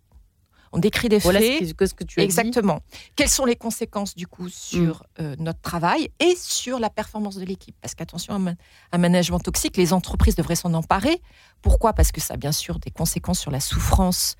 On 0.75 0.79
décrit 0.79 1.09
des 1.11 1.19
Voilà 1.19 1.39
faits. 1.41 1.69
ce 1.69 1.75
que, 1.75 1.87
ce 1.87 1.93
que 1.95 2.03
tu 2.05 2.19
as 2.19 2.23
dit. 2.23 2.25
Exactement. 2.25 2.81
Quelles 3.15 3.29
sont 3.29 3.45
les 3.45 3.57
conséquences 3.57 4.15
du 4.15 4.27
coup 4.27 4.47
Mm. 4.47 4.51
sur 4.51 5.05
euh, 5.21 5.37
notre 5.39 5.61
travail 5.61 6.09
et 6.19 6.35
sur 6.37 6.79
la 6.79 6.89
performance 6.91 7.37
de 7.37 7.45
l'équipe? 7.45 7.77
Parce 7.83 7.95
qu'attention, 7.95 8.35
un, 8.35 8.55
un 8.93 8.99
management 8.99 9.39
toxique, 9.41 9.77
les 9.77 9.93
entreprises 9.93 10.35
devraient 10.35 10.57
s'en 10.57 10.73
emparer. 10.75 11.21
Pourquoi? 11.61 11.93
Parce 11.93 12.11
que 12.13 12.21
ça 12.21 12.35
a 12.35 12.37
bien 12.39 12.53
sûr 12.53 12.79
des 12.79 12.91
conséquences 12.91 13.39
sur 13.41 13.51
la 13.51 13.61
souffrance 13.61 14.37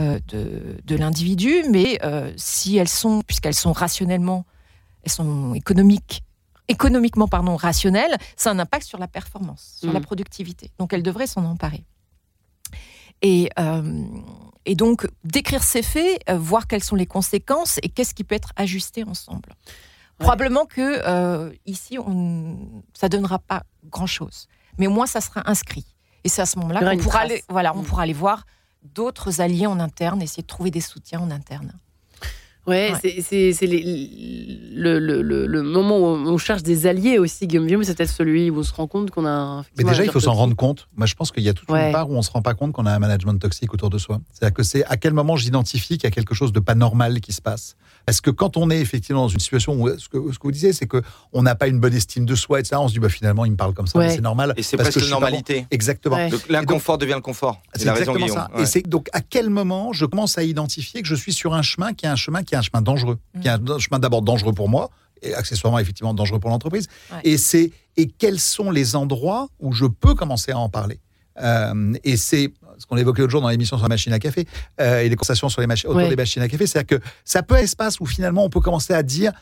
euh, 0.00 0.18
de, 0.28 0.76
de 0.84 0.96
l'individu, 0.96 1.62
mais 1.70 1.98
euh, 2.04 2.32
si 2.36 2.76
elles 2.76 2.88
sont, 2.88 3.22
puisqu'elles 3.26 3.54
sont 3.54 3.72
rationnellement, 3.72 4.44
elles 5.04 5.12
sont 5.12 5.54
économiques, 5.54 6.22
économiquement 6.68 7.28
pardon, 7.28 7.54
rationnelles, 7.56 8.16
ça 8.36 8.50
a 8.50 8.52
un 8.52 8.58
impact 8.58 8.84
sur 8.86 8.98
la 8.98 9.06
performance, 9.08 9.76
sur 9.80 9.90
Mm. 9.90 9.94
la 9.94 10.00
productivité. 10.00 10.70
Donc 10.78 10.92
elles 10.92 11.04
devraient 11.04 11.28
s'en 11.28 11.44
emparer. 11.44 11.84
Et, 13.22 13.48
euh, 13.58 14.02
et 14.66 14.74
donc, 14.74 15.06
décrire 15.24 15.62
ces 15.62 15.82
faits, 15.82 16.20
euh, 16.28 16.36
voir 16.36 16.66
quelles 16.66 16.82
sont 16.84 16.96
les 16.96 17.06
conséquences 17.06 17.78
et 17.82 17.88
qu'est-ce 17.88 18.12
qui 18.14 18.24
peut 18.24 18.34
être 18.34 18.52
ajusté 18.56 19.04
ensemble. 19.04 19.54
Probablement 20.18 20.64
que 20.66 21.02
euh, 21.06 21.52
ici, 21.66 21.98
on, 21.98 22.82
ça 22.94 23.08
donnera 23.08 23.38
pas 23.38 23.62
grand-chose, 23.84 24.48
mais 24.78 24.86
au 24.86 24.90
moins 24.90 25.06
ça 25.06 25.20
sera 25.20 25.48
inscrit. 25.48 25.84
Et 26.24 26.28
c'est 26.28 26.42
à 26.42 26.46
ce 26.46 26.58
moment-là 26.58 26.80
qu'on 26.96 27.02
pourra 27.02 27.20
aller, 27.20 27.44
voilà, 27.48 27.74
on 27.76 27.82
Mm. 27.82 27.84
pourra 27.84 28.02
aller 28.02 28.12
voir 28.12 28.44
d'autres 28.82 29.40
alliés 29.40 29.66
en 29.66 29.78
interne, 29.78 30.22
essayer 30.22 30.42
de 30.42 30.46
trouver 30.48 30.70
des 30.70 30.80
soutiens 30.80 31.20
en 31.20 31.30
interne. 31.30 31.72
Ouais, 32.66 32.90
Ouais. 32.92 32.98
c'est- 33.00 33.20
c'est 33.22 33.52
c'est 33.52 33.66
le, 33.66 34.98
le, 34.98 35.22
le, 35.22 35.46
le 35.46 35.62
moment 35.62 35.98
où 35.98 36.04
on 36.04 36.36
cherche 36.38 36.62
des 36.62 36.86
alliés 36.86 37.18
aussi, 37.18 37.46
Guillaume 37.46 37.84
c'est 37.84 37.96
peut-être 37.96 38.10
celui 38.10 38.50
où 38.50 38.58
on 38.58 38.62
se 38.62 38.72
rend 38.74 38.86
compte 38.86 39.10
qu'on 39.10 39.24
a. 39.24 39.30
un- 39.30 39.64
Mais 39.78 39.84
déjà, 39.84 40.04
il 40.04 40.10
faut 40.10 40.20
s'en 40.20 40.32
rendre 40.34 40.56
compte. 40.56 40.88
Moi, 40.96 41.06
je 41.06 41.14
pense 41.14 41.30
qu'il 41.30 41.42
y 41.44 41.48
a 41.48 41.54
toute 41.54 41.68
Ouais. 41.70 41.86
une 41.86 41.92
part 41.92 42.10
où 42.10 42.14
on 42.14 42.18
ne 42.18 42.22
se 42.22 42.30
rend 42.30 42.42
pas 42.42 42.54
compte 42.54 42.72
qu'on 42.72 42.86
a 42.86 42.92
un 42.92 42.98
management 42.98 43.38
toxique 43.38 43.72
autour 43.72 43.90
de 43.90 43.98
soi. 43.98 44.20
C'est-à-dire 44.32 44.54
que 44.54 44.62
c'est 44.62 44.84
à 44.86 44.96
quel 44.96 45.12
moment 45.12 45.36
j'identifie 45.36 45.98
qu'il 45.98 46.04
y 46.04 46.06
a 46.08 46.10
quelque 46.10 46.34
chose 46.34 46.52
de 46.52 46.60
pas 46.60 46.74
normal 46.74 47.20
qui 47.20 47.32
se 47.32 47.40
passe. 47.42 47.76
Parce 48.06 48.20
que 48.20 48.30
quand 48.30 48.56
on 48.56 48.70
est 48.70 48.78
effectivement 48.78 49.22
dans 49.22 49.28
une 49.28 49.40
situation 49.40 49.74
où, 49.74 49.88
ce 49.98 50.08
que, 50.08 50.32
ce 50.32 50.38
que 50.38 50.42
vous 50.44 50.52
disiez, 50.52 50.72
c'est 50.72 50.86
qu'on 50.86 51.42
n'a 51.42 51.56
pas 51.56 51.66
une 51.66 51.80
bonne 51.80 51.92
estime 51.92 52.24
de 52.24 52.36
soi, 52.36 52.60
etc., 52.60 52.76
on 52.78 52.86
se 52.86 52.92
dit, 52.92 53.00
bah, 53.00 53.08
finalement, 53.08 53.44
il 53.44 53.50
me 53.50 53.56
parle 53.56 53.74
comme 53.74 53.88
ça, 53.88 53.98
Ouais. 53.98 54.06
mais 54.06 54.14
c'est 54.14 54.20
normal. 54.20 54.54
Et 54.56 54.62
c'est 54.62 54.76
parce 54.76 54.90
presque 54.90 55.00
que 55.00 55.00
une 55.00 55.06
suis 55.06 55.10
pas 55.12 55.16
bon. 55.16 55.20
normalité. 55.22 55.66
Exactement. 55.72 56.14
Ouais. 56.14 56.30
Le- 56.30 56.38
L'inconfort 56.48 56.98
devient 56.98 57.14
le 57.16 57.20
confort. 57.20 57.60
C'est 57.74 57.80
raison, 57.90 57.90
exactement 58.14 58.26
Guillaume. 58.26 58.36
ça. 58.36 58.50
Ouais. 58.54 58.62
Et 58.62 58.66
c'est 58.66 58.82
donc 58.82 59.08
à 59.12 59.20
quel 59.20 59.50
moment 59.50 59.92
je 59.92 60.06
commence 60.06 60.38
à 60.38 60.44
identifier 60.44 61.02
que 61.02 61.08
je 61.08 61.16
suis 61.16 61.32
sur 61.32 61.52
un 61.52 61.62
chemin 61.62 61.94
qui 61.94 62.06
est 62.06 62.08
un 62.08 62.14
chemin 62.16 62.44
qui 62.44 62.54
est 62.54 62.58
un 62.58 62.62
chemin 62.62 62.80
dangereux, 62.80 63.18
qui 63.42 63.48
est 63.48 63.50
un 63.50 63.78
chemin 63.78 63.98
d'abord 63.98 64.22
dangereux 64.22 64.52
pour 64.52 64.68
moi 64.68 64.90
et 65.22 65.34
accessoirement 65.34 65.80
effectivement 65.80 66.14
dangereux 66.14 66.38
pour 66.38 66.50
l'entreprise. 66.50 66.86
Ouais. 67.12 67.18
Et 67.24 67.38
c'est 67.38 67.72
et 67.96 68.06
quels 68.06 68.38
sont 68.38 68.70
les 68.70 68.94
endroits 68.94 69.48
où 69.58 69.72
je 69.72 69.86
peux 69.86 70.14
commencer 70.14 70.52
à 70.52 70.58
en 70.58 70.68
parler? 70.68 71.00
Euh, 71.42 71.92
et 72.04 72.16
c'est 72.16 72.52
ce 72.78 72.86
qu'on 72.86 72.96
évoquait 72.96 73.22
l'autre 73.22 73.32
jour 73.32 73.40
dans 73.40 73.48
l'émission 73.48 73.76
sur 73.76 73.84
la 73.84 73.88
machine 73.88 74.12
à 74.12 74.18
café 74.18 74.46
euh, 74.80 75.00
et 75.00 75.08
les 75.08 75.16
conversations 75.16 75.48
sur 75.48 75.60
les 75.60 75.66
autour 75.84 75.96
Ouais. 75.96 76.08
des 76.08 76.16
machines 76.16 76.42
à 76.42 76.48
café, 76.48 76.66
c'est-à-dire 76.66 76.98
que 76.98 77.04
ça 77.24 77.42
peut 77.42 77.54
être 77.54 77.60
un 77.60 77.64
espace 77.64 78.00
où 78.00 78.06
finalement 78.06 78.44
on 78.44 78.50
peut 78.50 78.60
commencer 78.60 78.92
à 78.94 79.02
dire 79.02 79.32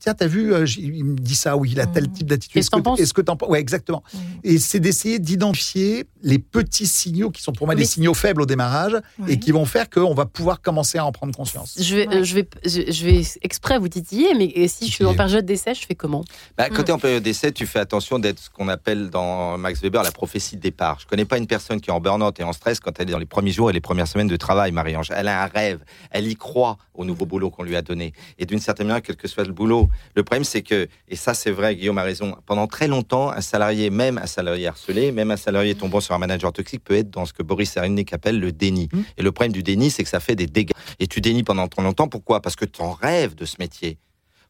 Tiens, 0.00 0.14
t'as 0.14 0.26
vu, 0.26 0.52
euh, 0.54 0.64
il 0.78 1.04
me 1.04 1.14
dit 1.16 1.34
ça, 1.34 1.56
ou 1.58 1.64
il 1.66 1.78
a 1.78 1.86
tel 1.86 2.04
Mhm. 2.04 2.12
type 2.12 2.26
d'attitude. 2.26 2.54
Qu'est-ce 2.54 2.70
que 2.70 3.00
Est-ce 3.02 3.12
que 3.14 3.20
t'en 3.20 3.36
penses 3.36 3.50
Ouais, 3.50 3.60
exactement. 3.60 4.02
Mhm. 4.14 4.20
Et 4.44 4.58
c'est 4.58 4.80
d'essayer 4.80 5.18
d'identifier 5.18 6.04
les 6.22 6.38
petits 6.38 6.86
signaux 6.86 7.30
qui 7.30 7.42
sont 7.42 7.52
pour 7.52 7.66
moi 7.66 7.74
Mais 7.74 7.82
des 7.82 7.86
signaux 7.86 8.14
faibles 8.14 8.42
au 8.42 8.46
démarrage 8.46 8.94
Ouais. 9.18 9.32
et 9.34 9.38
qui 9.38 9.52
vont 9.52 9.64
faire 9.66 9.88
qu'on 9.90 10.14
va 10.14 10.24
pouvoir 10.26 10.60
commencer 10.62 10.98
à 10.98 11.04
en 11.04 11.12
prendre 11.12 11.34
conscience. 11.34 11.76
Je 11.78 11.96
vais, 11.96 12.08
Ouais. 12.08 12.16
euh, 12.16 12.24
je, 12.24 12.34
vais, 12.34 12.48
je, 12.64 12.90
je 12.90 13.04
vais 13.04 13.22
exprès 13.42 13.78
vous 13.78 13.88
titiller, 13.88 14.34
mais 14.34 14.68
si 14.68 14.86
je 14.86 14.92
suis 14.92 15.04
en 15.04 15.14
période 15.14 15.44
d'essai, 15.44 15.74
je 15.74 15.84
fais 15.86 15.94
comment 15.94 16.24
Bah, 16.56 16.68
quand 16.70 16.80
Mm. 16.80 16.84
tu 16.84 16.90
es 16.90 16.94
en 16.94 16.98
période 16.98 17.22
d'essai, 17.22 17.52
tu 17.52 17.66
fais 17.66 17.78
attention 17.78 18.18
d'être 18.18 18.38
ce 18.38 18.48
qu'on 18.50 18.68
appelle 18.68 19.10
dans 19.10 19.58
Max 19.58 19.80
Weber 19.82 20.02
la 20.02 20.12
prophétie 20.12 20.56
de 20.56 20.62
départ. 20.62 20.98
Je 21.00 21.06
connais 21.06 21.26
pas 21.26 21.36
une 21.36 21.46
personne 21.46 21.78
qui 21.80 21.90
est 21.90 21.92
en 21.92 22.00
burn-out 22.00 22.40
et 22.40 22.44
en 22.44 22.52
stress 22.54 22.80
quand 22.80 22.98
elle 22.98 23.08
est 23.08 23.12
dans 23.12 23.18
les 23.18 23.26
premiers 23.26 23.52
jours 23.52 23.68
et 23.68 23.72
les 23.74 23.80
premières 23.82 24.08
semaines 24.08 24.28
de 24.28 24.36
travail, 24.36 24.72
Marie-Ange. 24.72 25.08
Elle 25.14 25.28
a 25.28 25.42
un 25.42 25.46
rêve, 25.46 25.80
elle 26.10 26.26
y 26.26 26.36
croit 26.36 26.78
au 26.94 27.04
nouveau 27.04 27.26
boulot 27.26 27.50
qu'on 27.50 27.64
lui 27.64 27.76
a 27.76 27.82
donné. 27.82 28.12
Et 28.38 28.46
d'une 28.46 28.60
certaine 28.60 28.86
manière, 28.86 29.02
quel 29.02 29.16
que 29.16 29.28
soit 29.28 29.44
le 29.44 29.52
boulot, 29.52 29.89
le 30.14 30.22
problème 30.22 30.44
c'est 30.44 30.62
que, 30.62 30.88
et 31.08 31.16
ça 31.16 31.34
c'est 31.34 31.50
vrai, 31.50 31.76
Guillaume 31.76 31.98
a 31.98 32.02
raison, 32.02 32.36
pendant 32.46 32.66
très 32.66 32.88
longtemps, 32.88 33.30
un 33.30 33.40
salarié, 33.40 33.90
même 33.90 34.18
un 34.18 34.26
salarié 34.26 34.66
harcelé, 34.66 35.12
même 35.12 35.30
un 35.30 35.36
salarié 35.36 35.74
tombant 35.74 36.00
sur 36.00 36.14
un 36.14 36.18
manager 36.18 36.52
toxique 36.52 36.84
peut 36.84 36.96
être 36.96 37.10
dans 37.10 37.26
ce 37.26 37.32
que 37.32 37.42
Boris 37.42 37.70
Cyrulnik 37.70 38.12
appelle 38.12 38.40
le 38.40 38.52
déni. 38.52 38.88
Mm. 38.92 39.00
Et 39.18 39.22
le 39.22 39.32
problème 39.32 39.52
du 39.52 39.62
déni, 39.62 39.90
c'est 39.90 40.02
que 40.02 40.08
ça 40.08 40.20
fait 40.20 40.36
des 40.36 40.46
dégâts. 40.46 40.72
Et 40.98 41.06
tu 41.06 41.20
dénis 41.20 41.42
pendant 41.42 41.68
trop 41.68 41.82
longtemps, 41.82 42.08
pourquoi? 42.08 42.40
Parce 42.40 42.56
que 42.56 42.64
tu 42.64 42.82
en 42.82 42.92
rêves 42.92 43.34
de 43.34 43.44
ce 43.44 43.56
métier. 43.58 43.98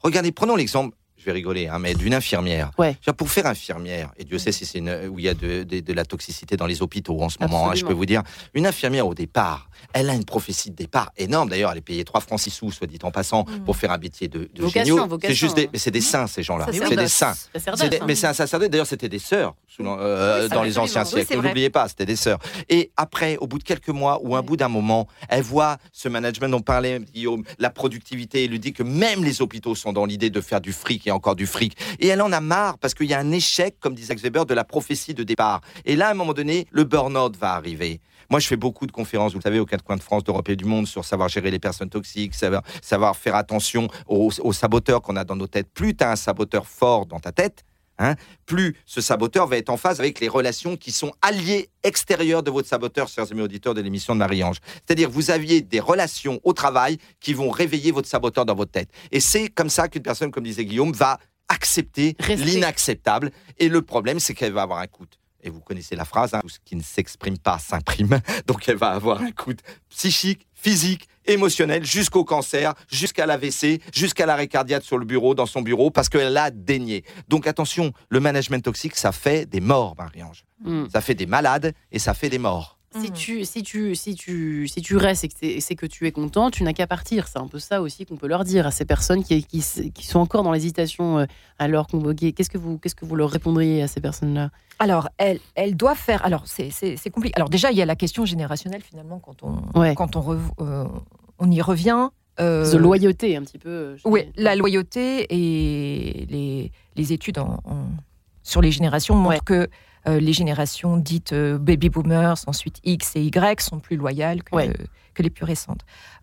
Regardez, 0.00 0.32
prenons 0.32 0.56
l'exemple, 0.56 0.96
je 1.20 1.26
vais 1.26 1.32
rigoler, 1.32 1.68
hein, 1.68 1.78
mais 1.78 1.92
d'une 1.94 2.14
infirmière. 2.14 2.70
Ouais. 2.78 2.96
Genre, 3.04 3.14
Pour 3.14 3.30
faire 3.30 3.44
infirmière, 3.46 4.10
et 4.16 4.24
Dieu 4.24 4.38
sait 4.38 4.52
si 4.52 4.64
c'est 4.64 4.78
une- 4.78 5.08
où 5.10 5.18
il 5.18 5.26
y 5.26 5.28
a 5.28 5.34
de, 5.34 5.62
de- 5.64 5.80
de 5.80 5.92
la 5.92 6.04
toxicité 6.06 6.56
dans 6.56 6.66
les 6.66 6.80
hôpitaux 6.80 7.20
en 7.20 7.28
ce 7.28 7.36
moment, 7.40 7.70
hein, 7.70 7.74
je 7.74 7.84
peux 7.84 7.92
vous 7.92 8.06
dire, 8.06 8.22
une 8.54 8.66
infirmière 8.66 9.06
au 9.06 9.14
départ, 9.14 9.68
elle 9.92 10.08
a 10.08 10.14
une 10.14 10.24
prophétie 10.24 10.70
de 10.70 10.76
départ 10.76 11.10
énorme. 11.18 11.48
D'ailleurs, 11.50 11.72
elle 11.72 11.78
est 11.78 11.82
payée 11.82 12.04
3 12.04 12.20
francs 12.22 12.40
6 12.40 12.50
sous, 12.50 12.70
soit 12.72 12.86
dit 12.86 12.98
en 13.02 13.10
passant, 13.10 13.44
Mm. 13.44 13.64
pour 13.64 13.76
faire 13.76 13.90
un 13.92 13.98
métier 13.98 14.28
de, 14.28 14.48
de 14.54 14.62
Vocation, 14.62 14.96
géniaux. 14.96 15.06
vocation, 15.08 15.28
C'est 15.28 15.34
juste 15.38 15.56
des, 15.56 15.64
hein. 15.66 15.70
mais 15.72 15.78
c'est 15.78 15.90
des 15.90 16.00
saints, 16.00 16.26
ces 16.26 16.42
gens-là. 16.42 16.66
C'est 16.72 16.96
des 16.96 17.08
saints. 17.08 17.34
Sacerdoce, 17.52 17.80
C'est 17.80 17.88
des- 17.90 18.00
mais 18.06 18.14
c'est 18.14 18.26
un 18.26 18.32
sacerdoce. 18.34 18.70
D'ailleurs, 18.70 18.86
c'était 18.86 19.08
des 19.08 19.18
sœurs 19.18 19.54
sous 19.68 19.84
euh, 19.86 20.42
Oui, 20.44 20.48
dans 20.54 20.62
les 20.62 20.78
anciens 20.78 21.02
Oui, 21.04 21.08
siècles. 21.10 21.40
l'oubliez 21.40 21.70
pas, 21.70 21.88
c'était 21.88 22.06
des 22.06 22.16
sœurs. 22.16 22.38
Et 22.68 22.90
après, 22.96 23.36
au 23.38 23.46
bout 23.46 23.58
de 23.58 23.64
quelques 23.64 23.88
mois 23.90 24.20
ou 24.22 24.36
un 24.36 24.42
bout 24.42 24.56
d'un 24.56 24.68
moment, 24.68 25.06
elle 25.28 25.42
voit 25.42 25.76
ce 25.92 26.08
management 26.08 26.48
dont 26.48 26.60
parlait 26.60 27.00
Guillaume, 27.12 27.44
la 27.58 27.70
productivité. 27.70 28.44
Elle 28.44 28.50
lui 28.50 28.60
dit 28.60 28.72
que 28.72 28.82
même 28.82 29.24
les 29.24 29.42
hôpitaux 29.42 29.74
sont 29.74 29.92
dans 29.92 30.04
l'idée 30.06 30.30
de 30.30 30.40
faire 30.40 30.60
du 30.60 30.72
fric 30.72 31.06
encore 31.10 31.36
du 31.36 31.46
fric. 31.46 31.76
Et 31.98 32.08
elle 32.08 32.22
en 32.22 32.32
a 32.32 32.40
marre 32.40 32.78
parce 32.78 32.94
qu'il 32.94 33.06
y 33.06 33.14
a 33.14 33.18
un 33.18 33.30
échec, 33.32 33.76
comme 33.80 33.94
disait 33.94 34.14
Weber, 34.14 34.46
de 34.46 34.54
la 34.54 34.64
prophétie 34.64 35.14
de 35.14 35.22
départ. 35.22 35.60
Et 35.84 35.96
là, 35.96 36.08
à 36.08 36.10
un 36.10 36.14
moment 36.14 36.32
donné, 36.32 36.66
le 36.70 36.84
burn-out 36.84 37.36
va 37.36 37.52
arriver. 37.54 38.00
Moi, 38.30 38.38
je 38.38 38.46
fais 38.46 38.56
beaucoup 38.56 38.86
de 38.86 38.92
conférences, 38.92 39.32
vous 39.32 39.38
le 39.38 39.42
savez, 39.42 39.58
aux 39.58 39.66
quatre 39.66 39.82
coins 39.82 39.96
de 39.96 40.02
France, 40.02 40.22
d'Europe 40.22 40.48
et 40.48 40.56
du 40.56 40.64
monde, 40.64 40.86
sur 40.86 41.04
savoir 41.04 41.28
gérer 41.28 41.50
les 41.50 41.58
personnes 41.58 41.90
toxiques, 41.90 42.34
savoir, 42.34 42.62
savoir 42.80 43.16
faire 43.16 43.34
attention 43.34 43.88
aux, 44.06 44.30
aux 44.40 44.52
saboteurs 44.52 45.02
qu'on 45.02 45.16
a 45.16 45.24
dans 45.24 45.36
nos 45.36 45.48
têtes. 45.48 45.68
Plus 45.72 45.96
tu 45.96 46.04
as 46.04 46.12
un 46.12 46.16
saboteur 46.16 46.66
fort 46.66 47.06
dans 47.06 47.18
ta 47.18 47.32
tête, 47.32 47.64
hein, 48.00 48.16
plus 48.46 48.76
ce 48.86 49.00
saboteur 49.00 49.46
va 49.46 49.56
être 49.56 49.70
en 49.70 49.76
phase 49.76 50.00
avec 50.00 50.18
les 50.18 50.28
relations 50.28 50.76
qui 50.76 50.90
sont 50.90 51.12
alliées 51.22 51.70
extérieures 51.84 52.42
de 52.42 52.50
votre 52.50 52.68
saboteur, 52.68 53.06
chers 53.06 53.30
amis 53.30 53.42
auditeurs 53.42 53.74
de 53.74 53.80
l'émission 53.80 54.14
de 54.14 54.18
Marie-Ange. 54.18 54.58
C'est-à-dire, 54.86 55.08
vous 55.08 55.30
aviez 55.30 55.62
des 55.62 55.80
relations 55.80 56.40
au 56.42 56.52
travail 56.52 56.98
qui 57.20 57.34
vont 57.34 57.50
réveiller 57.50 57.92
votre 57.92 58.08
saboteur 58.08 58.44
dans 58.44 58.54
votre 58.54 58.72
tête. 58.72 58.90
Et 59.12 59.20
c'est 59.20 59.48
comme 59.48 59.70
ça 59.70 59.88
qu'une 59.88 60.02
personne, 60.02 60.30
comme 60.30 60.44
disait 60.44 60.64
Guillaume, 60.64 60.92
va 60.92 61.18
accepter 61.48 62.16
l'inacceptable. 62.28 63.30
Et 63.58 63.68
le 63.68 63.82
problème, 63.82 64.20
c'est 64.20 64.34
qu'elle 64.34 64.52
va 64.52 64.62
avoir 64.62 64.78
un 64.78 64.86
coût. 64.86 65.06
Et 65.42 65.50
vous 65.50 65.60
connaissez 65.60 65.96
la 65.96 66.04
phrase, 66.04 66.34
hein, 66.34 66.40
tout 66.42 66.48
ce 66.48 66.58
qui 66.64 66.76
ne 66.76 66.82
s'exprime 66.82 67.38
pas 67.38 67.58
s'imprime. 67.58 68.20
Donc 68.46 68.68
elle 68.68 68.76
va 68.76 68.90
avoir 68.90 69.22
un 69.22 69.32
coût 69.32 69.54
psychique, 69.88 70.46
physique, 70.52 71.08
émotionnel, 71.32 71.84
jusqu'au 71.84 72.24
cancer, 72.24 72.74
jusqu'à 72.90 73.26
l'AVC, 73.26 73.80
jusqu'à 73.92 74.26
l'arrêt 74.26 74.48
cardiaque 74.48 74.82
sur 74.84 74.98
le 74.98 75.04
bureau, 75.04 75.34
dans 75.34 75.46
son 75.46 75.62
bureau, 75.62 75.90
parce 75.90 76.08
qu'elle 76.08 76.36
a 76.36 76.50
dénié. 76.50 77.04
Donc 77.28 77.46
attention, 77.46 77.92
le 78.08 78.20
management 78.20 78.62
toxique, 78.62 78.96
ça 78.96 79.12
fait 79.12 79.46
des 79.46 79.60
morts, 79.60 79.94
Marie-Ange. 79.98 80.44
Mm. 80.64 80.84
Ça 80.92 81.00
fait 81.00 81.14
des 81.14 81.26
malades 81.26 81.72
et 81.92 81.98
ça 81.98 82.14
fait 82.14 82.28
des 82.28 82.38
morts. 82.38 82.76
Si 82.92 83.06
Mhm. 83.06 83.12
tu, 83.12 83.44
si, 83.44 83.62
tu, 83.62 83.94
si, 83.94 84.16
tu, 84.16 84.66
si 84.66 84.82
tu 84.82 84.96
restes 84.96 85.22
et 85.22 85.28
que 85.28 85.60
c'est- 85.60 85.74
que 85.76 85.86
tu 85.86 86.08
es 86.08 86.10
content, 86.10 86.50
tu 86.50 86.64
n'as 86.64 86.72
qu'à 86.72 86.88
partir. 86.88 87.28
C'est 87.28 87.38
un 87.38 87.46
peu 87.46 87.60
ça 87.60 87.80
aussi 87.82 88.04
qu'on 88.04 88.16
peut 88.16 88.26
leur 88.26 88.42
dire 88.42 88.66
à 88.66 88.72
ces 88.72 88.84
personnes 88.84 89.22
qui, 89.22 89.44
qui, 89.44 89.62
qui 89.94 90.04
sont 90.06 90.18
encore 90.18 90.42
dans 90.42 90.50
l'hésitation 90.50 91.20
euh, 91.20 91.26
à 91.60 91.68
leur 91.68 91.86
convoquer. 91.86 92.32
Qu'est-ce 92.32 92.50
que 92.50 92.58
vous, 92.58 92.78
qu'est-ce 92.78 92.96
que 92.96 93.04
vous 93.04 93.14
leur 93.14 93.30
répondriez 93.30 93.80
à 93.80 93.86
ces 93.86 94.00
personnes-là? 94.00 94.50
Alors, 94.80 95.08
elle, 95.18 95.38
elle 95.54 95.76
doit 95.76 95.94
faire. 95.94 96.24
Alors, 96.24 96.42
c'est 96.48 96.72
compliqué. 97.12 97.32
Alors, 97.36 97.48
déjà, 97.48 97.70
il 97.70 97.78
y 97.78 97.82
a 97.82 97.86
la 97.86 97.94
question 97.94 98.24
générationnelle, 98.24 98.82
finalement, 98.82 99.20
quand 99.20 99.44
on, 99.44 99.78
Ouais. 99.78 99.94
quand 99.94 100.16
on, 100.16 100.20
rev- 100.20 100.50
euh, 100.60 100.84
on 101.40 101.50
y 101.50 101.60
revient. 101.60 102.08
Euh, 102.38 102.70
De 102.70 102.78
loyauté, 102.78 103.36
un 103.36 103.42
petit 103.42 103.58
peu. 103.58 103.68
euh, 103.68 103.96
Oui, 104.04 104.30
la 104.36 104.54
loyauté 104.56 105.26
et 105.28 106.26
les, 106.26 106.72
les 106.96 107.12
études 107.12 107.38
en- 107.38 107.58
en- 107.64 107.88
sur 108.42 108.62
les 108.62 108.70
générations 108.70 109.14
montrent 109.14 109.30
Ouais. 109.30 109.40
que 109.44 109.68
euh, 110.08 110.18
les 110.18 110.32
générations 110.32 110.96
dites 110.96 111.34
euh, 111.34 111.58
baby 111.58 111.90
boomers, 111.90 112.36
ensuite 112.46 112.78
X 112.84 113.16
et 113.16 113.22
Y, 113.22 113.60
sont 113.60 113.80
plus 113.80 113.96
loyales 113.96 114.42
que, 114.42 114.54
Ouais. 114.56 114.72
que 115.12 115.22
les 115.22 115.28
plus 115.28 115.44
récentes. 115.44 115.80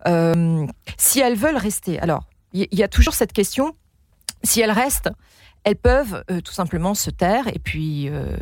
Euh, 0.08 0.66
si 0.96 1.20
elles 1.20 1.36
veulent 1.36 1.56
rester, 1.56 2.00
alors, 2.00 2.24
il 2.52 2.66
y, 2.72 2.76
y 2.76 2.82
a 2.82 2.88
toujours 2.88 3.14
cette 3.14 3.32
question, 3.32 3.76
si 4.42 4.60
elles 4.60 4.72
restent, 4.72 5.10
elles 5.62 5.76
peuvent 5.76 6.24
euh, 6.30 6.40
tout 6.40 6.52
simplement 6.52 6.94
se 6.94 7.10
taire 7.10 7.46
et 7.48 7.58
puis 7.60 8.08
euh, 8.08 8.36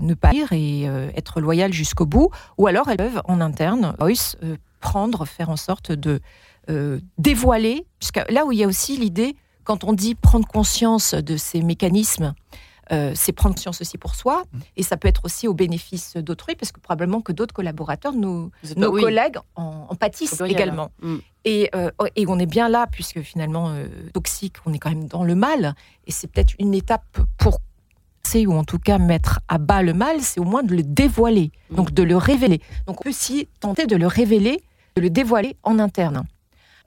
ne 0.00 0.14
pas 0.14 0.30
dire 0.30 0.52
et 0.52 0.88
euh, 0.88 1.10
être 1.14 1.40
loyales 1.40 1.72
jusqu'au 1.72 2.06
bout, 2.06 2.30
ou 2.58 2.66
alors 2.66 2.88
elles 2.88 2.96
peuvent 2.96 3.22
en 3.26 3.40
interne, 3.40 3.94
voice, 4.00 4.36
euh, 4.42 4.56
prendre, 4.82 5.24
faire 5.24 5.48
en 5.48 5.56
sorte 5.56 5.92
de 5.92 6.20
euh, 6.68 7.00
dévoiler, 7.16 7.86
puisque 7.98 8.20
là 8.30 8.44
où 8.44 8.52
il 8.52 8.58
y 8.58 8.64
a 8.64 8.66
aussi 8.66 8.98
l'idée, 8.98 9.36
quand 9.64 9.84
on 9.84 9.92
dit 9.94 10.14
prendre 10.14 10.46
conscience 10.46 11.14
de 11.14 11.36
ces 11.36 11.62
mécanismes, 11.62 12.34
euh, 12.90 13.12
c'est 13.14 13.32
prendre 13.32 13.54
conscience 13.54 13.80
aussi 13.80 13.96
pour 13.96 14.14
soi, 14.16 14.42
et 14.76 14.82
ça 14.82 14.96
peut 14.96 15.08
être 15.08 15.24
aussi 15.24 15.46
au 15.48 15.54
bénéfice 15.54 16.16
d'autrui, 16.16 16.56
parce 16.56 16.72
que 16.72 16.80
probablement 16.80 17.20
que 17.22 17.32
d'autres 17.32 17.54
collaborateurs, 17.54 18.12
nos, 18.12 18.50
oui, 18.76 19.00
collègues 19.00 19.38
en, 19.54 19.86
en 19.88 19.94
pâtissent 19.94 20.40
également. 20.42 20.90
Mm. 21.00 21.16
Et, 21.44 21.70
euh, 21.74 21.90
et 22.16 22.26
on 22.26 22.38
est 22.38 22.46
bien 22.46 22.68
là, 22.68 22.86
puisque 22.90 23.22
finalement, 23.22 23.70
euh, 23.70 23.86
toxique, 24.12 24.56
on 24.66 24.72
est 24.72 24.78
quand 24.78 24.90
même 24.90 25.06
dans 25.06 25.24
le 25.24 25.34
mal. 25.36 25.74
Et 26.06 26.12
c'est 26.12 26.26
peut-être 26.26 26.54
une 26.58 26.74
étape 26.74 27.18
pour 27.38 27.58
c'est 28.24 28.46
ou 28.46 28.52
en 28.52 28.64
tout 28.64 28.78
cas 28.78 28.98
mettre 28.98 29.40
à 29.48 29.58
bas 29.58 29.82
le 29.82 29.94
mal, 29.94 30.20
c'est 30.20 30.38
au 30.38 30.44
moins 30.44 30.62
de 30.62 30.74
le 30.76 30.82
dévoiler, 30.84 31.50
Mm. 31.70 31.76
donc 31.76 31.92
de 31.92 32.02
le 32.02 32.16
révéler. 32.16 32.60
Donc 32.86 33.00
on 33.00 33.02
peut 33.04 33.10
aussi 33.10 33.48
tenter 33.60 33.86
de 33.86 33.96
le 33.96 34.06
révéler, 34.06 34.60
de 34.96 35.02
le 35.02 35.10
dévoiler 35.10 35.56
en 35.62 35.78
interne. 35.78 36.24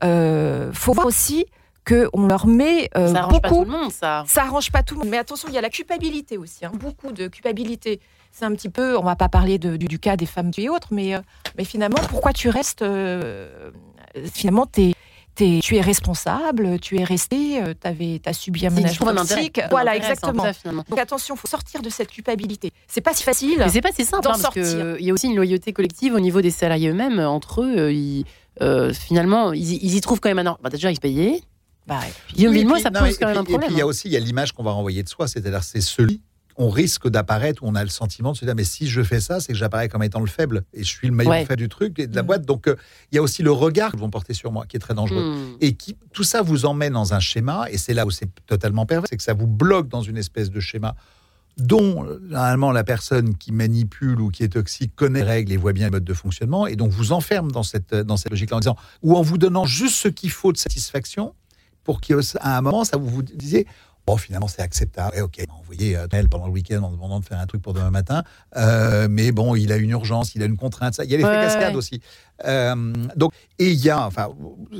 Euh, 0.03 0.71
faut 0.73 0.93
voir 0.93 1.05
aussi 1.07 1.45
que 1.83 2.09
on 2.13 2.27
leur 2.27 2.47
met 2.47 2.89
euh, 2.97 3.13
Ça 3.13 3.19
arrange 3.21 3.41
pas 3.41 3.49
tout 3.49 3.63
le 3.65 3.71
monde, 3.71 3.91
ça. 3.91 4.23
Ça 4.27 4.41
arrange 4.43 4.71
pas 4.71 4.83
tout 4.83 4.95
le 4.95 5.01
monde. 5.01 5.09
Mais 5.09 5.17
attention, 5.17 5.47
il 5.49 5.53
y 5.53 5.57
a 5.57 5.61
la 5.61 5.69
culpabilité 5.69 6.37
aussi, 6.37 6.65
hein, 6.65 6.71
beaucoup 6.73 7.11
de 7.11 7.27
culpabilité. 7.27 7.99
C'est 8.31 8.43
un 8.45 8.51
petit 8.53 8.69
peu, 8.69 8.97
on 8.97 9.03
va 9.03 9.15
pas 9.15 9.29
parler 9.29 9.59
de- 9.59 9.77
du, 9.77 9.85
du 9.87 9.99
cas 9.99 10.17
des 10.17 10.25
femmes 10.25 10.51
tuées 10.51 10.63
et 10.63 10.69
autres, 10.69 10.89
mais, 10.91 11.15
euh, 11.15 11.19
mais 11.57 11.63
finalement, 11.63 11.99
pourquoi 12.09 12.33
tu 12.33 12.49
restes 12.49 12.81
euh, 12.81 13.71
Finalement, 14.33 14.65
t'es- 14.65 14.93
tu 15.35 15.75
es 15.75 15.81
responsable, 15.81 16.79
tu 16.79 16.97
es 16.97 17.03
resté, 17.03 17.61
tu 17.81 18.19
as 18.29 18.33
subi 18.33 18.65
un 18.65 18.69
Si 18.69 18.75
tu 18.75 18.81
ménage 18.81 18.95
trouves 18.95 19.09
un 19.09 19.17
intérêt. 19.17 19.49
toxique. 19.49 19.61
Voilà, 19.69 19.95
exactement. 19.95 20.43
ça. 20.43 20.71
Donc 20.71 20.97
attention, 20.99 21.35
faut 21.35 21.47
sortir 21.47 21.81
de 21.81 21.89
cette 21.89 22.09
culpabilité. 22.11 22.71
C'est 22.87 23.01
pas 23.01 23.13
si 23.13 23.23
facile. 23.23 23.55
Mais 23.59 23.69
c'est 23.69 23.81
pas 23.81 23.91
si 23.91 24.05
simple, 24.05 24.23
d'en 24.23 24.29
hein, 24.31 24.39
parce 24.41 24.55
sortir. 24.55 24.63
qu'il 24.97 25.05
y 25.05 25.09
a 25.09 25.13
aussi 25.13 25.27
une 25.27 25.35
loyauté 25.35 25.73
collective 25.73 26.13
au 26.13 26.19
niveau 26.19 26.41
des 26.41 26.51
salariés 26.51 26.89
eux-mêmes. 26.89 27.19
Entre 27.19 27.61
eux, 27.63 27.75
euh, 27.77 27.91
ils, 27.91 28.25
euh, 28.61 28.93
finalement, 28.93 29.51
ils, 29.53 29.73
y- 29.73 29.79
ils 29.83 29.95
y 29.95 30.01
trouvent 30.01 30.19
quand 30.21 30.29
même 30.29 30.39
un. 30.39 30.51
or- 30.51 30.59
Bah, 30.63 30.69
déjà, 30.69 30.89
ils 30.91 30.95
se 30.95 31.01
payaient. 31.01 31.41
Bah, 31.87 31.99
Guillaume 32.35 32.79
ça 32.79 32.89
pose 32.89 33.17
quand 33.19 33.27
même 33.27 33.35
puis- 33.35 33.37
un 33.37 33.41
Et 33.41 33.43
puis 33.43 33.51
problème. 33.53 33.69
il 33.71 33.77
y 33.77 33.81
a 33.81 33.83
hein. 33.83 33.87
aussi 33.87 34.07
il 34.07 34.11
y 34.13 34.17
a 34.17 34.19
l'image 34.19 34.53
qu'on 34.53 34.63
va 34.63 34.71
renvoyer 34.71 35.03
de 35.03 35.09
soi, 35.09 35.27
c'est-à-dire 35.27 35.63
c'est 35.63 35.81
celui 35.81 36.21
on 36.57 36.69
risque 36.69 37.09
d'apparaître 37.09 37.63
on 37.63 37.75
a 37.75 37.83
le 37.83 37.89
sentiment 37.89 38.31
de 38.31 38.37
se 38.37 38.45
dire 38.45 38.55
mais 38.55 38.63
si 38.63 38.87
je 38.87 39.01
fais 39.03 39.19
ça, 39.19 39.39
c'est 39.39 39.51
que 39.53 39.57
j'apparais 39.59 39.89
comme 39.89 40.03
étant 40.03 40.21
le 40.21 40.27
faible 40.27 40.63
et 40.73 40.83
je 40.83 40.89
suis 40.89 41.07
le 41.07 41.13
meilleur 41.13 41.33
Ouais. 41.33 41.45
fait 41.45 41.55
du 41.57 41.67
truc 41.69 41.99
et 41.99 42.07
de 42.07 42.15
la 42.15 42.23
Mm. 42.23 42.25
boîte. 42.27 42.45
Donc 42.45 42.67
euh, 42.67 42.75
il 43.11 43.15
y 43.15 43.17
a 43.17 43.21
aussi 43.21 43.43
le 43.43 43.51
regard 43.51 43.91
qu'ils 43.91 43.99
vont 43.99 44.09
porter 44.09 44.33
sur 44.33 44.51
moi 44.51 44.65
qui 44.65 44.77
est 44.77 44.79
très 44.79 44.93
dangereux. 44.93 45.35
Hmm. 45.35 45.57
Et 45.61 45.73
qui, 45.73 45.97
tout 46.13 46.23
ça 46.23 46.41
vous 46.41 46.65
emmène 46.65 46.93
dans 46.93 47.13
un 47.13 47.19
schéma, 47.19 47.67
et 47.69 47.77
c'est 47.77 47.93
là 47.93 48.05
où 48.05 48.11
c'est 48.11 48.29
totalement 48.47 48.85
pervers, 48.85 49.07
c'est 49.09 49.17
que 49.17 49.23
ça 49.23 49.33
vous 49.33 49.47
bloque 49.47 49.89
dans 49.89 50.01
une 50.01 50.17
espèce 50.17 50.49
de 50.49 50.59
schéma 50.59 50.95
dont, 51.57 52.05
euh, 52.05 52.19
normalement, 52.23 52.71
la 52.73 52.83
personne 52.83 53.35
qui 53.37 53.53
manipule 53.53 54.19
ou 54.19 54.29
qui 54.29 54.43
est 54.43 54.49
toxique 54.49 54.91
connaît 54.95 55.19
les 55.19 55.25
règles 55.25 55.51
et 55.53 55.57
voit 55.57 55.71
bien 55.73 55.85
le 55.85 55.91
mode 55.91 56.03
de 56.03 56.13
fonctionnement, 56.13 56.67
et 56.67 56.75
donc 56.75 56.91
vous 56.91 57.13
enferme 57.13 57.49
dans 57.51 57.63
cette, 57.63 57.95
dans 57.95 58.17
cette 58.17 58.29
logique-là 58.31 58.57
en 58.57 58.59
disant, 58.59 58.75
ou 59.03 59.15
en 59.15 59.21
vous 59.21 59.37
donnant 59.37 59.65
juste 59.65 59.95
ce 59.95 60.07
qu'il 60.09 60.31
faut 60.31 60.51
de 60.51 60.57
satisfaction, 60.57 61.33
pour 61.85 62.01
qu'à 62.01 62.15
un 62.41 62.61
moment, 62.61 62.83
ça 62.83 62.97
vous, 62.97 63.07
vous 63.07 63.21
disiez, 63.23 63.67
Bon, 64.07 64.17
finalement, 64.17 64.47
c'est 64.47 64.61
acceptable. 64.61 65.17
Et 65.17 65.21
ok, 65.21 65.43
on 65.49 65.53
m'a 65.53 65.59
envoyé 65.59 65.97
euh, 65.97 66.05
Noël 66.11 66.29
pendant 66.29 66.45
le 66.45 66.51
week-end 66.51 66.83
en 66.83 66.91
demandant 66.91 67.19
de 67.19 67.25
faire 67.25 67.39
un 67.39 67.47
truc 67.47 67.61
pour 67.61 67.73
demain 67.73 67.89
matin. 67.89 68.23
Euh, 68.55 69.07
mais 69.09 69.31
bon, 69.31 69.55
il 69.55 69.71
a 69.71 69.77
une 69.77 69.89
urgence, 69.89 70.35
il 70.35 70.43
a 70.43 70.45
une 70.45 70.57
contrainte. 70.57 70.93
Ça. 70.93 71.03
Il 71.05 71.11
y 71.11 71.15
a 71.15 71.17
l'effet 71.17 71.29
Ouais, 71.29 71.35
cascade 71.41 71.71
ouais. 71.71 71.75
aussi. 71.77 72.01
Euh, 72.45 72.93
donc, 73.15 73.33
et 73.57 73.71
il 73.71 73.79
y 73.83 73.89
a, 73.89 74.05
enfin, 74.05 74.29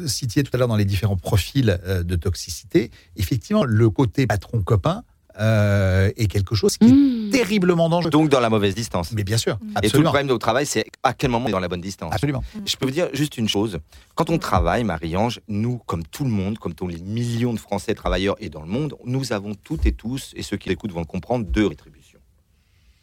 citiez 0.05 0.43
tout 0.43 0.51
à 0.53 0.57
l'heure 0.57 0.67
dans 0.67 0.75
les 0.75 0.85
différents 0.85 1.17
profils 1.17 1.79
euh, 1.85 2.03
de 2.03 2.15
toxicité, 2.15 2.91
effectivement, 3.15 3.63
le 3.63 3.89
côté 3.89 4.27
patron-copain 4.27 5.03
euh, 5.39 6.09
est 6.17 6.27
quelque 6.27 6.55
chose 6.55 6.77
qui 6.77 6.85
est 6.87 6.91
Hmm. 6.91 7.29
terriblement 7.31 7.89
dangereux. 7.89 8.11
Donc 8.11 8.29
dans 8.29 8.39
la 8.39 8.49
mauvaise 8.49 8.75
distance. 8.75 9.11
Mais 9.11 9.23
bien 9.23 9.37
sûr, 9.37 9.57
Et 9.83 9.89
tout 9.89 9.97
le 9.97 10.03
problème 10.03 10.29
au 10.29 10.37
travail, 10.37 10.65
c'est 10.65 10.85
à 11.03 11.13
quel 11.13 11.29
moment 11.31 11.45
on 11.45 11.49
est 11.49 11.51
dans 11.51 11.59
la 11.59 11.67
bonne 11.67 11.81
distance. 11.81 12.13
absolument. 12.13 12.43
Je 12.65 12.75
peux 12.77 12.85
vous 12.85 12.91
dire 12.91 13.09
juste 13.13 13.37
une 13.37 13.49
chose. 13.49 13.79
Quand 14.15 14.29
on 14.29 14.37
travaille, 14.37 14.83
Marie-Ange, 14.83 15.41
nous, 15.47 15.79
comme 15.85 16.03
tout 16.05 16.23
le 16.23 16.29
monde, 16.29 16.57
comme 16.59 16.73
tous 16.73 16.87
les 16.87 16.99
millions 16.99 17.53
de 17.53 17.59
Français 17.59 17.93
travailleurs 17.95 18.35
et 18.39 18.49
dans 18.49 18.61
le 18.61 18.67
monde, 18.67 18.95
nous 19.05 19.33
avons 19.33 19.53
toutes 19.55 19.85
et 19.85 19.91
tous, 19.91 20.31
et 20.35 20.43
ceux 20.43 20.57
qui 20.57 20.69
l'écoutent 20.69 20.91
vont 20.93 20.99
le 21.01 21.05
comprendre, 21.05 21.45
deux 21.45 21.67
rétributions. 21.67 21.94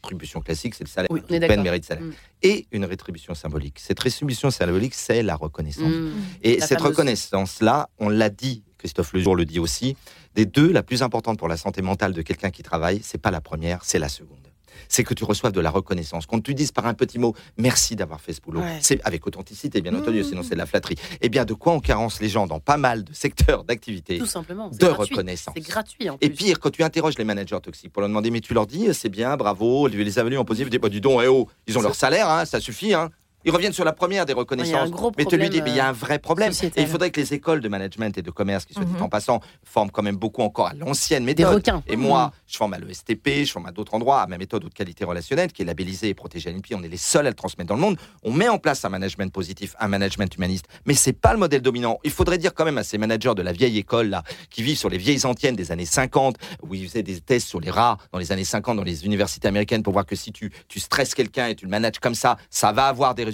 Rétribution 0.04 0.40
classique, 0.40 0.74
c'est 0.74 0.84
le 0.84 0.88
salaire. 0.88 1.10
Oui, 1.10 1.20
Peine, 1.20 1.62
mérite, 1.62 1.84
salaire. 1.84 2.04
Mm. 2.04 2.12
Et 2.42 2.66
une 2.72 2.84
rétribution 2.84 3.34
symbolique. 3.34 3.78
Cette 3.78 4.00
rétribution 4.00 4.50
symbolique, 4.50 4.94
c'est 4.94 5.22
la 5.22 5.36
reconnaissance. 5.36 5.84
Hmm. 5.84 6.10
Et 6.42 6.58
La 6.58 6.66
cette 6.66 6.80
reconnaissance-là, 6.80 7.88
on 7.98 8.08
l'a 8.08 8.28
dit, 8.28 8.64
Christophe 8.78 9.12
Lejour 9.12 9.36
le 9.36 9.44
dit 9.44 9.60
aussi, 9.60 9.96
des 10.34 10.44
deux, 10.44 10.72
la 10.72 10.82
plus 10.82 11.02
importante 11.02 11.38
pour 11.38 11.46
la 11.46 11.56
santé 11.56 11.82
mentale 11.82 12.14
de 12.14 12.22
quelqu'un 12.22 12.50
qui 12.50 12.64
travaille, 12.64 13.00
c'est 13.02 13.18
pas 13.18 13.30
la 13.30 13.40
première, 13.40 13.84
c'est 13.84 14.00
la 14.00 14.08
seconde. 14.08 14.51
C'est 14.88 15.04
que 15.04 15.14
tu 15.14 15.24
reçoives 15.24 15.52
de 15.52 15.60
la 15.60 15.70
reconnaissance. 15.70 16.26
Qu'on 16.26 16.40
te 16.40 16.52
dise 16.52 16.72
par 16.72 16.86
un 16.86 16.94
petit 16.94 17.18
mot, 17.18 17.34
merci 17.56 17.96
d'avoir 17.96 18.20
fait 18.20 18.32
ce 18.32 18.40
boulot. 18.40 18.60
Ouais. 18.60 18.78
C'est 18.80 19.00
avec 19.04 19.26
authenticité, 19.26 19.80
bien 19.80 19.94
entendu, 19.94 20.20
Mmh. 20.20 20.24
sinon 20.24 20.42
c'est 20.42 20.50
de 20.54 20.58
la 20.58 20.66
flatterie. 20.66 20.96
Eh 21.20 21.28
bien, 21.28 21.44
de 21.44 21.54
quoi 21.54 21.72
on 21.72 21.80
carence 21.80 22.20
les 22.20 22.28
gens 22.28 22.46
dans 22.46 22.60
pas 22.60 22.76
mal 22.76 23.04
de 23.04 23.12
secteurs 23.12 23.64
d'activité 23.64 24.18
Tout 24.18 24.26
simplement. 24.26 24.68
de 24.68 24.76
gratuit. 24.76 25.14
reconnaissance. 25.14 25.54
C'est 25.56 25.62
gratuit 25.66 26.10
en 26.10 26.16
Et 26.20 26.28
plus. 26.28 26.36
pire, 26.36 26.60
quand 26.60 26.70
tu 26.70 26.82
interroges 26.82 27.18
les 27.18 27.24
managers 27.24 27.58
toxiques 27.62 27.92
pour 27.92 28.00
leur 28.00 28.08
demander, 28.08 28.30
mais 28.30 28.40
tu 28.40 28.54
leur 28.54 28.66
dis, 28.66 28.92
c'est 28.94 29.08
bien, 29.08 29.36
bravo, 29.36 29.88
les 29.88 30.18
avenues 30.18 30.38
en 30.38 30.44
positif, 30.44 30.66
tu 30.66 30.70
dis, 30.70 30.78
bah, 30.78 30.88
dis 30.88 31.00
donc, 31.00 31.20
eh 31.24 31.28
oh, 31.28 31.48
ils 31.66 31.78
ont 31.78 31.82
leur 31.82 31.94
salaire, 31.94 32.28
hein, 32.28 32.44
ça 32.44 32.60
suffit. 32.60 32.94
Hein. 32.94 33.10
Ils 33.44 33.50
reviennent 33.52 33.72
sur 33.72 33.84
la 33.84 33.92
première 33.92 34.26
des 34.26 34.32
Il 34.32 34.36
y 34.36 34.38
a 34.38 34.38
un 34.38 34.40
reconnaissances. 34.40 34.90
mais 35.18 35.24
tu 35.24 35.36
lui 35.36 35.50
dis, 35.50 35.62
mais 35.62 35.70
il 35.70 35.76
y 35.76 35.80
a 35.80 35.88
un 35.88 35.92
vrai 35.92 36.18
problème. 36.18 36.52
Et 36.76 36.82
il 36.82 36.86
faudrait 36.86 37.10
que 37.10 37.20
les 37.20 37.34
écoles 37.34 37.60
de 37.60 37.68
management 37.68 38.16
et 38.16 38.22
de 38.22 38.30
commerce, 38.30 38.64
qui 38.64 38.74
soit 38.74 38.84
dit 38.84 38.92
Mhm. 38.92 39.02
en 39.02 39.08
passant, 39.08 39.40
forment 39.64 39.90
quand 39.90 40.02
même 40.02 40.16
beaucoup 40.16 40.42
encore 40.42 40.68
à 40.68 40.74
l'ancienne 40.74 41.24
Des 41.24 41.34
méthode. 41.34 41.54
requins. 41.54 41.82
Et 41.86 41.96
moi, 41.96 42.32
je 42.46 42.56
forme 42.56 42.74
à 42.74 42.78
l'ESTP, 42.78 43.44
je 43.44 43.52
forme 43.52 43.66
à 43.66 43.72
d'autres 43.72 43.94
endroits, 43.94 44.20
à 44.22 44.26
ma 44.26 44.38
méthode 44.38 44.64
haute 44.64 44.74
qualité 44.74 45.04
relationnelle, 45.04 45.52
qui 45.52 45.62
est 45.62 45.64
labellisée 45.64 46.08
et 46.10 46.14
protégée 46.14 46.50
à 46.50 46.52
l'INPI. 46.52 46.74
On 46.74 46.82
est 46.82 46.88
les 46.88 46.96
seuls 46.96 47.26
à 47.26 47.30
le 47.30 47.34
transmettre 47.34 47.68
dans 47.68 47.74
le 47.74 47.80
monde. 47.80 47.96
On 48.22 48.32
met 48.32 48.48
en 48.48 48.58
place 48.58 48.84
un 48.84 48.88
management 48.88 49.32
positif, 49.32 49.74
un 49.80 49.88
management 49.88 50.34
humaniste. 50.36 50.66
Mais 50.86 50.94
c'est 50.94 51.12
pas 51.12 51.32
le 51.32 51.38
modèle 51.38 51.62
dominant. 51.62 51.98
Il 52.04 52.10
faudrait 52.10 52.38
dire 52.38 52.54
quand 52.54 52.64
même 52.64 52.78
à 52.78 52.84
ces 52.84 52.98
managers 52.98 53.34
de 53.34 53.42
la 53.42 53.52
vieille 53.52 53.78
école, 53.78 54.08
là, 54.08 54.22
qui 54.50 54.62
vivent 54.62 54.78
sur 54.78 54.88
les 54.88 54.98
vieilles 54.98 55.24
antennes 55.26 55.56
des 55.56 55.72
années 55.72 55.86
50, 55.86 56.36
où 56.62 56.74
ils 56.74 56.86
faisaient 56.88 57.02
des 57.02 57.20
tests 57.20 57.48
sur 57.48 57.60
les 57.60 57.70
rats 57.70 57.96
dans 58.12 58.18
les 58.18 58.30
années 58.32 58.44
50 58.44 58.76
dans 58.76 58.82
les 58.84 59.04
universités 59.04 59.48
américaines 59.48 59.82
pour 59.82 59.92
voir 59.92 60.06
que 60.06 60.16
si 60.16 60.32
tu, 60.32 60.52
tu 60.68 60.78
stresses 60.80 61.14
quelqu'un 61.14 61.48
et 61.48 61.54
tu 61.54 61.64
le 61.64 61.70
manages 61.70 61.98
comme 62.00 62.14
ça, 62.14 62.36
ça 62.50 62.72
va 62.72 62.86
avoir 62.86 63.14
des 63.14 63.22
résultats. 63.24 63.31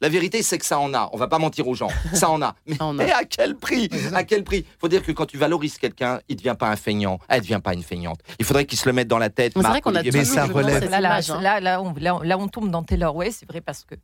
La 0.00 0.08
vérité, 0.08 0.42
c'est 0.42 0.58
que 0.58 0.66
ça 0.66 0.78
en 0.78 0.92
a. 0.92 1.08
On 1.12 1.16
va 1.16 1.28
pas 1.28 1.38
mentir 1.38 1.66
aux 1.68 1.74
gens. 1.74 1.88
Ça 2.12 2.28
en 2.28 2.42
a. 2.42 2.54
Mais 2.66 2.80
en 2.80 2.98
a. 2.98 3.04
et 3.04 3.12
à 3.12 3.24
quel 3.24 3.56
prix 3.56 3.88
À 4.12 4.24
quel 4.24 4.44
prix 4.44 4.66
Faut 4.78 4.88
dire 4.88 5.02
que 5.02 5.12
quand 5.12 5.26
tu 5.26 5.38
valorises 5.38 5.78
quelqu'un, 5.78 6.20
il 6.28 6.36
devient 6.36 6.56
pas 6.58 6.68
un 6.68 6.76
feignant. 6.76 7.18
Elle 7.28 7.40
devient 7.40 7.60
pas 7.62 7.72
une 7.74 7.82
feignante. 7.82 8.20
Il 8.38 8.44
faudrait 8.44 8.66
qu'il 8.66 8.78
se 8.78 8.86
le 8.88 8.92
mette 8.92 9.08
dans 9.08 9.18
la 9.18 9.30
tête. 9.30 9.54
Mais 9.56 9.62
c'est 9.62 9.68
vrai 9.68 9.80
qu'on 9.80 9.94
a 9.94 10.02
Mais 10.02 10.10
toujours, 10.10 10.26
ça 10.26 10.44
relève- 10.46 10.90
Là, 10.90 11.00
là, 11.00 11.16
hein. 11.16 11.40
là, 11.40 11.60
là, 11.60 11.80
on, 11.82 11.94
là, 11.98 12.18
là, 12.22 12.38
on 12.38 12.48
tombe 12.48 12.70
dans 12.70 12.82
Taylor 12.82 13.14
Way, 13.16 13.30
c'est 13.30 13.48
vrai 13.48 13.60
parce 13.60 13.84
que 13.84 13.94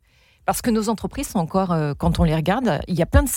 Parce 0.45 0.61
que 0.61 0.71
nos 0.71 0.89
entreprises 0.89 1.27
sont 1.27 1.39
encore, 1.39 1.71
euh, 1.71 1.93
quand 1.95 2.19
on 2.19 2.23
les 2.23 2.35
regarde, 2.35 2.79
il 2.87 2.95
y 2.95 3.01
a 3.03 3.05
plein 3.05 3.23
de. 3.23 3.29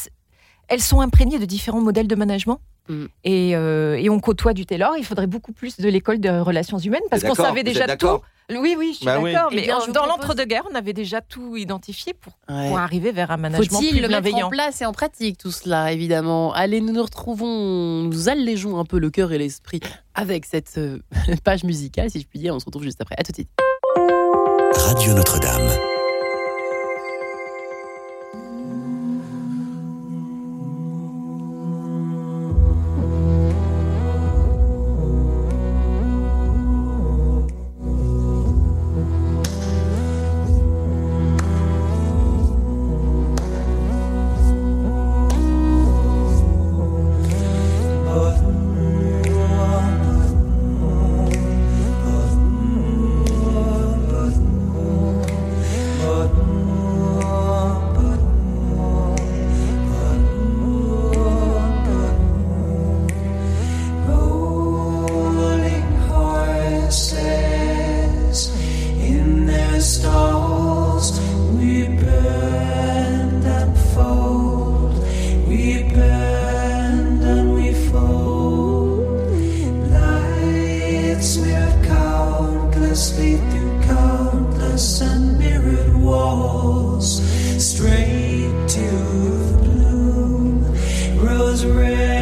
Elles 0.69 0.81
sont 0.81 1.01
imprégnées 1.03 1.39
de 1.39 1.45
différents 1.45 1.83
modèles 1.83 2.09
de 2.09 2.15
management. 2.15 2.61
Mm. 2.89 3.05
Et, 3.25 3.57
euh, 3.57 3.97
et 3.97 4.09
on 4.09 4.21
côtoie 4.21 4.55
du 4.55 4.65
Taylor. 4.65 4.95
Il 4.97 5.05
faudrait 5.05 5.27
beaucoup 5.27 5.53
plus 5.53 5.77
de 5.79 5.89
l'école 5.89 6.19
de 6.21 6.31
relations 6.31 6.79
humaines 6.79 7.03
parce 7.11 7.23
qu'on 7.23 7.35
savait 7.35 7.63
déjà 7.63 7.97
tout. 7.97 8.07
Oui, 8.51 8.75
oui, 8.79 8.91
je 8.93 8.97
suis 8.99 9.07
Bah 9.07 9.19
d'accord. 9.21 9.49
Eh 9.53 9.55
Mais 9.57 9.63
bien, 9.63 9.79
dans 9.79 9.85
propose- 10.03 10.09
l'entre-deux-guerres, 10.09 10.65
on 10.71 10.75
avait 10.75 10.93
déjà 10.93 11.23
tout 11.23 11.57
identifié 11.57 12.13
pour, 12.13 12.35
Ouais. 12.49 12.69
pour 12.69 12.79
arriver 12.79 13.11
vers 13.11 13.31
un 13.31 13.39
management 13.39 13.75
Faut-il 13.79 13.91
plus 13.93 14.01
le 14.01 14.09
mettre 14.09 14.21
bienveillant. 14.23 14.49
en 14.49 14.51
place 14.51 14.83
et 14.83 14.85
en 14.87 14.93
pratique 14.93 15.39
tout 15.39 15.51
cela, 15.51 15.93
évidemment? 15.93 16.53
Allez, 16.53 16.81
nous 16.83 16.93
nous 16.93 17.03
retrouvons, 17.03 18.03
nous 18.03 18.29
allégeons 18.29 18.79
un 18.79 18.85
peu 18.85 18.99
le 18.99 19.09
cœur 19.11 19.33
et 19.33 19.39
l'esprit 19.39 19.81
avec 20.15 20.45
cette 20.45 20.77
euh, 20.77 20.99
page 21.45 21.65
musicale, 21.65 22.11
si 22.11 22.21
je 22.21 22.27
puis 22.27 22.39
dire. 22.39 22.55
On 22.55 22.61
se 22.61 22.67
retrouve 22.67 22.83
juste 22.83 23.01
après. 23.01 23.15
À 23.19 23.23
tout 23.23 23.33
de 23.33 23.37
suite. 23.37 23.51
Radio 24.77 25.15
Notre-Dame. 25.15 25.94
Through 82.95 83.83
countless 83.83 85.01
and 85.01 85.37
mirrored 85.37 85.97
walls, 85.97 87.21
straight 87.59 88.69
to 88.69 88.81
the 88.81 89.59
bloom. 89.65 90.63
Rose 91.19 91.65
red 91.65 92.14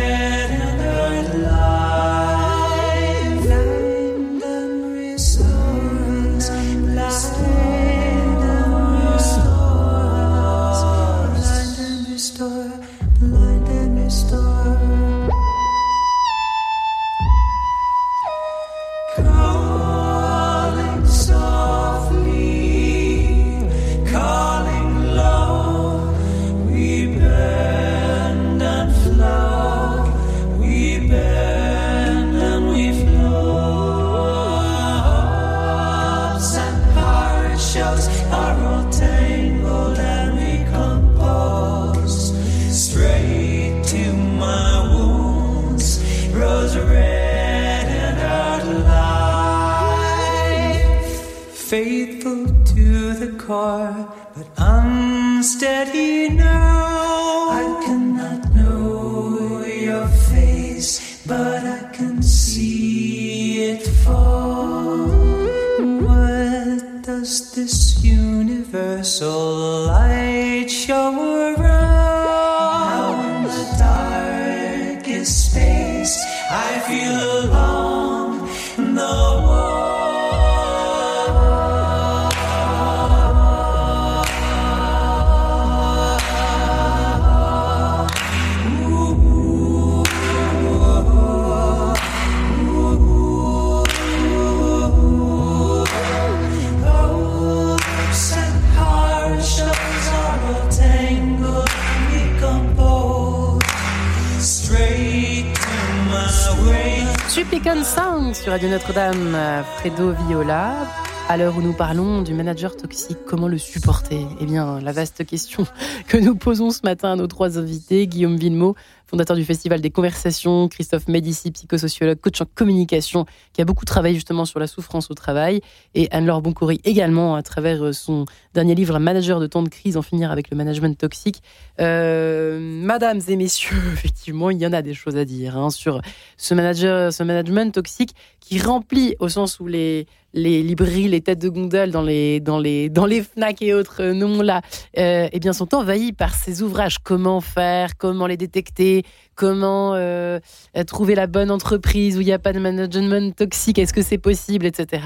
Sur 108.34 108.52
Radio 108.52 108.68
Notre-Dame, 108.70 109.34
euh, 109.34 109.62
Fredo 109.62 110.12
Viola. 110.26 110.86
À 111.28 111.36
l'heure 111.36 111.56
où 111.56 111.60
nous 111.60 111.74
parlons 111.74 112.22
du 112.22 112.32
manager 112.32 112.76
toxique, 112.76 113.18
comment 113.26 113.46
le 113.46 113.58
supporter? 113.58 114.26
Eh 114.40 114.46
bien, 114.46 114.80
la 114.80 114.92
vaste 114.92 115.26
question 115.26 115.66
que 116.08 116.16
nous 116.16 116.34
posons 116.34 116.70
ce 116.70 116.80
matin 116.82 117.12
à 117.12 117.16
nos 117.16 117.26
trois 117.26 117.58
invités, 117.58 118.06
Guillaume 118.06 118.36
Villemot, 118.36 118.74
fondateur 119.12 119.36
du 119.36 119.44
Festival 119.44 119.82
des 119.82 119.90
Conversations, 119.90 120.68
Christophe 120.68 121.06
Médici, 121.06 121.50
psychosociologue, 121.50 122.18
coach 122.18 122.40
en 122.40 122.46
communication, 122.46 123.26
qui 123.52 123.60
a 123.60 123.66
beaucoup 123.66 123.84
travaillé 123.84 124.14
justement 124.14 124.46
sur 124.46 124.58
la 124.58 124.66
souffrance 124.66 125.10
au 125.10 125.14
travail, 125.14 125.60
et 125.94 126.08
Anne-Laure 126.12 126.40
Boncoury 126.40 126.80
également 126.84 127.34
à 127.34 127.42
travers 127.42 127.84
euh, 127.84 127.92
son 127.92 128.24
dernier 128.54 128.74
livre 128.74 128.98
Manager 128.98 129.38
de 129.38 129.46
temps 129.46 129.62
de 129.62 129.68
crise, 129.68 129.98
en 129.98 130.02
finir 130.02 130.30
avec 130.30 130.50
le 130.50 130.56
management 130.56 130.96
toxique. 130.96 131.42
Euh, 131.78 132.88
et 133.28 133.36
messieurs, 133.36 133.76
effectivement, 133.92 134.48
il 134.48 134.56
y 134.56 134.66
en 134.66 134.72
a 134.72 134.80
des 134.80 134.94
choses 134.94 135.18
à 135.18 135.26
dire 135.26 135.58
hein, 135.58 135.68
sur 135.68 136.00
ce 136.38 136.54
manager, 136.54 137.12
ce 137.12 137.22
management 137.22 137.74
toxique 137.74 138.14
qui 138.40 138.60
remplit 138.60 139.14
au 139.18 139.28
sens 139.28 139.60
où 139.60 139.66
les 139.66 140.06
les 140.34 140.62
librairies, 140.62 141.08
les 141.08 141.20
têtes 141.20 141.40
de 141.40 141.48
gondole 141.48 141.90
dans 141.90 142.02
les 142.02 143.22
Fnac 143.22 143.62
et 143.62 143.74
autres 143.74 144.02
euh, 144.02 144.14
noms 144.14 144.42
là, 144.42 144.62
euh, 144.98 145.28
eh 145.30 145.40
bien 145.40 145.52
sont 145.52 145.74
envahis 145.74 146.12
par 146.12 146.34
ces 146.34 146.62
ouvrages. 146.62 146.98
Comment 146.98 147.40
faire, 147.40 147.96
comment 147.96 148.26
les 148.26 148.36
détecter, 148.36 149.01
comment 149.34 149.94
euh, 149.94 150.38
euh, 150.76 150.84
trouver 150.84 151.14
la 151.14 151.26
bonne 151.26 151.50
entreprise 151.50 152.16
où 152.16 152.20
il 152.20 152.26
n'y 152.26 152.32
a 152.32 152.38
pas 152.38 152.52
de 152.52 152.58
management 152.58 153.34
toxique. 153.34 153.78
Est-ce 153.78 153.92
que 153.92 154.02
c'est 154.02 154.18
possible, 154.18 154.66
etc. 154.66 155.02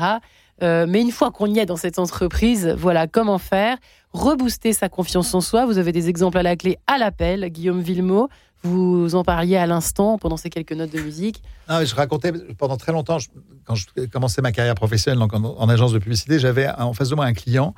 Euh, 0.63 0.87
mais 0.89 1.03
une 1.03 1.11
fois 1.11 1.31
qu'on 1.31 1.47
y 1.47 1.59
est 1.59 1.67
dans 1.67 1.77
cette 1.77 1.99
entreprise, 1.99 2.75
voilà 2.79 3.07
comment 3.07 3.39
faire. 3.39 3.77
Rebooster 4.13 4.73
sa 4.73 4.89
confiance 4.89 5.35
en 5.35 5.41
soi. 5.41 5.67
Vous 5.67 5.79
avez 5.79 5.93
des 5.93 6.09
exemples 6.09 6.39
à 6.39 6.43
la 6.43 6.57
clé 6.57 6.79
à 6.87 6.99
l'appel, 6.99 7.49
Guillaume 7.51 7.81
Villemot. 7.81 8.29
Vous 8.67 9.15
en 9.15 9.25
parliez 9.25 9.57
à 9.57 9.67
l'instant 9.67 10.19
pendant 10.19 10.37
ces 10.37 10.51
quelques 10.51 10.73
notes 10.73 10.93
de 10.93 11.01
musique. 11.01 11.43
Je 11.69 11.95
racontais 11.95 12.33
pendant 12.59 12.77
très 12.77 12.93
longtemps, 12.93 13.19
quand 13.65 13.75
je 13.75 13.87
commençais 14.07 14.43
ma 14.43 14.53
carrière 14.53 14.75
professionnelle 14.75 15.23
en, 15.23 15.29
en 15.29 15.69
agence 15.69 15.93
de 15.93 15.99
publicité, 15.99 16.39
j'avais 16.39 16.69
en 16.69 16.93
face 16.93 17.11
de 17.11 17.15
moi 17.15 17.25
un 17.25 17.33
client 17.33 17.75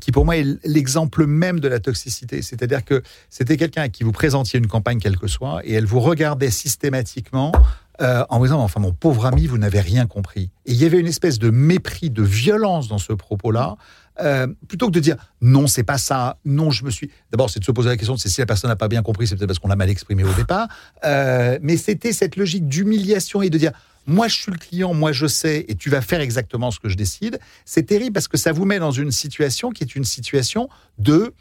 qui 0.00 0.12
pour 0.12 0.24
moi 0.24 0.36
est 0.36 0.46
l'exemple 0.64 1.26
même 1.26 1.60
de 1.60 1.68
la 1.68 1.80
toxicité. 1.80 2.42
C'est-à-dire 2.42 2.84
que 2.84 3.02
c'était 3.30 3.56
quelqu'un 3.56 3.82
à 3.82 3.88
qui 3.88 4.04
vous 4.04 4.12
présentiez 4.12 4.58
une 4.58 4.66
campagne 4.66 4.98
quelle 4.98 5.16
que 5.16 5.28
soit 5.28 5.60
et 5.64 5.72
elle 5.72 5.86
vous 5.86 6.00
regardait 6.00 6.50
systématiquement 6.50 7.52
euh, 8.00 8.24
en 8.28 8.38
vous 8.38 8.46
disant 8.46 8.60
enfin 8.60 8.80
mon 8.80 8.92
pauvre 8.92 9.26
ami 9.26 9.46
vous 9.46 9.58
n'avez 9.58 9.80
rien 9.80 10.06
compris. 10.06 10.50
Et 10.66 10.72
il 10.72 10.76
y 10.76 10.84
avait 10.84 10.98
une 10.98 11.06
espèce 11.06 11.38
de 11.38 11.50
mépris, 11.50 12.10
de 12.10 12.22
violence 12.22 12.88
dans 12.88 12.98
ce 12.98 13.12
propos-là. 13.12 13.76
Euh, 14.20 14.48
plutôt 14.66 14.86
que 14.86 14.92
de 14.92 15.00
dire 15.00 15.16
non, 15.40 15.66
c'est 15.66 15.84
pas 15.84 15.98
ça, 15.98 16.38
non, 16.44 16.70
je 16.70 16.84
me 16.84 16.90
suis. 16.90 17.10
D'abord, 17.30 17.50
c'est 17.50 17.60
de 17.60 17.64
se 17.64 17.70
poser 17.70 17.88
la 17.88 17.96
question 17.96 18.14
de 18.14 18.20
c'est 18.20 18.28
si 18.28 18.40
la 18.40 18.46
personne 18.46 18.68
n'a 18.68 18.76
pas 18.76 18.88
bien 18.88 19.02
compris, 19.02 19.26
c'est 19.26 19.36
peut-être 19.36 19.48
parce 19.48 19.58
qu'on 19.60 19.68
l'a 19.68 19.76
mal 19.76 19.90
exprimé 19.90 20.24
au 20.24 20.32
départ. 20.32 20.68
Euh, 21.04 21.58
mais 21.62 21.76
c'était 21.76 22.12
cette 22.12 22.36
logique 22.36 22.68
d'humiliation 22.68 23.42
et 23.42 23.50
de 23.50 23.58
dire 23.58 23.72
moi 24.06 24.26
je 24.26 24.36
suis 24.36 24.50
le 24.50 24.58
client, 24.58 24.94
moi 24.94 25.12
je 25.12 25.26
sais, 25.26 25.66
et 25.68 25.76
tu 25.76 25.90
vas 25.90 26.00
faire 26.00 26.20
exactement 26.20 26.70
ce 26.70 26.80
que 26.80 26.88
je 26.88 26.96
décide, 26.96 27.38
c'est 27.64 27.84
terrible 27.84 28.12
parce 28.12 28.26
que 28.26 28.38
ça 28.38 28.52
vous 28.52 28.64
met 28.64 28.78
dans 28.78 28.90
une 28.90 29.12
situation 29.12 29.70
qui 29.70 29.84
est 29.84 29.94
une 29.94 30.04
situation 30.04 30.68
de 30.98 31.34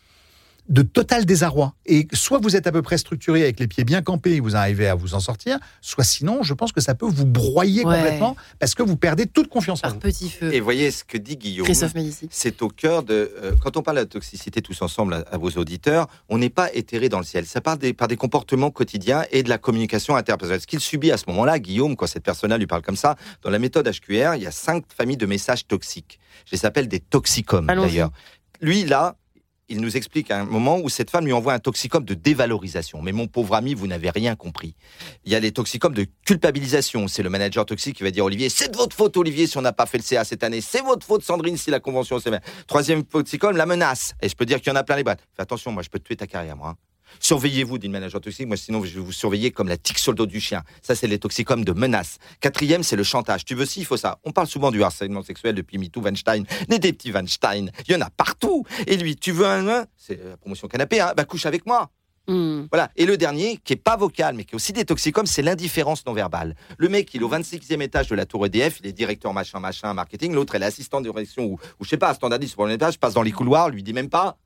de 0.69 0.81
total 0.81 1.25
désarroi. 1.25 1.73
Et 1.85 2.07
soit 2.13 2.39
vous 2.39 2.55
êtes 2.55 2.67
à 2.67 2.71
peu 2.71 2.81
près 2.81 2.97
structuré 2.97 3.43
avec 3.43 3.59
les 3.59 3.67
pieds 3.67 3.83
bien 3.85 4.01
campés 4.01 4.33
et 4.35 4.39
vous 4.41 4.55
arrivez 4.55 4.87
à 4.87 4.95
vous 4.95 5.13
en 5.13 5.19
sortir, 5.19 5.57
soit 5.81 6.03
sinon, 6.03 6.43
je 6.43 6.53
pense 6.53 6.71
que 6.73 6.81
ça 6.81 6.93
peut 6.95 7.05
vous 7.05 7.25
broyer 7.25 7.85
Ouais. 7.85 7.95
complètement 7.95 8.35
parce 8.59 8.75
que 8.75 8.83
vous 8.83 8.97
perdez 8.97 9.27
toute 9.27 9.47
confiance 9.47 9.79
en 9.79 9.81
Par 9.83 9.93
vous. 9.93 9.99
petit 9.99 10.29
feu. 10.29 10.53
Et 10.53 10.59
voyez 10.59 10.91
ce 10.91 11.03
que 11.03 11.17
dit 11.17 11.37
Guillaume. 11.37 11.65
Christophe 11.65 11.95
Médici. 11.95 12.27
C'est 12.31 12.61
au 12.61 12.67
cœur 12.67 13.03
de. 13.03 13.31
euh, 13.43 13.53
quand 13.61 13.77
on 13.77 13.81
parle 13.81 13.97
de 13.97 14.01
la 14.01 14.07
toxicité 14.07 14.61
tous 14.61 14.81
ensemble 14.81 15.13
à, 15.13 15.17
à 15.31 15.37
vos 15.37 15.49
auditeurs, 15.51 16.07
on 16.29 16.37
n'est 16.37 16.49
pas 16.49 16.73
éthéré 16.73 17.07
dans 17.09 17.19
le 17.19 17.25
ciel. 17.25 17.45
Ça 17.45 17.61
part 17.61 17.77
des, 17.77 17.93
par 17.93 18.07
des 18.09 18.17
comportements 18.17 18.71
quotidiens 18.71 19.23
et 19.31 19.43
de 19.43 19.49
la 19.49 19.57
communication 19.57 20.15
interpersonnelle. 20.15 20.61
Ce 20.61 20.67
qu'il 20.67 20.79
subit 20.81 21.11
à 21.11 21.17
ce 21.17 21.23
moment-là, 21.27 21.59
Guillaume, 21.59 21.95
quand 21.95 22.07
cette 22.07 22.23
personne-là 22.23 22.57
lui 22.57 22.67
parle 22.67 22.81
comme 22.81 22.97
ça, 22.97 23.15
dans 23.41 23.49
la 23.49 23.59
méthode 23.59 23.87
HQR, 23.89 24.35
il 24.35 24.43
y 24.43 24.47
a 24.47 24.51
cinq 24.51 24.83
familles 24.95 25.17
de 25.17 25.25
messages 25.25 25.65
toxiques. 25.65 26.19
Je 26.45 26.55
les 26.55 26.65
appelle 26.65 26.87
des 26.87 26.99
toxicomes 26.99 27.67
d'ailleurs. 27.67 28.11
Lui, 28.61 28.83
là, 28.85 29.15
il 29.69 29.81
nous 29.81 29.97
explique 29.97 30.31
à 30.31 30.39
un 30.39 30.45
moment 30.45 30.79
où 30.79 30.89
cette 30.89 31.09
femme 31.09 31.25
lui 31.25 31.33
envoie 31.33 31.53
un 31.53 31.59
toxicome 31.59 32.05
de 32.05 32.13
dévalorisation. 32.13 33.01
Mais 33.01 33.11
mon 33.11 33.27
pauvre 33.27 33.55
ami, 33.55 33.73
vous 33.73 33.87
n'avez 33.87 34.09
rien 34.09 34.35
compris. 34.35 34.75
Il 35.25 35.31
y 35.31 35.35
a 35.35 35.39
les 35.39 35.51
toxicomes 35.51 35.93
de 35.93 36.05
culpabilisation. 36.25 37.07
C'est 37.07 37.23
le 37.23 37.29
manager 37.29 37.65
toxique 37.65 37.97
qui 37.97 38.03
va 38.03 38.11
dire 38.11 38.25
Olivier, 38.25 38.49
c'est 38.49 38.71
de 38.71 38.77
votre 38.77 38.95
faute, 38.95 39.17
Olivier, 39.17 39.47
si 39.47 39.57
on 39.57 39.61
n'a 39.61 39.73
pas 39.73 39.85
fait 39.85 39.97
le 39.97 40.03
CA 40.03 40.23
cette 40.23 40.43
année. 40.43 40.61
C'est 40.61 40.81
votre 40.81 41.05
faute, 41.05 41.23
Sandrine, 41.23 41.57
si 41.57 41.69
la 41.69 41.79
convention 41.79 42.19
s'est. 42.19 42.31
Troisième 42.67 43.03
toxicome, 43.03 43.57
la 43.57 43.65
menace. 43.65 44.13
Et 44.21 44.29
je 44.29 44.35
peux 44.35 44.45
dire 44.45 44.61
qu'il 44.61 44.71
y 44.71 44.73
en 44.73 44.77
a 44.79 44.83
plein 44.83 44.95
les 44.95 45.03
boîtes. 45.03 45.21
Fais 45.35 45.41
attention, 45.41 45.71
moi, 45.71 45.83
je 45.83 45.89
peux 45.89 45.99
te 45.99 46.05
tuer 46.05 46.15
ta 46.15 46.27
carrière, 46.27 46.55
moi. 46.55 46.69
hein. 46.69 46.75
Surveillez-vous, 47.19 47.77
dit 47.77 47.87
le 47.87 47.93
manager 47.93 48.21
toxique. 48.21 48.47
Moi, 48.47 48.57
sinon, 48.57 48.83
je 48.83 48.95
vais 48.95 48.99
vous 48.99 49.11
surveiller 49.11 49.51
comme 49.51 49.67
la 49.67 49.77
tique 49.77 49.99
sur 49.99 50.11
le 50.11 50.17
dos 50.17 50.25
du 50.25 50.39
chien. 50.39 50.63
Ça, 50.81 50.95
c'est 50.95 51.07
les 51.07 51.19
toxicomes 51.19 51.63
de 51.63 51.71
menace. 51.71 52.17
Quatrième, 52.39 52.83
c'est 52.83 52.95
le 52.95 53.03
chantage. 53.03 53.45
Tu 53.45 53.55
veux 53.55 53.65
ci, 53.65 53.81
il 53.81 53.85
faut 53.85 53.97
ça. 53.97 54.19
On 54.23 54.31
parle 54.31 54.47
souvent 54.47 54.71
du 54.71 54.83
harcèlement 54.83 55.23
sexuel 55.23 55.55
depuis 55.55 55.77
MeToo, 55.77 56.01
Weinstein. 56.01 56.45
Des, 56.67 56.79
des 56.79 56.93
petits 56.93 57.11
Weinstein. 57.11 57.71
Il 57.87 57.93
y 57.93 57.95
en 57.95 58.01
a 58.01 58.09
partout. 58.09 58.65
Et 58.85 58.97
lui, 58.97 59.15
tu 59.15 59.31
veux 59.31 59.45
un, 59.45 59.67
un? 59.67 59.85
C'est 59.95 60.23
la 60.23 60.37
promotion 60.37 60.67
canapé, 60.67 60.99
hein, 60.99 61.13
bah, 61.15 61.25
couche 61.25 61.45
avec 61.45 61.65
moi. 61.65 61.89
Hmm. 62.27 62.65
Voilà. 62.71 62.91
Et 62.97 63.05
le 63.05 63.15
dernier, 63.15 63.57
qui 63.57 63.73
est 63.73 63.77
pas 63.77 63.95
vocal, 63.95 64.35
mais 64.35 64.43
qui 64.43 64.51
est 64.51 64.55
aussi 64.55 64.73
des 64.73 64.83
toxicomes, 64.83 65.25
c'est 65.25 65.41
l'indifférence 65.41 66.05
non 66.05 66.13
verbale. 66.13 66.55
Le 66.77 66.89
mec, 66.89 67.13
il 67.13 67.21
est 67.21 67.23
au 67.23 67.29
26e 67.29 67.81
étage 67.81 68.09
de 68.09 68.15
la 68.15 68.25
tour 68.25 68.45
EDF, 68.45 68.79
il 68.81 68.87
est 68.87 68.91
directeur 68.91 69.33
machin, 69.33 69.59
machin, 69.59 69.93
marketing. 69.93 70.33
L'autre, 70.33 70.55
elle 70.55 70.63
est 70.63 70.67
assistante 70.67 71.03
de 71.03 71.09
direction 71.09 71.45
ou, 71.45 71.59
ou 71.79 71.85
je 71.85 71.89
sais 71.89 71.97
pas, 71.97 72.13
standardiste 72.13 72.55
pour 72.55 72.67
l'étage, 72.67 72.99
passe 72.99 73.13
dans 73.13 73.21
les 73.21 73.31
couloirs, 73.31 73.69
lui 73.69 73.81
dit 73.81 73.93
même 73.93 74.09
pas 74.09 74.37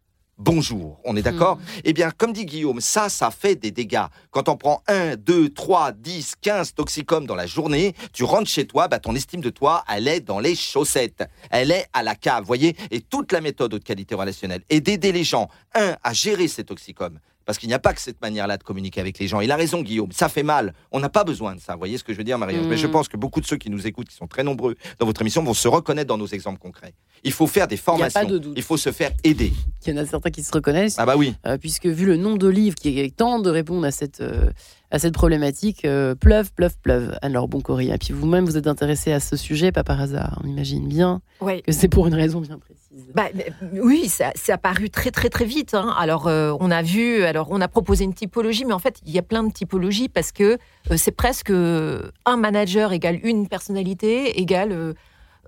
bonjour. 0.41 0.99
On 1.03 1.15
est 1.15 1.21
d'accord 1.21 1.59
Eh 1.83 1.93
bien, 1.93 2.11
comme 2.11 2.33
dit 2.33 2.45
Guillaume, 2.45 2.81
ça, 2.81 3.09
ça 3.09 3.31
fait 3.31 3.55
des 3.55 3.71
dégâts. 3.71 4.05
Quand 4.31 4.49
on 4.49 4.57
prend 4.57 4.81
1, 4.87 5.15
2, 5.15 5.49
3, 5.49 5.91
10, 5.93 6.35
15 6.41 6.73
toxicomes 6.73 7.25
dans 7.25 7.35
la 7.35 7.45
journée, 7.45 7.93
tu 8.13 8.23
rentres 8.23 8.49
chez 8.49 8.65
toi, 8.65 8.87
bah, 8.87 8.99
ton 8.99 9.15
estime 9.15 9.41
de 9.41 9.49
toi, 9.49 9.83
elle 9.87 10.07
est 10.07 10.21
dans 10.21 10.39
les 10.39 10.55
chaussettes. 10.55 11.23
Elle 11.49 11.71
est 11.71 11.87
à 11.93 12.03
la 12.03 12.15
cave, 12.15 12.43
voyez 12.45 12.75
Et 12.89 13.01
toute 13.01 13.31
la 13.31 13.41
méthode 13.41 13.73
haute 13.73 13.83
qualité 13.83 14.15
relationnelle 14.15 14.63
est 14.69 14.81
d'aider 14.81 15.11
les 15.11 15.23
gens, 15.23 15.49
un, 15.75 15.95
à 16.03 16.13
gérer 16.13 16.47
ces 16.47 16.63
toxicomes. 16.63 17.19
Parce 17.45 17.57
qu'il 17.57 17.67
n'y 17.69 17.73
a 17.73 17.79
pas 17.79 17.93
que 17.93 18.01
cette 18.01 18.21
manière-là 18.21 18.57
de 18.57 18.63
communiquer 18.63 19.01
avec 19.01 19.17
les 19.19 19.27
gens. 19.27 19.41
Il 19.41 19.51
a 19.51 19.55
raison, 19.55 19.81
Guillaume. 19.81 20.11
Ça 20.11 20.29
fait 20.29 20.43
mal. 20.43 20.73
On 20.91 20.99
n'a 20.99 21.09
pas 21.09 21.23
besoin 21.23 21.55
de 21.55 21.59
ça. 21.59 21.73
Vous 21.73 21.79
voyez 21.79 21.97
ce 21.97 22.03
que 22.03 22.13
je 22.13 22.17
veux 22.17 22.23
dire, 22.23 22.37
Marie-Ange 22.37 22.65
Mm. 22.65 22.69
Mais 22.69 22.77
je 22.77 22.87
pense 22.87 23.07
que 23.07 23.17
beaucoup 23.17 23.41
de 23.41 23.45
ceux 23.45 23.57
qui 23.57 23.69
nous 23.69 23.87
écoutent, 23.87 24.07
qui 24.09 24.15
sont 24.15 24.27
très 24.27 24.43
nombreux 24.43 24.75
dans 24.99 25.05
votre 25.05 25.21
émission, 25.21 25.43
vont 25.43 25.53
se 25.53 25.67
reconnaître 25.67 26.07
dans 26.07 26.17
nos 26.17 26.27
exemples 26.27 26.59
concrets. 26.59 26.93
Il 27.23 27.31
faut 27.31 27.47
faire 27.47 27.67
des 27.67 27.77
formations. 27.77 28.23
de 28.25 28.37
doute. 28.37 28.53
Il 28.55 28.63
faut 28.63 28.77
se 28.77 28.91
faire 28.91 29.11
aider. 29.23 29.53
Il 29.85 29.93
y 29.93 29.99
en 29.99 30.01
a 30.01 30.05
certains 30.05 30.29
qui 30.31 30.43
se 30.43 30.51
reconnaissent. 30.51 30.95
Ah 30.99 31.05
bah 31.05 31.15
oui. 31.17 31.35
Euh, 31.45 31.57
puisque 31.57 31.85
vu 31.87 32.05
le 32.05 32.15
nombre 32.17 32.37
de 32.37 32.47
livres 32.47 32.75
qui 32.75 33.11
tentent 33.11 33.43
de 33.43 33.49
répondre 33.49 33.85
à 33.85 33.91
cette, 33.91 34.21
euh, 34.21 34.49
à 34.91 34.99
cette 34.99 35.13
problématique, 35.13 35.85
euh, 35.85 36.15
pleuve, 36.15 36.51
pleuve, 36.53 36.77
pleuve. 36.81 37.17
Alors 37.21 37.47
bon, 37.47 37.61
Corinne, 37.61 37.91
et 37.93 37.97
puis 37.97 38.13
vous-même, 38.13 38.45
vous 38.45 38.57
êtes 38.57 38.67
intéressé 38.67 39.11
à 39.11 39.19
ce 39.19 39.35
sujet, 39.35 39.71
pas 39.71 39.83
par 39.83 39.99
hasard. 40.01 40.39
On 40.43 40.47
imagine 40.47 40.87
bien 40.87 41.21
Ouais. 41.41 41.61
que 41.61 41.71
c'est 41.71 41.87
pour 41.89 42.07
une 42.07 42.15
raison 42.15 42.41
bien 42.41 42.57
précise. 42.59 42.80
Bah, 43.15 43.27
oui, 43.73 44.09
ça- 44.09 44.31
c'est 44.35 44.51
apparu 44.51 44.89
très 44.89 45.11
très 45.11 45.29
très 45.29 45.45
vite. 45.45 45.73
hein. 45.73 45.93
Alors 45.97 46.27
euh, 46.27 46.53
on 46.59 46.69
a 46.71 46.81
vu, 46.81 47.23
alors 47.23 47.47
on 47.49 47.61
a 47.61 47.67
proposé 47.69 48.03
une 48.03 48.13
typologie, 48.13 48.65
mais 48.65 48.73
en 48.73 48.79
fait 48.79 48.99
il 49.05 49.13
y 49.13 49.17
a 49.19 49.21
plein 49.21 49.43
de 49.43 49.51
typologies 49.53 50.09
parce 50.09 50.31
que 50.33 50.57
euh, 50.91 50.97
c'est 50.97 51.11
presque 51.11 51.51
euh, 51.51 52.11
un 52.25 52.35
manager 52.37 52.91
égale 52.91 53.19
une 53.23 53.47
personnalité 53.47 54.39
égale, 54.41 54.93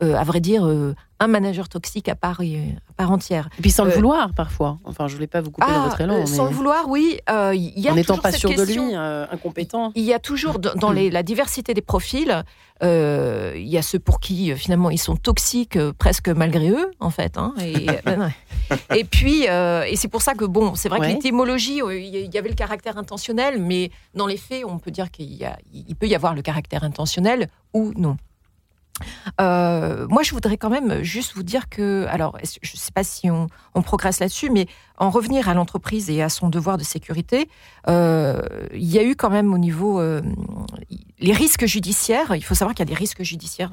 euh, 0.02 0.16
à 0.16 0.24
vrai 0.24 0.40
dire, 0.40 0.66
euh, 0.66 0.96
un 1.20 1.28
manager 1.28 1.70
toxique 1.70 2.10
à 2.10 2.16
part, 2.16 2.42
euh, 2.42 2.66
à 2.90 2.94
part 2.94 3.12
entière. 3.12 3.48
Et 3.60 3.62
puis 3.62 3.72
sans 3.72 3.86
le 3.86 3.92
vouloir, 3.92 4.34
parfois. 4.34 4.80
Enfin, 4.84 5.08
je 5.08 5.14
voulais 5.14 5.28
pas 5.28 5.40
vous 5.42 5.52
couper 5.52 5.68
dans 5.72 5.82
Ah, 5.84 5.88
votre 5.88 6.02
élan. 6.02 6.16
euh, 6.16 6.26
sans 6.26 6.46
mais 6.46 6.50
le 6.50 6.56
vouloir, 6.56 6.90
oui. 6.90 7.20
Il 7.30 7.80
y 7.80 7.88
a 7.88 7.92
en 7.92 7.96
n'étant 7.96 8.18
pas 8.18 8.32
sûr 8.32 8.50
de 8.50 8.64
lui, 8.64 8.96
incompétent. 9.32 9.92
Il 9.96 10.04
y 10.04 10.14
a 10.14 10.20
toujours 10.20 10.60
dans 10.60 10.74
dans 10.74 10.92
les- 10.92 11.10
la 11.12 11.24
diversité 11.24 11.74
des 11.74 11.82
profils, 11.82 12.44
il 12.82 13.68
y 13.68 13.78
a 13.78 13.82
ceux 13.82 14.00
pour 14.00 14.20
qui 14.20 14.54
finalement 14.56 14.90
ils 14.90 14.98
sont 14.98 15.16
toxiques 15.16 15.78
presque 15.98 16.30
malgré 16.30 16.70
eux 16.70 16.92
en 17.00 17.10
fait. 17.10 17.38
hein, 17.38 17.54
et, 17.62 17.88
ben, 18.06 18.32
puis 19.10 19.44
et 19.44 19.96
c'est 19.96 20.08
pour 20.10 20.22
ça 20.22 20.34
que 20.34 20.46
bon, 20.46 20.76
c'est 20.76 20.90
vrai 20.90 21.00
Ouais. 21.00 21.10
que 21.10 21.14
l'étymologie, 21.14 21.80
il 21.86 22.34
y- 22.34 22.38
avait 22.38 22.50
le 22.50 22.56
caractère 22.56 22.98
intentionnel, 22.98 23.60
mais 23.62 23.92
dans 24.16 24.28
les 24.28 24.38
faits, 24.38 24.64
on 24.68 24.80
peut 24.80 24.92
dire 24.92 25.10
qu'il 25.12 25.40
peut 26.00 26.08
y 26.08 26.16
avoir 26.16 26.34
le 26.34 26.42
caractère 26.42 26.84
intentionnel 26.84 27.48
ou 27.74 27.94
non. 27.96 28.18
Euh, 29.42 30.08
moi, 30.08 30.24
je 30.24 30.32
voudrais 30.32 30.58
quand 30.58 30.70
même 30.70 31.02
juste 31.02 31.34
vous 31.36 31.44
dire 31.44 31.70
que, 31.70 32.06
alors, 32.10 32.38
je 32.62 32.72
ne 32.74 32.78
sais 32.78 32.92
pas 32.92 33.04
si 33.04 33.30
on, 33.30 33.48
progresse 33.82 34.20
là-dessus, 34.20 34.50
mais 34.50 34.68
en 34.98 35.10
revenir 35.10 35.50
à 35.50 35.54
l'entreprise 35.54 36.10
et 36.10 36.22
à 36.22 36.30
son 36.30 36.50
devoir 36.50 36.78
de 36.78 36.84
sécurité, 36.84 37.50
euh, 37.90 38.42
il 38.74 38.90
y 38.90 39.00
a 39.00 39.04
eu 39.04 39.16
quand 39.16 39.30
même 39.30 39.54
au 39.54 39.58
niveau 39.58 40.00
euh, 40.00 40.22
les 41.20 41.34
risques 41.34 41.66
judiciaires. 41.66 42.36
Il 42.36 42.44
faut 42.44 42.56
savoir 42.56 42.76
qu'il 42.76 42.88
y 42.88 42.90
a 42.90 42.94
des 42.94 42.98
risques 42.98 43.24
judiciaires 43.24 43.72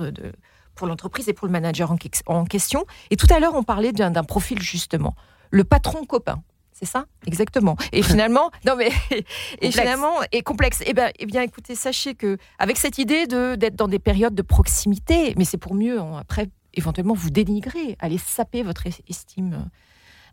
pour 0.75 0.87
l'entreprise 0.87 1.29
et 1.29 1.33
pour 1.33 1.47
le 1.47 1.53
manager 1.53 1.93
en, 1.93 1.97
que- 1.97 2.09
en 2.27 2.45
question. 2.45 2.85
Et 3.11 3.17
tout 3.17 3.27
à 3.31 3.39
l'heure, 3.39 3.55
on 3.55 3.63
parlait 3.63 3.93
d'un 3.93 4.25
profil 4.25 4.61
justement, 4.61 5.15
le 5.51 5.65
patron 5.65 6.05
copain. 6.05 6.43
C'est 6.83 6.87
ça, 6.89 7.05
exactement. 7.27 7.77
Et 7.93 8.03
finalement, 8.03 8.51
non 8.67 8.75
mais, 8.75 8.89
et 9.11 9.25
Complexe. 9.67 9.79
finalement, 9.79 10.15
et 10.33 10.43
complexe. 10.43 10.83
Eh 10.87 10.95
bien, 10.95 11.11
eh 11.19 11.27
bien, 11.27 11.43
écoutez, 11.43 11.75
sachez 11.75 12.15
que 12.15 12.39
avec 12.59 12.79
cette 12.79 12.97
idée 12.97 13.27
de 13.27 13.55
d'être 13.55 13.77
dans 13.77 13.87
des 13.89 13.99
périodes 13.99 14.35
de 14.35 14.43
proximité, 14.43 15.35
mais 15.37 15.45
c'est 15.45 15.59
pour 15.59 15.75
mieux 15.75 16.01
hein, 16.01 16.17
après 16.19 16.49
éventuellement 16.73 17.15
vous 17.15 17.31
dénigrer, 17.31 17.97
aller 17.99 18.17
saper 18.17 18.63
votre 18.63 18.87
es- 18.87 19.03
estime 19.09 19.69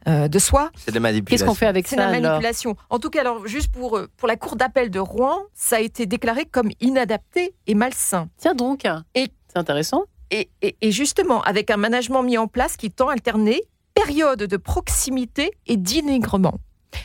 euh, 0.07 0.27
de 0.29 0.39
soi. 0.39 0.69
C'est 0.77 0.91
de 0.91 0.95
la 0.95 1.01
manipulation. 1.01 1.45
Qu'est-ce 1.45 1.49
qu'on 1.49 1.55
fait 1.55 1.65
avec 1.65 1.85
C'est 1.87 1.95
ça 1.97 2.03
la 2.09 2.15
alors 2.15 2.21
manipulation. 2.31 2.75
En 2.89 2.99
tout 2.99 3.09
cas, 3.09 3.21
alors 3.21 3.45
juste 3.45 3.71
pour 3.73 3.97
euh, 3.97 4.07
pour 4.15 4.27
la 4.29 4.37
cour 4.37 4.55
d'appel 4.55 4.89
de 4.89 4.99
Rouen, 4.99 5.39
ça 5.53 5.77
a 5.77 5.79
été 5.79 6.05
déclaré 6.05 6.45
comme 6.45 6.69
inadapté 6.79 7.55
et 7.65 7.73
malsain. 7.75 8.29
Tiens 8.37 8.53
donc, 8.55 8.85
Et- 9.15 9.31
c'est 9.51 9.57
intéressant. 9.59 10.03
Et, 10.31 10.49
et- 10.61 10.77
et 10.81 10.91
justement, 10.91 11.41
avec 11.41 11.71
un 11.71 11.77
management 11.77 12.21
mis 12.23 12.37
en 12.37 12.47
place 12.47 12.77
qui 12.77 12.89
tend 12.91 13.09
à 13.09 13.13
alterner 13.13 13.61
période 14.05 14.43
de 14.43 14.57
proximité 14.57 15.51
et 15.67 15.77
dénigrement. 15.77 16.55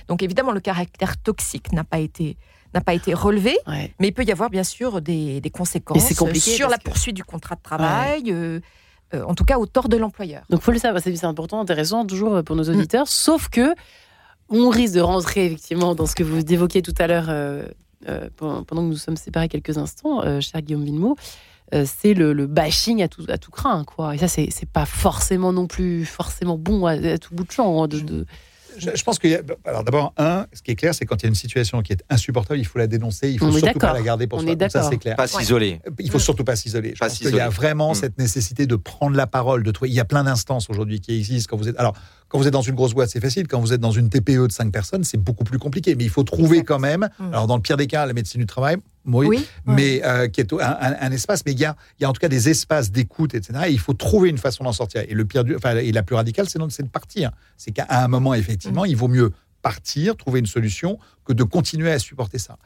Donc 0.08 0.22
évidemment, 0.22 0.52
le 0.52 0.60
caractère 0.60 1.16
toxique 1.20 1.72
n'a 1.72 1.84
pas 1.84 1.98
été 1.98 2.36
n'a 2.74 2.80
pas 2.80 2.94
été 2.94 3.12
relevé, 3.12 3.54
Ouais. 3.66 3.92
mais 4.00 4.08
il 4.08 4.12
peut 4.14 4.24
y 4.24 4.32
avoir 4.32 4.48
bien 4.48 4.64
sûr 4.64 5.02
des, 5.02 5.42
des 5.42 5.50
conséquences 5.50 6.08
sur 6.38 6.68
la 6.70 6.78
que- 6.78 6.84
poursuite 6.84 7.14
du 7.14 7.22
contrat 7.22 7.54
de 7.56 7.60
travail, 7.60 8.22
euh, 8.32 8.60
euh, 9.12 9.24
en 9.24 9.34
tout 9.34 9.44
cas 9.44 9.58
au 9.58 9.66
tort 9.66 9.90
de 9.90 9.98
l'employeur. 9.98 10.42
Donc, 10.48 10.62
faut 10.62 10.72
le 10.72 10.78
savoir, 10.78 11.02
c'est 11.02 11.24
important, 11.24 11.60
intéressant, 11.60 12.06
toujours 12.06 12.36
euh, 12.36 12.42
pour 12.42 12.56
nos 12.56 12.64
auditeurs. 12.70 13.08
Sauf 13.08 13.50
que 13.50 13.74
on 14.48 14.70
risque 14.70 14.94
de 14.94 15.02
rentrer 15.02 15.44
effectivement 15.46 15.94
dans 15.94 16.06
ce 16.06 16.14
que 16.14 16.22
vous 16.22 16.38
évoquiez 16.50 16.80
tout 16.80 16.94
à 16.98 17.06
l'heure 17.06 17.26
euh, 17.28 17.66
pendant 18.36 18.64
que 18.64 18.74
nous 18.74 18.96
sommes 18.96 19.16
séparés 19.18 19.48
quelques 19.48 19.76
instants, 19.76 20.22
cher 20.40 20.62
Guillaume 20.62 20.84
Villemot. 20.84 21.16
Euh, 21.74 21.84
c'est 21.86 22.14
le, 22.14 22.32
le 22.32 22.46
bashing 22.46 23.02
à 23.02 23.08
tout, 23.08 23.24
à 23.28 23.38
tout 23.38 23.50
craint, 23.50 23.84
quoi. 23.84 24.14
Et 24.14 24.18
ça, 24.18 24.28
c'est 24.28 24.48
c'est 24.50 24.68
pas 24.68 24.86
forcément 24.86 25.52
non 25.52 25.66
plus 25.66 26.04
forcément 26.04 26.58
bon 26.58 26.86
à, 26.86 26.92
à 26.92 27.18
tout 27.18 27.34
bout 27.34 27.44
de 27.44 27.52
champ. 27.52 27.82
hein, 27.82 27.88
de, 27.88 28.00
de- 28.00 28.26
Je, 28.78 28.88
je 28.94 29.02
pense 29.04 29.18
qu'il 29.18 29.30
y 29.30 29.34
a. 29.34 29.40
Alors 29.66 29.84
d'abord, 29.84 30.14
un, 30.16 30.46
ce 30.54 30.62
qui 30.62 30.70
est 30.70 30.76
clair, 30.76 30.94
c'est 30.94 31.04
quand 31.04 31.16
il 31.16 31.24
y 31.24 31.26
a 31.26 31.28
une 31.28 31.34
situation 31.34 31.82
qui 31.82 31.92
est 31.92 32.02
insupportable, 32.08 32.58
il 32.58 32.64
faut 32.66 32.78
la 32.78 32.86
dénoncer, 32.86 33.30
il 33.30 33.38
faut 33.38 33.46
On 33.46 33.52
surtout 33.52 33.78
pas 33.78 33.92
la 33.92 34.00
garder 34.02 34.26
pour 34.26 34.38
On 34.38 34.42
soi. 34.42 34.52
est 34.52 34.68
ça, 34.70 34.82
c'est 34.88 34.96
clair. 34.96 35.14
Pas 35.16 35.26
s'isoler. 35.26 35.80
Il 35.98 36.10
faut 36.10 36.18
surtout 36.18 36.44
pas 36.44 36.56
s'isoler. 36.56 36.94
Qu'il 36.94 37.34
y 37.36 37.40
a 37.40 37.50
vraiment 37.50 37.92
Mm. 37.92 37.96
cette 37.96 38.18
nécessité 38.18 38.66
de 38.66 38.76
prendre 38.76 39.14
la 39.16 39.26
parole, 39.26 39.62
de. 39.62 39.72
Il 39.84 39.92
y 39.92 40.00
a 40.00 40.06
plein 40.06 40.24
d'instances 40.24 40.70
aujourd'hui 40.70 41.00
qui 41.00 41.14
existent. 41.18 41.50
Quand 41.50 41.58
vous 41.58 41.68
êtes, 41.68 41.78
alors, 41.78 41.94
quand 42.32 42.38
vous 42.38 42.46
êtes 42.46 42.52
dans 42.54 42.62
une 42.62 42.74
grosse 42.74 42.94
boîte, 42.94 43.10
c'est 43.10 43.20
facile. 43.20 43.46
Quand 43.46 43.60
vous 43.60 43.74
êtes 43.74 43.80
dans 43.80 43.90
une 43.90 44.08
TPE 44.08 44.46
de 44.46 44.52
5 44.52 44.72
personnes, 44.72 45.04
c'est 45.04 45.18
beaucoup 45.18 45.44
plus 45.44 45.58
compliqué. 45.58 45.94
Mais 45.94 46.04
il 46.04 46.08
faut 46.10 46.22
trouver 46.22 46.56
Exact. 46.60 46.68
quand 46.68 46.78
même. 46.78 47.10
Mm. 47.18 47.24
Alors, 47.28 47.46
dans 47.46 47.56
le 47.56 47.60
pire 47.62 47.76
des 47.76 47.86
cas, 47.86 48.06
la 48.06 48.14
médecine 48.14 48.40
du 48.40 48.46
travail, 48.46 48.78
oui, 49.04 49.26
Oui, 49.28 49.46
mais 49.66 50.00
euh, 50.04 50.28
qui 50.28 50.40
est 50.40 50.50
un, 50.54 50.58
un- 50.58 50.96
un 50.98 51.12
espace. 51.12 51.42
Mais 51.44 51.52
il 51.52 51.58
y 51.60 51.66
a, 51.66 51.76
il 51.98 52.04
y 52.04 52.06
a 52.06 52.08
en 52.08 52.14
tout 52.14 52.20
cas 52.20 52.28
des 52.28 52.48
espaces 52.48 52.90
d'écoute, 52.90 53.34
etc. 53.34 53.64
Et 53.66 53.72
il 53.72 53.78
faut 53.78 53.92
trouver 53.92 54.30
une 54.30 54.38
façon 54.38 54.64
d'en 54.64 54.72
sortir. 54.72 55.02
Et 55.06 55.12
le 55.12 55.26
pire, 55.26 55.44
du, 55.44 55.54
enfin, 55.56 55.76
et 55.76 55.92
la 55.92 56.02
plus 56.02 56.16
radicale, 56.16 56.48
c'est 56.48 56.58
de 56.58 56.88
partir. 56.88 57.32
C'est 57.58 57.72
qu'à 57.72 57.84
un 57.90 58.08
moment, 58.08 58.32
effectivement, 58.32 58.86
il 58.86 58.96
vaut 58.96 59.08
mieux 59.08 59.32
partir, 59.60 60.16
trouver 60.16 60.40
une 60.40 60.46
solution, 60.46 60.98
que 61.26 61.34
de 61.34 61.44
continuer 61.44 61.92
à 61.92 61.98
supporter 61.98 62.38
ça. 62.38 62.56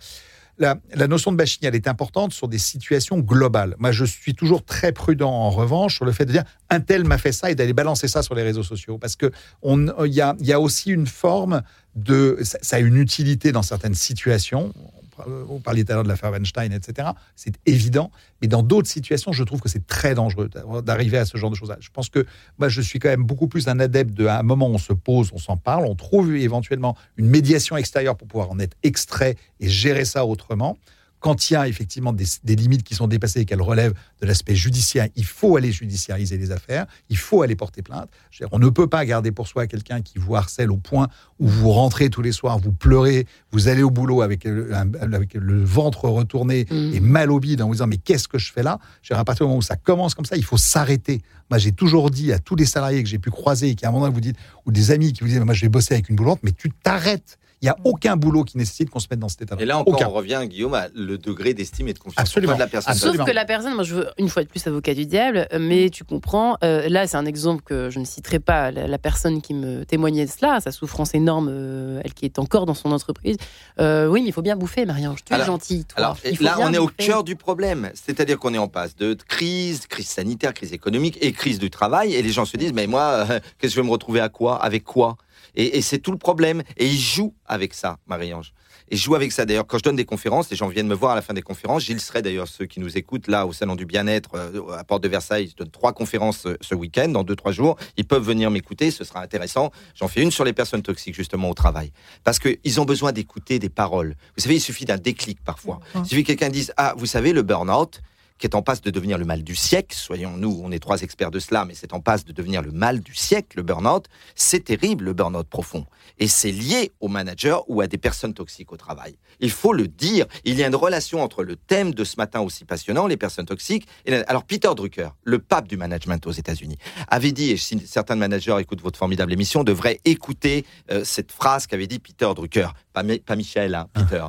La, 0.59 0.79
notion 1.07 1.33
de 1.33 1.37
bashing, 1.37 1.61
elle 1.65 1.75
est 1.75 1.87
importante 1.87 2.33
sur 2.33 2.49
des 2.49 2.59
situations 2.59 3.19
globales. 3.19 3.77
Moi, 3.79 3.93
je 3.93 4.05
suis 4.07 4.35
toujours 4.35 4.65
très 4.65 4.91
prudent, 4.93 5.31
en 5.31 5.51
revanche, 5.51 5.97
sur 5.97 6.05
le 6.07 6.13
fait 6.13 6.25
de 6.25 6.33
dire 6.33 6.45
un 6.71 6.81
tel 6.81 7.05
m'a 7.05 7.19
fait 7.19 7.33
ça 7.33 7.51
et 7.51 7.55
d'aller 7.55 7.75
balancer 7.75 8.09
ça 8.09 8.23
sur 8.23 8.35
les 8.35 8.43
réseaux 8.43 8.63
sociaux. 8.63 8.97
Parce 8.97 9.17
que 9.17 9.31
on- 9.63 9.87
il 10.07 10.15
y, 10.15 10.21
a, 10.23 10.35
y 10.41 10.53
a 10.55 10.61
aussi 10.61 10.91
une 10.91 11.07
forme 11.07 11.63
de. 11.95 12.39
Ça 12.43 12.77
a 12.77 12.79
une 12.79 12.97
utilité 12.97 13.53
dans 13.53 13.63
certaines 13.63 13.95
situations. 13.95 14.73
On 15.19 15.31
euh, 15.31 15.45
vous 15.45 15.61
parliez 15.61 15.85
tout 15.85 15.93
à 15.93 15.95
l'heure 15.95 16.05
de 16.05 16.09
l'affaire 16.09 16.31
Weinstein, 16.31 16.73
etc. 16.73 17.09
C'est 17.35 17.55
évident. 17.67 18.11
Mais 18.43 18.49
dans 18.49 18.63
d'autres 18.63 18.89
situations, 18.89 19.33
je 19.33 19.45
trouve 19.45 19.61
que 19.61 19.69
c'est 19.69 19.87
très 19.87 20.15
dangereux 20.15 20.51
d'arriver 20.83 21.19
à 21.19 21.25
ce 21.25 21.37
genre 21.39 21.51
de 21.51 21.57
choses-là. 21.57 21.77
Je 21.81 21.91
pense 21.91 22.09
que 22.09 22.27
moi, 22.59 22.69
je 22.69 22.81
suis 22.81 22.99
quand 22.99 23.09
même 23.09 23.25
beaucoup 23.25 23.49
plus 23.49 23.69
un 23.69 23.81
adepte 23.81 24.15
de, 24.15 24.27
à 24.27 24.39
un 24.39 24.43
moment, 24.43 24.69
on 24.69 24.79
se 24.79 24.93
pose, 24.93 25.31
on 25.33 25.39
s'en 25.39 25.57
parle, 25.57 25.87
on 25.87 25.95
trouve 25.95 26.35
éventuellement 26.37 26.97
une 27.17 27.27
médiation 27.27 27.77
extérieure 27.77 28.17
pour 28.17 28.29
pouvoir 28.29 28.51
en 28.51 28.59
être 28.59 28.77
extrait 28.83 29.37
et 29.61 29.69
gérer 29.69 30.05
ça 30.05 30.27
autrement. 30.27 30.77
Quand 31.19 31.51
il 31.51 31.55
y 31.55 31.57
a 31.57 31.67
effectivement 31.67 32.13
des, 32.13 32.27
des 32.45 32.57
limites 32.57 32.83
qui 32.83 32.95
sont 32.95 33.09
dépassées 33.09 33.41
et 33.41 33.45
qu'elles 33.47 33.63
relèvent 33.63 33.95
de 34.21 34.27
l'aspect 34.27 34.55
judiciaire, 34.55 35.09
il 35.17 35.25
faut 35.25 35.57
aller 35.57 35.73
judiciariser 35.73 36.37
les 36.39 36.51
affaires, 36.53 36.87
il 37.09 37.17
faut 37.17 37.43
aller 37.43 37.57
porter 37.57 37.83
plainte. 37.83 38.09
Dire, 38.37 38.49
on 38.53 38.59
ne 38.59 38.69
peut 38.69 38.87
pas 38.87 39.05
garder 39.07 39.33
pour 39.33 39.49
soi 39.49 39.67
quelqu'un 39.67 40.03
qui 40.03 40.19
vous 40.19 40.37
harcèle 40.37 40.71
au 40.71 40.77
point 40.77 41.09
où 41.41 41.49
vous 41.49 41.71
rentrez 41.71 42.11
tous 42.11 42.23
les 42.23 42.33
soirs, 42.33 42.59
vous 42.59 42.71
pleurez, 42.73 43.27
vous 43.51 43.69
allez 43.69 43.83
au 43.83 43.91
boulot 43.91 44.21
avec 44.23 44.45
le, 44.45 44.75
un- 44.75 44.93
avec 45.13 45.35
le 45.35 45.65
ventre 45.65 46.05
retourné 46.09 46.67
Mm. 46.71 46.95
et 46.95 47.01
mal 47.01 47.31
au 47.31 47.41
bide 47.41 47.63
en 47.63 47.67
vous 47.67 47.73
disant 47.75 47.87
mais 47.87 47.97
qu'est-ce 47.97 48.29
que 48.29 48.39
je 48.39 48.53
fais 48.53 48.63
là? 48.63 48.79
Dire, 49.07 49.19
À 49.19 49.25
partir 49.25 49.47
du 49.47 49.49
moment 49.49 49.59
où 49.59 49.63
ça 49.63 49.77
commence 49.77 50.15
comme 50.15 50.25
ça, 50.27 50.37
il 50.37 50.45
faut 50.45 50.57
s'arrêter. 50.59 51.23
Moi, 51.51 51.59
j'ai 51.59 51.73
toujours 51.73 52.11
dit 52.11 52.33
à 52.33 52.39
tous 52.39 52.57
les 52.57 52.67
salariés 52.67 53.03
que 53.03 53.09
j'ai 53.09 53.19
pu 53.19 53.31
croiser, 53.31 53.75
qui 53.75 53.85
à 53.87 53.89
un 53.89 53.93
moment 53.93 54.11
vous 54.11 54.21
dites, 54.21 54.37
ou 54.67 54.73
des 54.73 54.91
amis 54.91 55.13
qui 55.13 55.23
vous 55.23 55.29
disent, 55.29 55.41
moi, 55.41 55.55
je 55.55 55.63
vais 55.63 55.69
bosser 55.69 55.95
avec 55.95 56.09
une 56.09 56.17
boulante, 56.17 56.41
mais 56.43 56.53
tu 56.53 56.71
t'arrêtes. 56.71 57.39
Il 57.63 57.65
n'y 57.65 57.71
a 57.71 57.77
aucun 57.85 58.17
boulot 58.17 58.45
qui 58.45 58.59
nécessite 58.59 58.91
qu'on 58.91 58.99
se 58.99 59.07
mette 59.11 59.19
dans 59.19 59.31
cet 59.31 59.41
état-là. 59.43 59.63
Et 59.63 59.65
là 59.65 59.79
encore, 59.79 59.95
Aucun. 59.95 60.09
on 60.09 60.13
revient, 60.13 60.43
Guillaume, 60.47 60.75
à 60.75 60.89
le 60.95 61.17
degré 61.17 61.55
d'estime 61.55 61.89
et 61.89 61.95
de 61.95 61.99
confiance 61.99 62.21
Absolument. 62.21 62.53
de 62.55 62.59
la 62.59 62.67
personne. 62.67 62.93
Absolument. 62.93 63.25
Sauf 63.25 63.27
que 63.27 63.35
la 63.35 63.45
personne, 63.47 63.75
moi 63.75 63.83
je 63.83 63.95
veux 63.95 64.09
une 64.19 64.29
fois 64.29 64.43
de 64.45 64.49
plus 64.49 64.67
avocat 64.67 64.93
du 64.93 65.07
diable, 65.07 65.49
mais 65.59 65.89
tu 65.89 66.05
comprends, 66.05 66.59
euh, 66.63 66.87
là 66.91 67.07
c'est 67.07 67.17
un 67.17 67.25
exemple 67.25 67.63
que 67.65 67.89
je 67.89 67.99
ne 67.99 68.05
citerai 68.05 68.41
pas, 68.41 68.71
la, 68.71 68.87
la 68.87 68.99
personne 68.99 69.41
qui 69.41 69.55
me 69.55 69.85
témoignait 69.85 70.27
de 70.27 70.31
cela, 70.31 70.61
sa 70.61 70.71
souffrance 70.71 71.15
énorme, 71.15 71.49
euh, 71.51 72.03
elle 72.05 72.13
qui 72.13 72.27
est 72.27 72.39
encore 72.39 72.67
dans 72.67 72.75
son 72.75 72.93
entreprise. 72.93 73.37
Euh, 73.81 74.07
oui, 74.07 74.21
mais 74.21 74.29
il 74.29 74.33
faut 74.33 74.43
bien 74.43 74.57
bouffer, 74.57 74.85
Marianne, 74.85 75.15
tu 75.25 75.33
es 75.33 75.35
Alors- 75.35 75.47
gentil, 75.47 75.87
toi. 75.87 75.99
Alors 75.99 76.17
Il 76.27 76.37
faut 76.37 76.45
là, 76.45 76.57
on 76.61 76.73
est 76.75 76.79
au 76.79 76.89
cœur 76.89 77.25
du 77.25 77.37
problème. 77.37 77.91
C'est-à-dire 77.95 78.39
qu'on 78.39 78.53
est 78.53 78.59
en 78.59 78.69
passe 78.69 78.97
de 78.97 79.15
crise, 79.15 79.87
crise 79.87 80.09
sanitaire, 80.09 80.53
crise 80.53 80.75
économique 80.75 81.17
et 81.23 81.33
crise 81.33 81.59
du 81.59 81.71
travail. 81.71 82.15
Et 82.15 82.21
les 82.23 82.31
gens 82.33 82.45
se 82.45 82.57
disent, 82.59 82.75
mais 82.75 82.87
moi, 82.87 83.27
euh, 83.31 83.41
qu'est-ce 83.59 83.73
que 83.73 83.77
je 83.77 83.81
vais 83.81 83.87
me 83.87 83.93
retrouver 83.93 84.21
à 84.21 84.29
quoi 84.29 84.63
Avec 84.63 84.85
quoi? 84.85 85.17
Et, 85.57 85.79
et 85.79 85.83
c'est 85.83 85.99
tout 85.99 86.13
le 86.13 86.19
problème. 86.19 86.63
Et 86.77 86.87
ils 86.87 87.01
jouent 87.01 87.35
avec 87.47 87.75
ça, 87.75 87.99
Marie-Ange. 88.07 88.53
Et 88.89 88.97
joue 88.97 89.15
avec 89.17 89.33
ça. 89.33 89.45
D'ailleurs, 89.45 89.67
quand 89.67 89.79
je 89.79 89.83
donne 89.83 89.97
des 89.97 90.05
conférences, 90.05 90.49
les 90.51 90.57
gens 90.57 90.69
viennent 90.69 90.87
me 90.87 90.95
voir 90.95 91.13
à 91.13 91.15
la 91.17 91.23
fin 91.23 91.35
des 91.35 91.43
conférences. 91.43 91.85
Gilles 91.85 92.01
serait 92.01 92.23
d'ailleurs 92.23 92.47
ceux 92.47 92.67
qui 92.67 92.79
nous 92.79 92.97
écoutent 92.97 93.27
là 93.27 93.47
au 93.47 93.53
Salon 93.53 93.75
du 93.75 93.85
Bien-être 93.85 94.31
euh, 94.37 94.77
à 94.77 94.85
Porte 94.85 95.03
de 95.03 95.09
Versailles. 95.09 95.49
Je 95.51 95.57
donne 95.57 95.71
trois 95.71 95.93
conférences 95.93 96.47
euh, 96.47 96.57
ce 96.61 96.75
week-end, 96.75 97.09
dans 97.09 97.25
deux, 97.25 97.35
trois 97.35 97.51
jours. 97.51 97.77
Ils 97.97 98.05
peuvent 98.05 98.23
venir 98.23 98.51
m'écouter, 98.51 98.91
ce 98.93 99.03
sera 99.03 99.23
intéressant. 99.23 99.73
J'en 99.97 100.07
fais 100.07 100.23
une 100.23 100.31
sur 100.31 100.45
les 100.45 100.53
personnes 100.53 100.83
toxiques, 100.83 101.17
justement, 101.17 101.51
au 101.51 101.55
travail. 101.55 101.91
Parce 102.23 102.39
qu'ils 102.39 102.81
ont 102.81 102.85
besoin 102.85 103.11
d'écouter 103.11 103.59
des 103.59 103.69
paroles. 103.71 104.15
Vous 104.37 104.43
savez, 104.43 104.57
il 104.57 104.61
suffit 104.61 104.85
d'un 104.85 104.99
déclic 104.99 105.43
parfois. 105.43 105.81
Il 105.97 106.07
suffit 106.07 106.23
que 106.23 106.29
quelqu'un 106.29 106.51
dise 106.51 106.73
Ah, 106.77 106.95
vous 106.97 107.07
savez, 107.07 107.33
le 107.33 107.43
burn-out, 107.43 108.01
qui 108.39 108.47
est 108.47 108.55
en 108.55 108.63
passe 108.63 108.81
de 108.83 108.91
devenir 108.91 109.19
le 109.19 109.25
mal 109.25 109.43
du 109.43 109.55
siècle, 109.55 109.97
soyons 109.97 110.37
nous, 110.37 110.61
on 110.63 110.71
est 110.71 110.79
trois 110.79 111.01
experts 111.03 111.31
de 111.31 111.39
cela, 111.39 111.65
mais 111.65 111.75
c'est 111.75 111.93
en 111.93 112.01
passe 112.01 112.25
de 112.25 112.33
devenir 112.33 112.63
le 112.63 112.71
mal 112.73 113.01
du 113.01 113.15
siècle, 113.15 113.57
le 113.59 113.63
burn-out. 113.63 114.07
C'est 114.35 114.65
terrible, 114.65 115.05
le 115.05 115.13
burn-out 115.13 115.47
profond. 115.49 115.87
Et 116.19 116.29
c'est 116.29 116.53
lié 116.53 116.93
aux 117.01 117.09
managers 117.09 117.59
ou 117.69 117.81
à 117.81 117.87
des 117.87 117.99
personnes 117.99 118.33
toxiques 118.35 118.73
au 118.73 118.77
travail. 118.77 119.17
Il 119.41 119.51
faut 119.51 119.73
le 119.75 119.87
dire. 119.89 120.27
Il 120.45 120.55
y 120.55 120.63
a 120.63 120.67
une 120.67 120.75
relation 120.77 121.23
entre 121.23 121.43
le 121.45 121.57
thème 121.57 121.93
de 121.93 122.05
ce 122.05 122.15
matin 122.17 122.41
aussi 122.41 122.65
passionnant, 122.65 123.07
les 123.07 123.17
personnes 123.19 123.45
toxiques. 123.47 123.87
Et 124.07 124.11
la- 124.13 124.21
Alors, 124.23 124.45
Peter 124.45 124.71
Drucker, 124.75 125.09
le 125.25 125.39
pape 125.39 125.69
du 125.69 125.77
management 125.77 126.27
aux 126.27 126.33
États-Unis, 126.33 126.79
avait 127.09 127.33
dit, 127.33 127.51
et 127.51 127.57
si 127.59 127.79
certains 127.87 128.17
managers 128.17 128.57
écoutent 128.61 128.81
votre 128.81 128.99
formidable 128.99 129.33
émission, 129.33 129.63
devraient 129.65 130.01
écouter 130.05 130.65
euh, 130.91 131.05
cette 131.05 131.33
phrase 131.33 131.67
qu'avait 131.67 131.87
dit 131.87 131.99
Peter 131.99 132.31
Drucker. 132.35 132.69
Pas, 132.95 133.03
Mi- 133.03 133.19
pas 133.21 133.37
Michel, 133.37 133.75
hein, 133.75 133.89
Peter. 133.93 134.25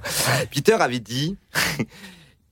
Peter 0.51 0.73
avait 0.79 0.99
dit 0.99 1.37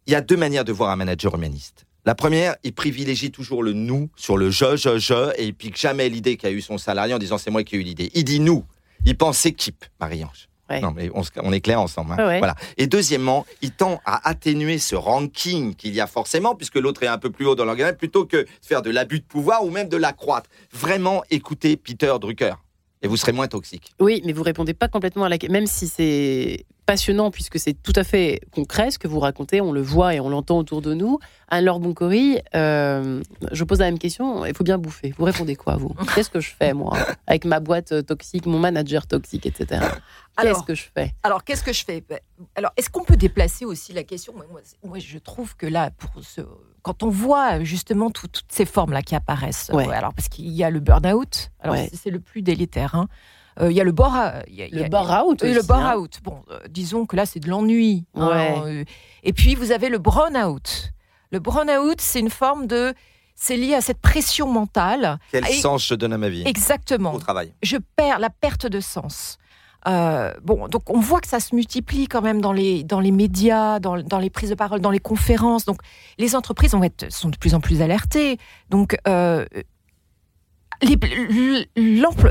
il 0.07 0.13
y 0.13 0.15
a 0.15 0.21
deux 0.21 0.37
manières 0.37 0.65
de 0.65 0.71
voir 0.71 0.89
un 0.89 0.95
manager 0.95 1.35
humaniste. 1.35 1.85
La 2.05 2.13
première, 2.13 2.55
il 2.63 2.73
privilégie 2.73 3.31
toujours 3.31 3.63
le 3.63 3.73
nous 3.73 4.09
sur 4.15 4.37
le 4.37 4.51
je, 4.51 4.75
je, 4.75 4.99
je, 4.99 5.33
et 5.39 5.45
il 5.45 5.55
pique 5.55 5.77
jamais 5.77 6.07
l'idée 6.07 6.37
qu'a 6.37 6.51
eu 6.51 6.61
son 6.61 6.77
salarié 6.77 7.13
en 7.15 7.19
disant 7.19 7.37
c'est 7.39 7.49
moi 7.51 7.63
qui 7.63 7.75
ai 7.75 7.79
eu 7.79 7.83
l'idée. 7.83 8.11
Il 8.13 8.23
dit 8.23 8.39
nous. 8.39 8.63
Il 9.05 9.17
pense 9.17 9.45
équipe, 9.45 9.85
Marie-Ange. 9.99 10.47
Ouais. 10.69 10.81
Non, 10.81 10.91
mais 10.95 11.11
on, 11.13 11.21
on 11.43 11.51
est 11.51 11.61
clair 11.61 11.79
ensemble. 11.79 12.13
hein. 12.13 12.27
Ouais. 12.27 12.39
Voilà. 12.39 12.55
Et 12.77 12.87
deuxièmement, 12.87 13.45
il 13.61 13.71
tend 13.71 14.01
à 14.05 14.27
atténuer 14.27 14.79
ce 14.79 14.95
ranking 14.95 15.75
qu'il 15.75 15.93
y 15.93 16.01
a 16.01 16.07
forcément, 16.07 16.55
puisque 16.55 16.75
l'autre 16.75 17.03
est 17.03 17.07
un 17.07 17.19
peu 17.19 17.29
plus 17.29 17.45
haut 17.45 17.53
dans 17.55 17.65
l'organisme, 17.65 17.97
plutôt 17.97 18.25
que 18.25 18.37
de 18.37 18.47
faire 18.63 18.81
de 18.81 18.89
l'abus 18.89 19.19
de 19.19 19.25
pouvoir 19.25 19.63
ou 19.63 19.69
même 19.69 19.89
de 19.89 19.97
l'accroître. 19.97 20.49
Vraiment, 20.71 21.23
écoutez 21.29 21.77
Peter 21.77 22.13
Drucker. 22.19 22.55
Et 23.03 23.07
vous 23.07 23.17
serez 23.17 23.31
moins 23.31 23.47
toxique. 23.47 23.93
Oui, 23.99 24.23
mais 24.25 24.33
vous 24.33 24.41
répondez 24.41 24.73
pas 24.73 24.87
complètement 24.87 25.25
à 25.25 25.29
la 25.29 25.37
question, 25.37 25.53
même 25.53 25.67
si 25.67 25.87
c'est 25.87 26.65
passionnant 26.85 27.31
puisque 27.31 27.59
c'est 27.59 27.73
tout 27.73 27.93
à 27.95 28.03
fait 28.03 28.41
concret 28.51 28.91
ce 28.91 28.99
que 28.99 29.07
vous 29.07 29.19
racontez, 29.19 29.61
on 29.61 29.71
le 29.71 29.81
voit 29.81 30.13
et 30.13 30.19
on 30.19 30.29
l'entend 30.29 30.57
autour 30.57 30.81
de 30.81 30.93
nous. 30.93 31.19
Alors 31.47 31.79
Boncori, 31.79 32.39
euh, 32.55 33.21
je 33.51 33.63
pose 33.63 33.79
la 33.79 33.85
même 33.85 33.99
question, 33.99 34.45
il 34.45 34.55
faut 34.55 34.63
bien 34.63 34.77
bouffer. 34.77 35.13
Vous 35.17 35.25
répondez 35.25 35.55
quoi 35.55 35.77
vous? 35.77 35.93
Qu'est-ce 36.13 36.29
que 36.29 36.39
je 36.39 36.51
fais 36.51 36.73
moi 36.73 36.95
avec 37.27 37.45
ma 37.45 37.59
boîte 37.59 37.91
euh, 37.91 38.01
toxique, 38.01 38.45
mon 38.45 38.59
manager 38.59 39.07
toxique, 39.07 39.45
etc. 39.45 39.81
Qu'est-ce 40.39 40.63
que 40.63 40.75
je 40.75 40.83
fais? 40.93 41.15
Alors, 41.23 41.43
qu'est-ce 41.43 41.63
que 41.63 41.71
je 41.71 41.85
fais? 41.85 42.03
Ben, 42.07 42.19
Alors, 42.55 42.71
est-ce 42.75 42.89
qu'on 42.89 43.03
peut 43.05 43.15
déplacer 43.15 43.63
aussi 43.65 43.93
la 43.93 44.03
question? 44.03 44.33
Moi, 44.83 44.99
je 44.99 45.17
trouve 45.17 45.55
que 45.55 45.65
là, 45.65 45.91
pour 45.91 46.11
ce, 46.23 46.41
quand 46.81 47.03
on 47.03 47.09
voit 47.09 47.63
justement 47.63 48.11
tout- 48.11 48.27
toutes 48.27 48.51
ces 48.51 48.65
formes-là 48.65 49.01
qui 49.01 49.15
apparaissent, 49.15 49.69
Ouais. 49.73 49.87
ouais, 49.87 49.95
alors 49.95 50.13
parce 50.13 50.27
qu'il 50.27 50.49
y 50.49 50.63
a 50.63 50.69
le 50.69 50.81
burn-out, 50.81 51.51
alors 51.61 51.75
Ouais. 51.75 51.87
c'est- 51.89 51.95
c'est 51.95 52.09
le 52.11 52.19
plus 52.19 52.41
délétère. 52.41 52.95
hein. 52.95 53.07
Euh, 53.61 53.71
Il 53.71 53.77
y 53.77 53.81
a 53.81 53.83
le 53.83 53.91
bore, 53.91 54.15
il 54.47 54.55
y 54.55 54.61
a- 54.61 54.65
il 54.67 54.73
y 54.73 54.77
Le 54.79 54.85
a- 54.85 54.89
bar-out 54.89 55.39
oui, 55.41 55.49
aussi, 55.49 55.55
le 55.55 55.61
hein. 55.61 55.91
bore-out. 55.93 56.19
Bon, 56.23 56.41
euh, 56.51 56.59
disons 56.69 57.05
que 57.05 57.15
là, 57.15 57.25
c'est 57.25 57.39
de 57.39 57.49
l'ennui. 57.49 58.05
hein, 58.15 58.27
Ouais. 58.27 58.55
euh, 58.65 58.83
et 59.23 59.31
puis, 59.33 59.55
vous 59.55 59.71
avez 59.71 59.89
le 59.89 59.97
burn-out. 59.97 60.91
Le 61.31 61.39
burn-out, 61.39 61.99
c'est 62.01 62.19
une 62.19 62.29
forme 62.29 62.67
de. 62.67 62.93
C'est 63.37 63.57
lié 63.57 63.73
à 63.75 63.81
cette 63.81 63.99
pression 63.99 64.47
mentale. 64.51 65.19
Quel 65.31 65.45
Et- 65.47 65.53
sens 65.53 65.85
je 65.87 65.95
donne 65.95 66.13
à 66.13 66.17
ma 66.17 66.29
vie? 66.29 66.43
Exactement 66.45 67.13
au 67.13 67.19
travail 67.19 67.53
je 67.63 67.75
perds 67.97 68.19
la 68.19 68.29
perte 68.29 68.65
de 68.65 68.79
sens. 68.79 69.37
Euh, 69.87 70.33
bon, 70.41 70.67
donc 70.67 70.89
on 70.89 70.99
voit 70.99 71.19
que 71.21 71.27
ça 71.27 71.39
se 71.39 71.53
multiplie 71.53 72.07
quand 72.07 72.21
même 72.21 72.41
dans 72.41 72.53
les, 72.53 72.83
dans 72.83 72.99
les 72.99 73.11
médias, 73.11 73.79
dans, 73.79 74.01
dans 74.01 74.17
les 74.19 74.29
prises 74.31 74.49
de 74.49 74.55
parole, 74.55 74.79
dans 74.79 74.89
les 74.89 74.99
conférences. 74.99 75.65
Donc 75.65 75.79
les 76.17 76.35
entreprises 76.35 76.71
vont 76.71 76.83
être, 76.83 77.11
sont 77.11 77.29
de 77.29 77.37
plus 77.37 77.53
en 77.53 77.59
plus 77.59 77.81
alertées. 77.81 78.37
Donc 78.69 78.97
euh, 79.07 79.45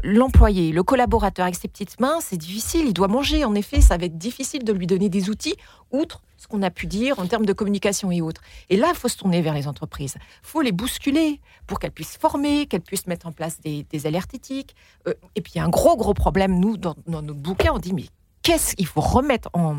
l'employé, 0.04 0.72
le 0.72 0.82
collaborateur 0.82 1.44
avec 1.44 1.56
ses 1.56 1.68
petites 1.68 2.00
mains, 2.00 2.18
c'est 2.20 2.36
difficile. 2.36 2.86
Il 2.86 2.92
doit 2.92 3.08
manger. 3.08 3.44
En 3.44 3.54
effet, 3.54 3.80
ça 3.80 3.96
va 3.96 4.06
être 4.06 4.18
difficile 4.18 4.64
de 4.64 4.72
lui 4.72 4.86
donner 4.86 5.08
des 5.08 5.30
outils, 5.30 5.54
outre 5.90 6.22
ce 6.36 6.46
qu'on 6.46 6.62
a 6.62 6.70
pu 6.70 6.86
dire 6.86 7.18
en 7.18 7.26
termes 7.26 7.46
de 7.46 7.52
communication 7.54 8.10
et 8.10 8.20
autres. 8.20 8.42
Et 8.68 8.76
là, 8.76 8.88
il 8.90 8.94
faut 8.96 9.08
se 9.08 9.16
tourner 9.16 9.40
vers 9.40 9.54
les 9.54 9.66
entreprises. 9.66 10.14
Il 10.42 10.46
faut 10.46 10.60
les 10.60 10.72
bousculer 10.72 11.40
pour 11.66 11.78
qu'elles 11.78 11.90
puissent 11.92 12.18
former, 12.18 12.66
qu'elles 12.66 12.82
puissent 12.82 13.06
mettre 13.06 13.26
en 13.26 13.32
place 13.32 13.60
des, 13.60 13.84
des 13.84 14.06
alertes 14.06 14.34
éthiques. 14.34 14.74
Euh, 15.08 15.14
et 15.36 15.40
puis, 15.40 15.52
il 15.54 15.58
y 15.58 15.60
a 15.60 15.64
un 15.64 15.70
gros, 15.70 15.96
gros 15.96 16.12
problème, 16.14 16.58
nous, 16.60 16.76
dans, 16.76 16.96
dans 17.06 17.22
nos 17.22 17.34
bouquins, 17.34 17.72
on 17.72 17.78
dit, 17.78 17.94
mais 17.94 18.04
qu'est-ce 18.42 18.76
qu'il 18.76 18.86
faut 18.86 19.00
remettre 19.00 19.48
en, 19.54 19.76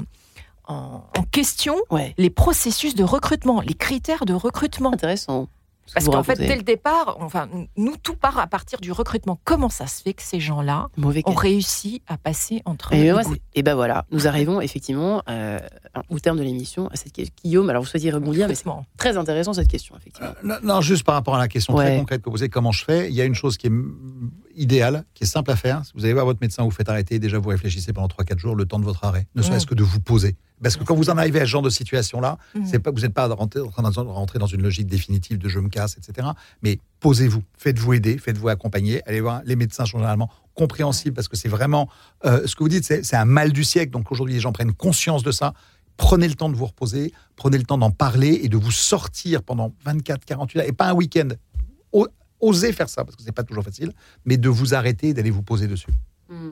en, 0.67 1.03
en 1.15 1.23
question 1.31 1.75
Ouais, 1.91 2.15
les 2.17 2.31
processus 2.31 2.95
de 2.95 3.03
recrutement, 3.03 3.61
les 3.61 3.75
critères 3.75 4.25
de 4.25 4.33
recrutement? 4.33 4.91
intéressant. 4.93 5.47
Parce 5.93 6.07
qu'en 6.07 6.23
fait, 6.23 6.35
dès 6.37 6.55
le 6.55 6.63
départ, 6.63 7.17
enfin, 7.19 7.47
nous, 7.77 7.95
tout 7.97 8.15
part 8.15 8.39
à 8.39 8.47
partir 8.47 8.79
du 8.79 8.91
recrutement. 8.91 9.39
Comment 9.43 9.69
ça 9.69 9.85
se 9.87 10.01
fait 10.01 10.13
que 10.13 10.23
ces 10.23 10.39
gens-là 10.39 10.87
Mauvais 10.97 11.21
ont 11.25 11.33
cas. 11.33 11.39
réussi 11.41 12.01
à 12.07 12.17
passer 12.17 12.61
entre 12.65 12.93
Et, 12.93 13.11
gouttes 13.11 13.21
c'est- 13.23 13.41
et 13.53 13.61
ben 13.63 13.75
voilà, 13.75 14.05
nous 14.11 14.27
arrivons 14.27 14.61
effectivement 14.61 15.21
euh, 15.29 15.59
au 16.09 16.19
terme 16.19 16.37
de 16.37 16.43
l'émission 16.43 16.87
à 16.87 16.95
cette 16.95 17.13
question. 17.13 17.33
Guillaume, 17.43 17.69
alors 17.69 17.83
vous 17.83 17.87
souhaitiez 17.89 18.11
rebondir, 18.11 18.47
mais 18.47 18.55
c'est 18.55 18.65
très 18.97 19.15
intéressant 19.17 19.53
cette 19.53 19.67
question, 19.67 19.95
effectivement. 19.95 20.31
Non, 20.43 20.55
non, 20.63 20.81
juste 20.81 21.03
par 21.03 21.15
rapport 21.15 21.35
à 21.35 21.39
la 21.39 21.47
question 21.47 21.75
très 21.75 21.91
Ouais. 21.91 21.97
concrète 21.99 22.21
que 22.21 22.25
vous 22.25 22.31
posez, 22.31 22.49
comment 22.49 22.71
je 22.71 22.83
fais? 22.83 23.09
Il 23.09 23.15
y 23.15 23.21
a 23.21 23.25
une 23.25 23.35
chose 23.35 23.57
qui 23.57 23.67
est 23.67 23.71
mm, 24.55 24.61
idéale, 24.61 25.03
qui 25.13 25.23
est 25.23 25.27
simple 25.27 25.51
à 25.51 25.55
faire. 25.55 25.83
Si 25.85 25.91
vous 25.95 26.03
allez 26.05 26.13
voir 26.13 26.25
votre 26.25 26.39
médecin, 26.41 26.63
vous 26.63 26.71
faites 26.71 26.89
arrêter, 26.89 27.19
déjà 27.19 27.37
vous 27.39 27.49
réfléchissez 27.49 27.93
pendant 27.93 28.07
3-4 28.07 28.37
jours 28.39 28.55
le 28.55 28.65
temps 28.65 28.79
de 28.79 28.85
votre 28.85 29.03
arrêt, 29.03 29.27
ne 29.35 29.41
serait-ce 29.41 29.65
Mm. 29.65 29.69
que 29.69 29.75
de 29.75 29.83
vous 29.83 29.99
poser. 29.99 30.35
Parce 30.63 30.77
que 30.77 30.83
quand 30.85 30.95
vous 30.95 31.09
en 31.09 31.17
arrivez 31.17 31.39
à 31.41 31.45
ce 31.45 31.49
genre 31.49 31.61
de 31.61 31.69
situation-là, 31.69 32.37
c'est 32.65 32.79
pas, 32.79 32.89
vous 32.91 33.01
n'êtes 33.01 33.13
pas 33.13 33.27
rentré- 33.27 33.59
en 33.59 33.69
train 33.69 33.83
de 33.83 33.99
rentrer 34.09 34.39
dans 34.39 34.47
une 34.47 34.61
logique 34.61 34.87
définitive 34.87 35.37
de 35.37 35.49
je 35.49 35.59
me 35.59 35.67
casse, 35.67 35.97
etc. 35.97 36.29
Mais 36.63 36.79
posez-vous, 37.01 37.43
faites-vous 37.57 37.93
aider, 37.93 38.17
faites-vous 38.17 38.47
accompagner. 38.47 39.01
Allez 39.05 39.19
voir, 39.19 39.41
les 39.45 39.57
médecins 39.57 39.85
sont 39.85 39.97
généralement 39.97 40.29
compréhensibles 40.53 41.13
parce 41.13 41.27
que 41.27 41.35
c'est 41.35 41.49
vraiment 41.49 41.89
euh, 42.23 42.47
ce 42.47 42.55
que 42.55 42.63
vous 42.63 42.69
dites, 42.69 42.85
c'est 42.85 43.03
c'est 43.03 43.17
un 43.17 43.25
mal 43.25 43.51
du 43.51 43.65
siècle. 43.65 43.91
Donc 43.91 44.11
aujourd'hui, 44.13 44.35
les 44.35 44.39
gens 44.39 44.53
prennent 44.53 44.71
conscience 44.73 45.23
de 45.23 45.31
ça. 45.31 45.53
Prenez 45.97 46.27
le 46.27 46.35
temps 46.35 46.49
de 46.49 46.55
vous 46.55 46.65
reposer, 46.65 47.13
prenez 47.35 47.57
le 47.57 47.63
temps 47.65 47.77
d'en 47.77 47.91
parler 47.91 48.39
et 48.43 48.47
de 48.49 48.57
vous 48.57 48.71
sortir 48.71 49.43
pendant 49.43 49.73
24, 49.85 50.23
48 50.25 50.59
heures 50.59 50.67
et 50.67 50.71
pas 50.71 50.89
un 50.89 50.93
week-end. 50.93 51.27
O- 52.45 52.49
Osez 52.49 52.71
faire 52.73 52.89
ça 52.89 53.03
parce 53.03 53.15
que 53.15 53.23
c'est 53.23 53.31
pas 53.31 53.43
toujours 53.43 53.63
facile, 53.63 53.91
mais 54.25 54.37
de 54.37 54.49
vous 54.49 54.73
arrêter 54.73 55.09
et 55.09 55.13
d'aller 55.13 55.31
vous 55.31 55.43
poser 55.43 55.67
dessus. 55.67 55.91
Hmm. 56.29 56.51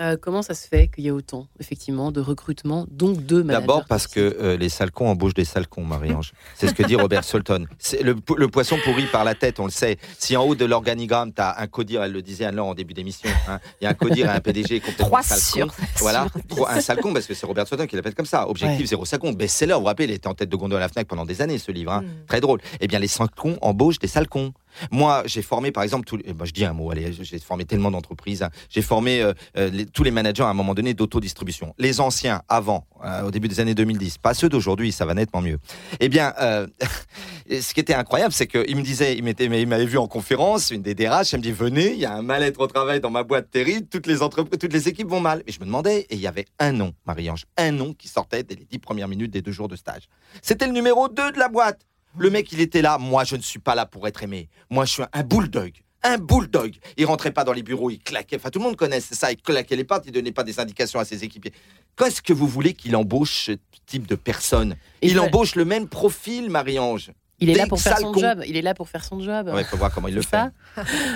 Euh, 0.00 0.16
comment 0.20 0.42
ça 0.42 0.54
se 0.54 0.66
fait 0.66 0.88
qu'il 0.88 1.04
y 1.04 1.06
ait 1.06 1.12
autant, 1.12 1.46
effectivement, 1.60 2.10
de 2.10 2.20
recrutement, 2.20 2.84
donc 2.90 3.24
de 3.24 3.42
managers 3.42 3.60
D'abord 3.60 3.84
parce 3.88 4.08
que 4.08 4.18
euh, 4.40 4.56
les 4.56 4.68
salcons 4.68 5.06
embauchent 5.06 5.34
des 5.34 5.44
salcons, 5.44 5.84
Marie-Ange. 5.84 6.32
C'est 6.56 6.66
ce 6.66 6.74
que 6.74 6.82
dit 6.82 6.96
Robert 6.96 7.22
Sulton. 7.22 7.66
C'est 7.78 8.02
Le, 8.02 8.16
le 8.36 8.48
poisson 8.48 8.76
pourri 8.82 9.06
par 9.06 9.22
la 9.22 9.36
tête, 9.36 9.60
on 9.60 9.66
le 9.66 9.70
sait. 9.70 9.98
Si 10.18 10.36
en 10.36 10.42
haut 10.42 10.56
de 10.56 10.64
l'organigramme, 10.64 11.32
tu 11.32 11.40
as 11.40 11.60
un 11.60 11.68
codir, 11.68 12.02
elle 12.02 12.10
le 12.10 12.22
disait 12.22 12.44
Anne-Laure 12.44 12.66
en 12.66 12.74
début 12.74 12.92
d'émission, 12.92 13.30
hein, 13.46 13.60
il 13.80 13.84
y 13.84 13.86
a 13.86 13.90
un 13.90 13.94
codir 13.94 14.26
et 14.26 14.30
un 14.30 14.40
PDG 14.40 14.80
complètement 14.80 15.06
Trois 15.06 15.22
salcon. 15.22 15.70
sur. 15.72 15.86
Voilà, 16.00 16.26
sur- 16.32 16.46
Trois- 16.48 16.72
un 16.72 16.80
salcon, 16.80 17.12
parce 17.12 17.28
que 17.28 17.34
c'est 17.34 17.46
Robert 17.46 17.68
Sulton 17.68 17.86
qui 17.86 17.94
l'appelle 17.94 18.16
comme 18.16 18.26
ça. 18.26 18.48
Objectif 18.48 18.80
Ouais. 18.80 18.86
zéro 18.86 19.04
salcon. 19.04 19.30
Best-seller, 19.32 19.74
vous 19.74 19.80
vous 19.82 19.86
rappelez, 19.86 20.06
il 20.08 20.10
était 20.10 20.26
en 20.26 20.34
tête 20.34 20.48
de 20.48 20.56
gondole 20.56 20.78
à 20.78 20.80
la 20.80 20.88
Fnac 20.88 21.06
pendant 21.06 21.24
des 21.24 21.40
années, 21.40 21.58
ce 21.58 21.70
livre. 21.70 21.92
hein. 21.92 22.02
Mm. 22.02 22.26
Très 22.26 22.40
drôle. 22.40 22.60
Eh 22.80 22.88
bien, 22.88 22.98
les 22.98 23.06
salcons 23.06 23.58
embauchent 23.62 24.00
des 24.00 24.08
salcons. 24.08 24.52
Moi, 24.90 25.22
j'ai 25.26 25.42
formé, 25.42 25.72
par 25.72 25.82
exemple, 25.82 26.04
tous 26.06 26.16
les- 26.16 26.24
eh 26.26 26.32
ben, 26.32 26.44
je 26.44 26.52
dis 26.52 26.64
un 26.64 26.72
mot, 26.72 26.90
allez, 26.90 27.12
j'ai 27.12 27.38
formé 27.38 27.64
tellement 27.64 27.90
d'entreprises. 27.90 28.42
hein. 28.42 28.50
J'ai 28.68 28.82
formé 28.82 29.20
euh, 29.22 29.32
euh, 29.56 29.84
tous 29.92 30.02
les 30.02 30.10
managers 30.10 30.42
à 30.42 30.48
un 30.48 30.54
moment 30.54 30.74
donné 30.74 30.94
d'autodistribution. 30.94 31.74
Les 31.78 32.00
anciens, 32.00 32.42
avant, 32.48 32.86
euh, 33.04 33.22
au 33.22 33.30
début 33.30 33.48
des 33.48 33.60
années 33.60 33.74
2010, 33.74 34.18
pas 34.18 34.34
ceux 34.34 34.48
d'aujourd'hui, 34.48 34.92
ça 34.92 35.04
va 35.06 35.14
nettement 35.14 35.40
mieux. 35.42 35.58
Eh 36.00 36.08
bien, 36.08 36.32
ce 37.50 37.74
qui 37.74 37.80
était 37.80 37.94
incroyable, 37.94 38.32
c'est 38.32 38.46
qu'il 38.46 38.76
me 38.76 38.82
disait, 38.82 39.16
il 39.16 39.22
m'avait 39.68 39.86
vu 39.86 39.98
en 39.98 40.06
conférence, 40.06 40.70
une 40.70 40.82
des 40.82 40.94
DRH, 40.94 41.32
elle 41.34 41.40
me 41.40 41.42
dit, 41.44 41.52
venez, 41.52 41.92
il 41.92 41.98
y 41.98 42.04
a 42.06 42.12
un 42.14 42.22
mal-être 42.22 42.60
au 42.60 42.66
travail 42.66 43.00
dans 43.00 43.10
ma 43.10 43.22
boîte 43.22 43.50
terrible, 43.50 43.86
toutes 43.88 44.06
les 44.06 44.22
entreprises, 44.22 44.58
toutes 44.58 44.72
les 44.72 44.88
équipes 44.88 45.08
vont 45.08 45.20
mal. 45.20 45.42
Et 45.46 45.52
je 45.52 45.60
me 45.60 45.64
demandais, 45.66 46.00
et 46.10 46.14
il 46.14 46.20
y 46.20 46.26
avait 46.26 46.46
un 46.58 46.72
nom, 46.72 46.92
Marie-Ange, 47.06 47.44
un 47.56 47.70
nom 47.72 47.92
qui 47.92 48.08
sortait 48.08 48.42
dès 48.42 48.54
les 48.54 48.64
dix 48.64 48.78
premières 48.78 49.08
minutes 49.08 49.30
des 49.30 49.42
deux 49.42 49.52
jours 49.52 49.68
de 49.68 49.76
stage. 49.76 50.02
C'était 50.42 50.66
le 50.66 50.72
numéro 50.72 51.08
2 51.08 51.32
de 51.32 51.38
la 51.38 51.48
boîte. 51.48 51.80
Le 52.16 52.30
mec, 52.30 52.52
il 52.52 52.60
était 52.60 52.82
là. 52.82 52.98
Moi, 52.98 53.24
je 53.24 53.36
ne 53.36 53.42
suis 53.42 53.58
pas 53.58 53.74
là 53.74 53.86
pour 53.86 54.06
être 54.06 54.22
aimé. 54.22 54.48
Moi, 54.70 54.84
je 54.84 54.92
suis 54.92 55.02
un 55.12 55.22
bulldog. 55.22 55.72
Un 56.02 56.18
bulldog. 56.18 56.74
Il 56.96 57.06
rentrait 57.06 57.32
pas 57.32 57.44
dans 57.44 57.52
les 57.52 57.62
bureaux, 57.62 57.90
il 57.90 57.98
claquait. 57.98 58.36
Enfin, 58.36 58.50
tout 58.50 58.58
le 58.58 58.64
monde 58.64 58.76
connaît 58.76 59.00
ça. 59.00 59.32
Il 59.32 59.40
claquait 59.40 59.74
les 59.74 59.84
pattes, 59.84 60.04
il 60.06 60.12
donnait 60.12 60.32
pas 60.32 60.44
des 60.44 60.60
indications 60.60 61.00
à 61.00 61.04
ses 61.04 61.24
équipiers. 61.24 61.52
Qu'est-ce 61.96 62.20
que 62.20 62.32
vous 62.32 62.46
voulez 62.46 62.74
qu'il 62.74 62.94
embauche 62.94 63.46
ce 63.46 63.52
type 63.86 64.06
de 64.06 64.14
personne? 64.14 64.76
Il 65.00 65.18
embauche 65.18 65.54
le 65.54 65.64
même 65.64 65.88
profil, 65.88 66.50
Marie-Ange. 66.50 67.10
Il 67.44 67.50
est 67.50 67.54
là 67.54 67.66
pour 67.66 67.80
faire 67.80 67.98
son 67.98 68.12
job. 68.14 68.42
Il 68.46 68.56
est 68.56 68.62
là 68.62 68.74
pour 68.74 68.88
faire 68.88 69.04
son 69.04 69.20
job. 69.20 69.48
Ouais, 69.52 69.62
il 69.62 69.64
faut 69.64 69.76
voir 69.76 69.92
comment 69.92 70.08
il 70.08 70.14
le 70.14 70.22
C'est 70.22 70.28
fait. 70.30 70.50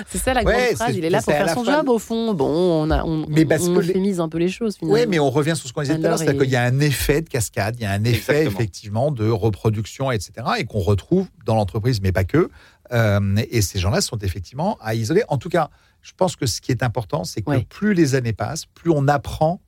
C'est 0.07 0.17
ça 0.17 0.33
la 0.33 0.43
grande 0.43 0.55
c'est- 0.55 0.75
phrase. 0.75 0.95
Il 0.95 1.03
est 1.05 1.09
là 1.09 1.19
c'est 1.21 1.31
pour 1.37 1.45
faire 1.45 1.53
son 1.53 1.65
job, 1.65 1.89
au 1.89 1.99
fond. 1.99 2.33
Bon, 2.33 2.47
on, 2.47 2.91
a, 2.91 3.03
on, 3.03 3.25
Mais 3.27 3.45
parce 3.45 3.63
on 3.63 3.75
que 3.75 3.79
les- 3.81 3.89
euphémise 3.89 4.19
un 4.19 4.29
peu 4.29 4.37
les 4.37 4.49
choses, 4.49 4.77
finalement. 4.77 4.99
Oui, 4.99 5.05
mais 5.07 5.19
on 5.19 5.29
revient 5.29 5.55
sur 5.55 5.67
ce 5.67 5.73
qu'on 5.73 5.81
disait 5.81 5.97
tout 5.97 6.05
à 6.05 6.09
l'heure, 6.09 6.17
c'est-à-dire 6.17 6.41
et- 6.41 6.45
qu'il 6.45 6.53
y 6.53 6.57
a 6.57 6.63
un 6.63 6.79
effet 6.79 7.21
de 7.21 7.29
cascade, 7.29 7.75
il 7.79 7.83
y 7.83 7.85
a 7.85 7.91
un 7.91 8.03
effet 8.03 8.13
Exactement. 8.43 8.51
effectivement 8.51 9.11
de 9.11 9.29
reproduction, 9.29 10.11
etc., 10.11 10.31
et 10.57 10.65
qu'on 10.65 10.79
retrouve 10.79 11.27
dans 11.45 11.55
l'entreprise, 11.55 12.01
mais 12.01 12.11
pas 12.11 12.23
que. 12.23 12.49
Euh, 12.91 13.35
et 13.51 13.61
ces 13.61 13.77
gens-là 13.79 14.01
sont 14.01 14.17
effectivement 14.19 14.77
à 14.81 14.95
isoler. 14.95 15.23
En 15.27 15.37
tout 15.37 15.49
cas, 15.49 15.69
je 16.01 16.11
pense 16.15 16.35
que 16.35 16.45
ce 16.45 16.59
qui 16.61 16.71
est 16.71 16.81
important, 16.83 17.23
c'est 17.23 17.41
que 17.41 17.49
Ouais. 17.51 17.65
plus 17.69 17.93
les 17.93 18.15
années 18.15 18.33
passent, 18.33 18.65
plus 18.65 18.89
on 18.91 19.07
apprend 19.07 19.61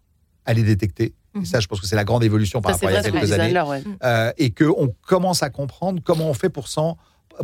à 0.45 0.53
les 0.53 0.63
détecter. 0.63 1.13
Et 1.39 1.45
ça, 1.45 1.59
je 1.59 1.67
pense 1.67 1.79
que 1.79 1.87
c'est 1.87 1.95
la 1.95 2.03
grande 2.03 2.23
évolution 2.23 2.61
par 2.61 2.71
Ça, 2.71 2.75
rapport 2.75 2.89
à 2.89 2.91
il 2.91 2.95
y 2.95 2.97
a 2.97 3.11
quelques 3.11 3.31
années. 3.31 3.61
ouais. 3.61 3.83
Euh, 4.03 4.31
et 4.37 4.51
qu'on 4.51 4.93
commence 5.07 5.43
à 5.43 5.49
comprendre 5.49 6.01
comment 6.03 6.29
on 6.29 6.33
fait 6.33 6.49
pour 6.49 6.67
s'en 6.67 6.97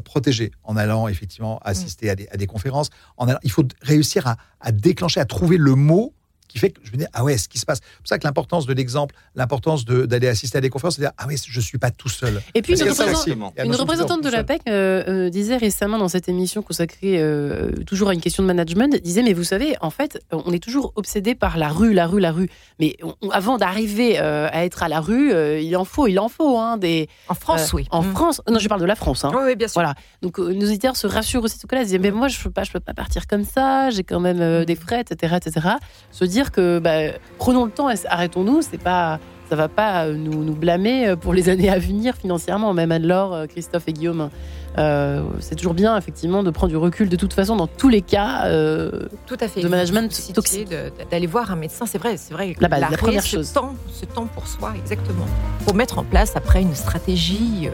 protéger 0.03 0.51
en 0.63 0.75
allant 0.75 1.07
effectivement 1.07 1.59
assister 1.63 2.09
à, 2.09 2.15
des, 2.15 2.27
à 2.29 2.35
des 2.37 2.45
conférences. 2.47 2.89
En 3.15 3.27
allant- 3.29 3.39
il 3.43 3.51
faut 3.51 3.63
réussir 3.81 4.27
à, 4.27 4.35
à 4.59 4.71
déclencher, 4.73 5.19
à 5.21 5.25
trouver 5.25 5.57
le 5.57 5.75
mot 5.75 6.13
qui 6.47 6.59
fait 6.59 6.69
que 6.71 6.79
je 6.83 6.91
me 6.91 6.97
dis 6.97 7.05
ah 7.13 7.23
ouais 7.23 7.37
ce 7.37 7.47
qui 7.49 7.59
se 7.59 7.65
passe. 7.65 7.79
C'est 7.83 7.97
pour 7.97 8.07
ça 8.07 8.17
que 8.19 8.23
l'importance 8.25 8.65
de 8.65 8.73
l'exemple, 8.73 9.15
l'importance 9.35 9.85
de- 9.85 10.05
d'aller 10.05 10.27
assister 10.27 10.57
à 10.57 10.61
des 10.61 10.69
conférences, 10.69 10.95
c'est 10.95 11.01
de 11.01 11.07
dire 11.07 11.13
ah 11.17 11.27
ouais 11.27 11.35
je 11.45 11.59
suis 11.61 11.77
pas 11.77 11.91
tout 11.91 12.09
seul. 12.09 12.41
Et 12.55 12.61
puis, 12.61 12.73
une, 12.79 12.89
représentante- 12.89 13.27
une 13.27 13.71
de 13.71 13.75
représentante 13.77 14.23
de 14.23 14.29
tout 14.29 14.35
la. 14.35 14.43
PEC 14.43 14.61
euh, 14.69 15.03
euh, 15.07 15.29
disait 15.29 15.57
récemment 15.57 15.97
dans 15.97 16.07
cette 16.07 16.29
émission 16.29 16.61
consacrée 16.61 17.21
euh, 17.21 17.71
toujours 17.85 18.09
à 18.09 18.13
une 18.13 18.21
question 18.21 18.43
de 18.43 18.47
management, 18.47 18.95
disait 19.01 19.23
mais 19.23 19.33
vous 19.33 19.43
savez, 19.43 19.75
en 19.81 19.89
fait, 19.89 20.19
on 20.31 20.51
est 20.53 20.63
toujours 20.63 20.93
obsédé 20.95 21.35
par 21.35 21.57
la 21.57 21.69
rue, 21.69 21.93
la 21.93 22.07
rue, 22.07 22.19
la 22.19 22.31
rue. 22.31 22.49
Mais 22.79 22.95
on- 23.21 23.29
avant 23.29 23.57
d'arriver 23.57 24.19
euh, 24.19 24.47
à 24.51 24.65
être 24.65 24.83
à 24.83 24.87
la 24.89 24.99
rue, 25.01 25.31
euh, 25.33 25.59
il 25.59 25.75
en 25.75 25.85
faut, 25.85 26.07
il 26.07 26.19
en 26.19 26.29
faut 26.29 26.57
hein, 26.57 26.77
des. 26.77 27.07
En 27.27 27.33
France, 27.33 27.73
euh, 27.73 27.77
oui. 27.77 27.87
En 27.91 28.01
Mm. 28.03 28.11
France, 28.13 28.41
non, 28.49 28.59
je 28.59 28.67
parle 28.69 28.81
de 28.81 28.85
la 28.85 28.95
France. 28.95 29.25
Hein. 29.25 29.31
Oui, 29.33 29.41
oui, 29.45 29.55
bien 29.55 29.67
sûr. 29.67 29.73
Voilà. 29.81 29.95
Donc 30.21 30.39
euh, 30.39 30.53
nos 30.53 30.65
auditeurs 30.67 30.95
se 30.95 31.07
rassurent 31.07 31.43
aussi 31.43 31.55
de 31.57 31.61
ce 31.61 31.67
cas-là. 31.67 31.81
Ils 31.81 31.87
disent 31.87 31.99
mais 31.99 32.11
moi 32.11 32.27
je 32.27 32.39
peux 32.41 32.51
pas, 32.51 32.63
je 32.63 32.71
peux 32.71 32.79
pas 32.79 32.93
partir 32.93 33.27
comme 33.27 33.43
ça. 33.43 33.89
J'ai 33.89 34.03
quand 34.03 34.19
même 34.19 34.41
euh, 34.41 34.65
des 34.65 34.75
frais, 34.75 35.01
etc., 35.01 35.35
etc. 35.43 35.67
Se 36.11 36.25
dire 36.25 36.36
que 36.51 36.79
bah, 36.79 37.13
prenons 37.37 37.65
le 37.65 37.71
temps, 37.71 37.87
arrêtons-nous. 38.09 38.61
C'est 38.61 38.77
pas, 38.81 39.19
ça 39.49 39.55
va 39.55 39.67
pas 39.67 40.05
euh, 40.05 40.13
nous, 40.15 40.43
nous 40.43 40.53
blâmer 40.55 41.07
euh, 41.09 41.15
pour 41.15 41.33
les 41.33 41.49
années 41.53 41.69
à 41.69 41.79
venir 41.79 42.15
financièrement. 42.15 42.73
Même 42.73 42.91
Anne-Laure, 42.91 43.33
euh, 43.33 43.45
Christophe 43.47 43.83
et 43.87 43.93
Guillaume. 43.93 44.29
Euh, 44.77 45.23
c'est 45.39 45.55
toujours 45.55 45.73
bien 45.73 45.97
effectivement 45.97 46.43
de 46.43 46.51
prendre 46.51 46.69
du 46.69 46.77
recul. 46.77 47.09
De 47.09 47.15
toute 47.15 47.33
façon, 47.33 47.55
dans 47.55 47.65
tous 47.65 47.89
les 47.89 48.01
cas, 48.03 48.43
euh, 48.45 49.07
Tout 49.25 49.37
à 49.39 49.47
fait. 49.47 49.61
de 49.61 49.67
management 49.67 50.07
toxique. 50.33 50.69
D'aller 51.09 51.25
voir 51.25 51.51
un 51.51 51.55
médecin, 51.55 51.85
c'est 51.87 51.97
vrai, 51.97 52.15
c'est 52.17 52.33
vrai. 52.33 52.55
La 52.59 52.69
première 52.97 53.23
ce 53.23 53.37
chose. 53.37 53.53
Temps, 53.53 53.73
ce 53.91 54.05
temps 54.05 54.27
pour 54.27 54.47
soi, 54.47 54.73
exactement. 54.77 55.25
Pour 55.65 55.73
mettre 55.73 55.97
en 55.97 56.03
place 56.03 56.35
après 56.35 56.61
une 56.61 56.75
stratégie, 56.75 57.69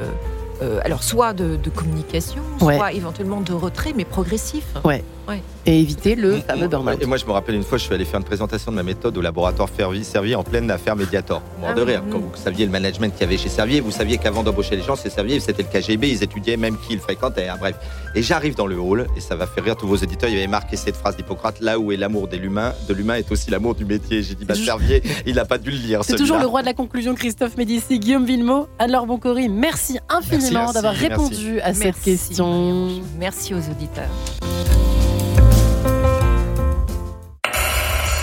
euh, 0.61 0.79
alors 0.85 1.03
soit 1.03 1.33
de, 1.33 1.57
de 1.57 1.69
communication, 1.69 2.41
Ouais. 2.61 2.77
soit 2.77 2.93
éventuellement 2.93 3.41
de 3.41 3.51
retrait, 3.51 3.91
mais 3.93 4.05
progressif. 4.05 4.63
Ouais. 4.85 5.03
Ouais. 5.27 5.41
et 5.65 5.79
éviter 5.79 6.15
le 6.15 6.37
Mm, 6.37 6.41
fameux 6.41 6.65
mm, 6.65 6.69
burn-out. 6.69 6.97
Et 7.01 7.05
moi, 7.05 7.17
je 7.17 7.25
me 7.25 7.31
rappelle 7.31 7.55
une 7.55 7.63
fois, 7.63 7.77
je 7.77 7.83
suis 7.85 7.93
allé 7.93 8.03
faire 8.05 8.19
une 8.19 8.25
présentation 8.25 8.71
de 8.71 8.75
ma 8.77 8.83
méthode 8.83 9.17
au 9.17 9.21
laboratoire 9.21 9.69
Fervi, 9.69 10.03
Servier 10.03 10.35
en 10.35 10.43
pleine 10.43 10.69
affaire 10.69 10.95
Mediator. 10.95 11.41
Mort 11.59 11.69
Ah 11.71 11.73
de 11.73 11.81
oui, 11.81 11.91
rire. 11.91 12.03
Quand 12.11 12.19
vous 12.19 12.31
saviez 12.35 12.65
le 12.65 12.71
management 12.71 13.11
qu'il 13.13 13.21
y 13.21 13.23
avait 13.23 13.37
chez 13.37 13.49
Servier, 13.49 13.79
vous 13.79 13.91
saviez 13.91 14.17
qu'avant 14.17 14.43
d'embaucher 14.43 14.75
les 14.75 14.81
gens, 14.83 14.95
c'est 14.95 15.09
Servier, 15.09 15.39
c'était 15.39 15.63
le 15.63 15.69
KGB, 15.79 16.09
ils 16.09 16.23
étudiaient 16.23 16.57
même 16.57 16.75
qui 16.77 16.93
ils 16.93 16.99
fréquentaient. 16.99 17.47
hein, 17.47 17.55
bref. 17.59 17.75
Et 18.15 18.21
j'arrive 18.21 18.55
dans 18.55 18.67
le 18.67 18.77
hall, 18.77 19.07
et 19.15 19.21
ça 19.21 19.35
va 19.35 19.47
faire 19.47 19.63
rire 19.63 19.75
tous 19.77 19.87
vos 19.87 19.95
auditeurs, 19.97 20.29
il 20.29 20.35
y 20.35 20.37
avait 20.39 20.47
marqué 20.47 20.75
cette 20.75 20.95
phrase 20.97 21.15
d'Hippocrate 21.15 21.59
là 21.61 21.79
où 21.79 21.91
est 21.91 21.97
l'amour 21.97 22.27
de 22.27 22.35
l'humain, 22.37 22.73
de 22.87 22.93
l'humain 22.93 23.15
est 23.15 23.31
aussi 23.31 23.49
l'amour 23.49 23.75
du 23.75 23.85
métier. 23.85 24.21
J'ai 24.23 24.35
dit, 24.35 24.45
bah, 24.45 24.55
Servier, 24.55 25.01
il 25.25 25.35
n'a 25.35 25.45
pas 25.45 25.57
dû 25.57 25.71
le 25.71 25.77
lire. 25.77 26.01
C'est 26.03 26.15
toujours 26.17 26.39
le 26.39 26.45
roi 26.45 26.61
de 26.61 26.67
la 26.67 26.73
conclusion, 26.73 27.15
Christophe 27.15 27.55
Médici, 27.57 27.99
Guillaume 27.99 28.25
Villemot, 28.25 28.67
Anne-Laure 28.79 29.05
Boncori. 29.05 29.47
Merci 29.49 29.97
infiniment 30.09 30.71
d'avoir 30.73 30.93
merci. 30.93 31.07
répondu 31.07 31.59
à 31.61 31.73
cette 31.73 31.83
Merci, 31.85 32.01
question. 32.03 33.01
Merci 33.19 33.53
aux 33.53 33.57
auditeurs. 33.71 34.09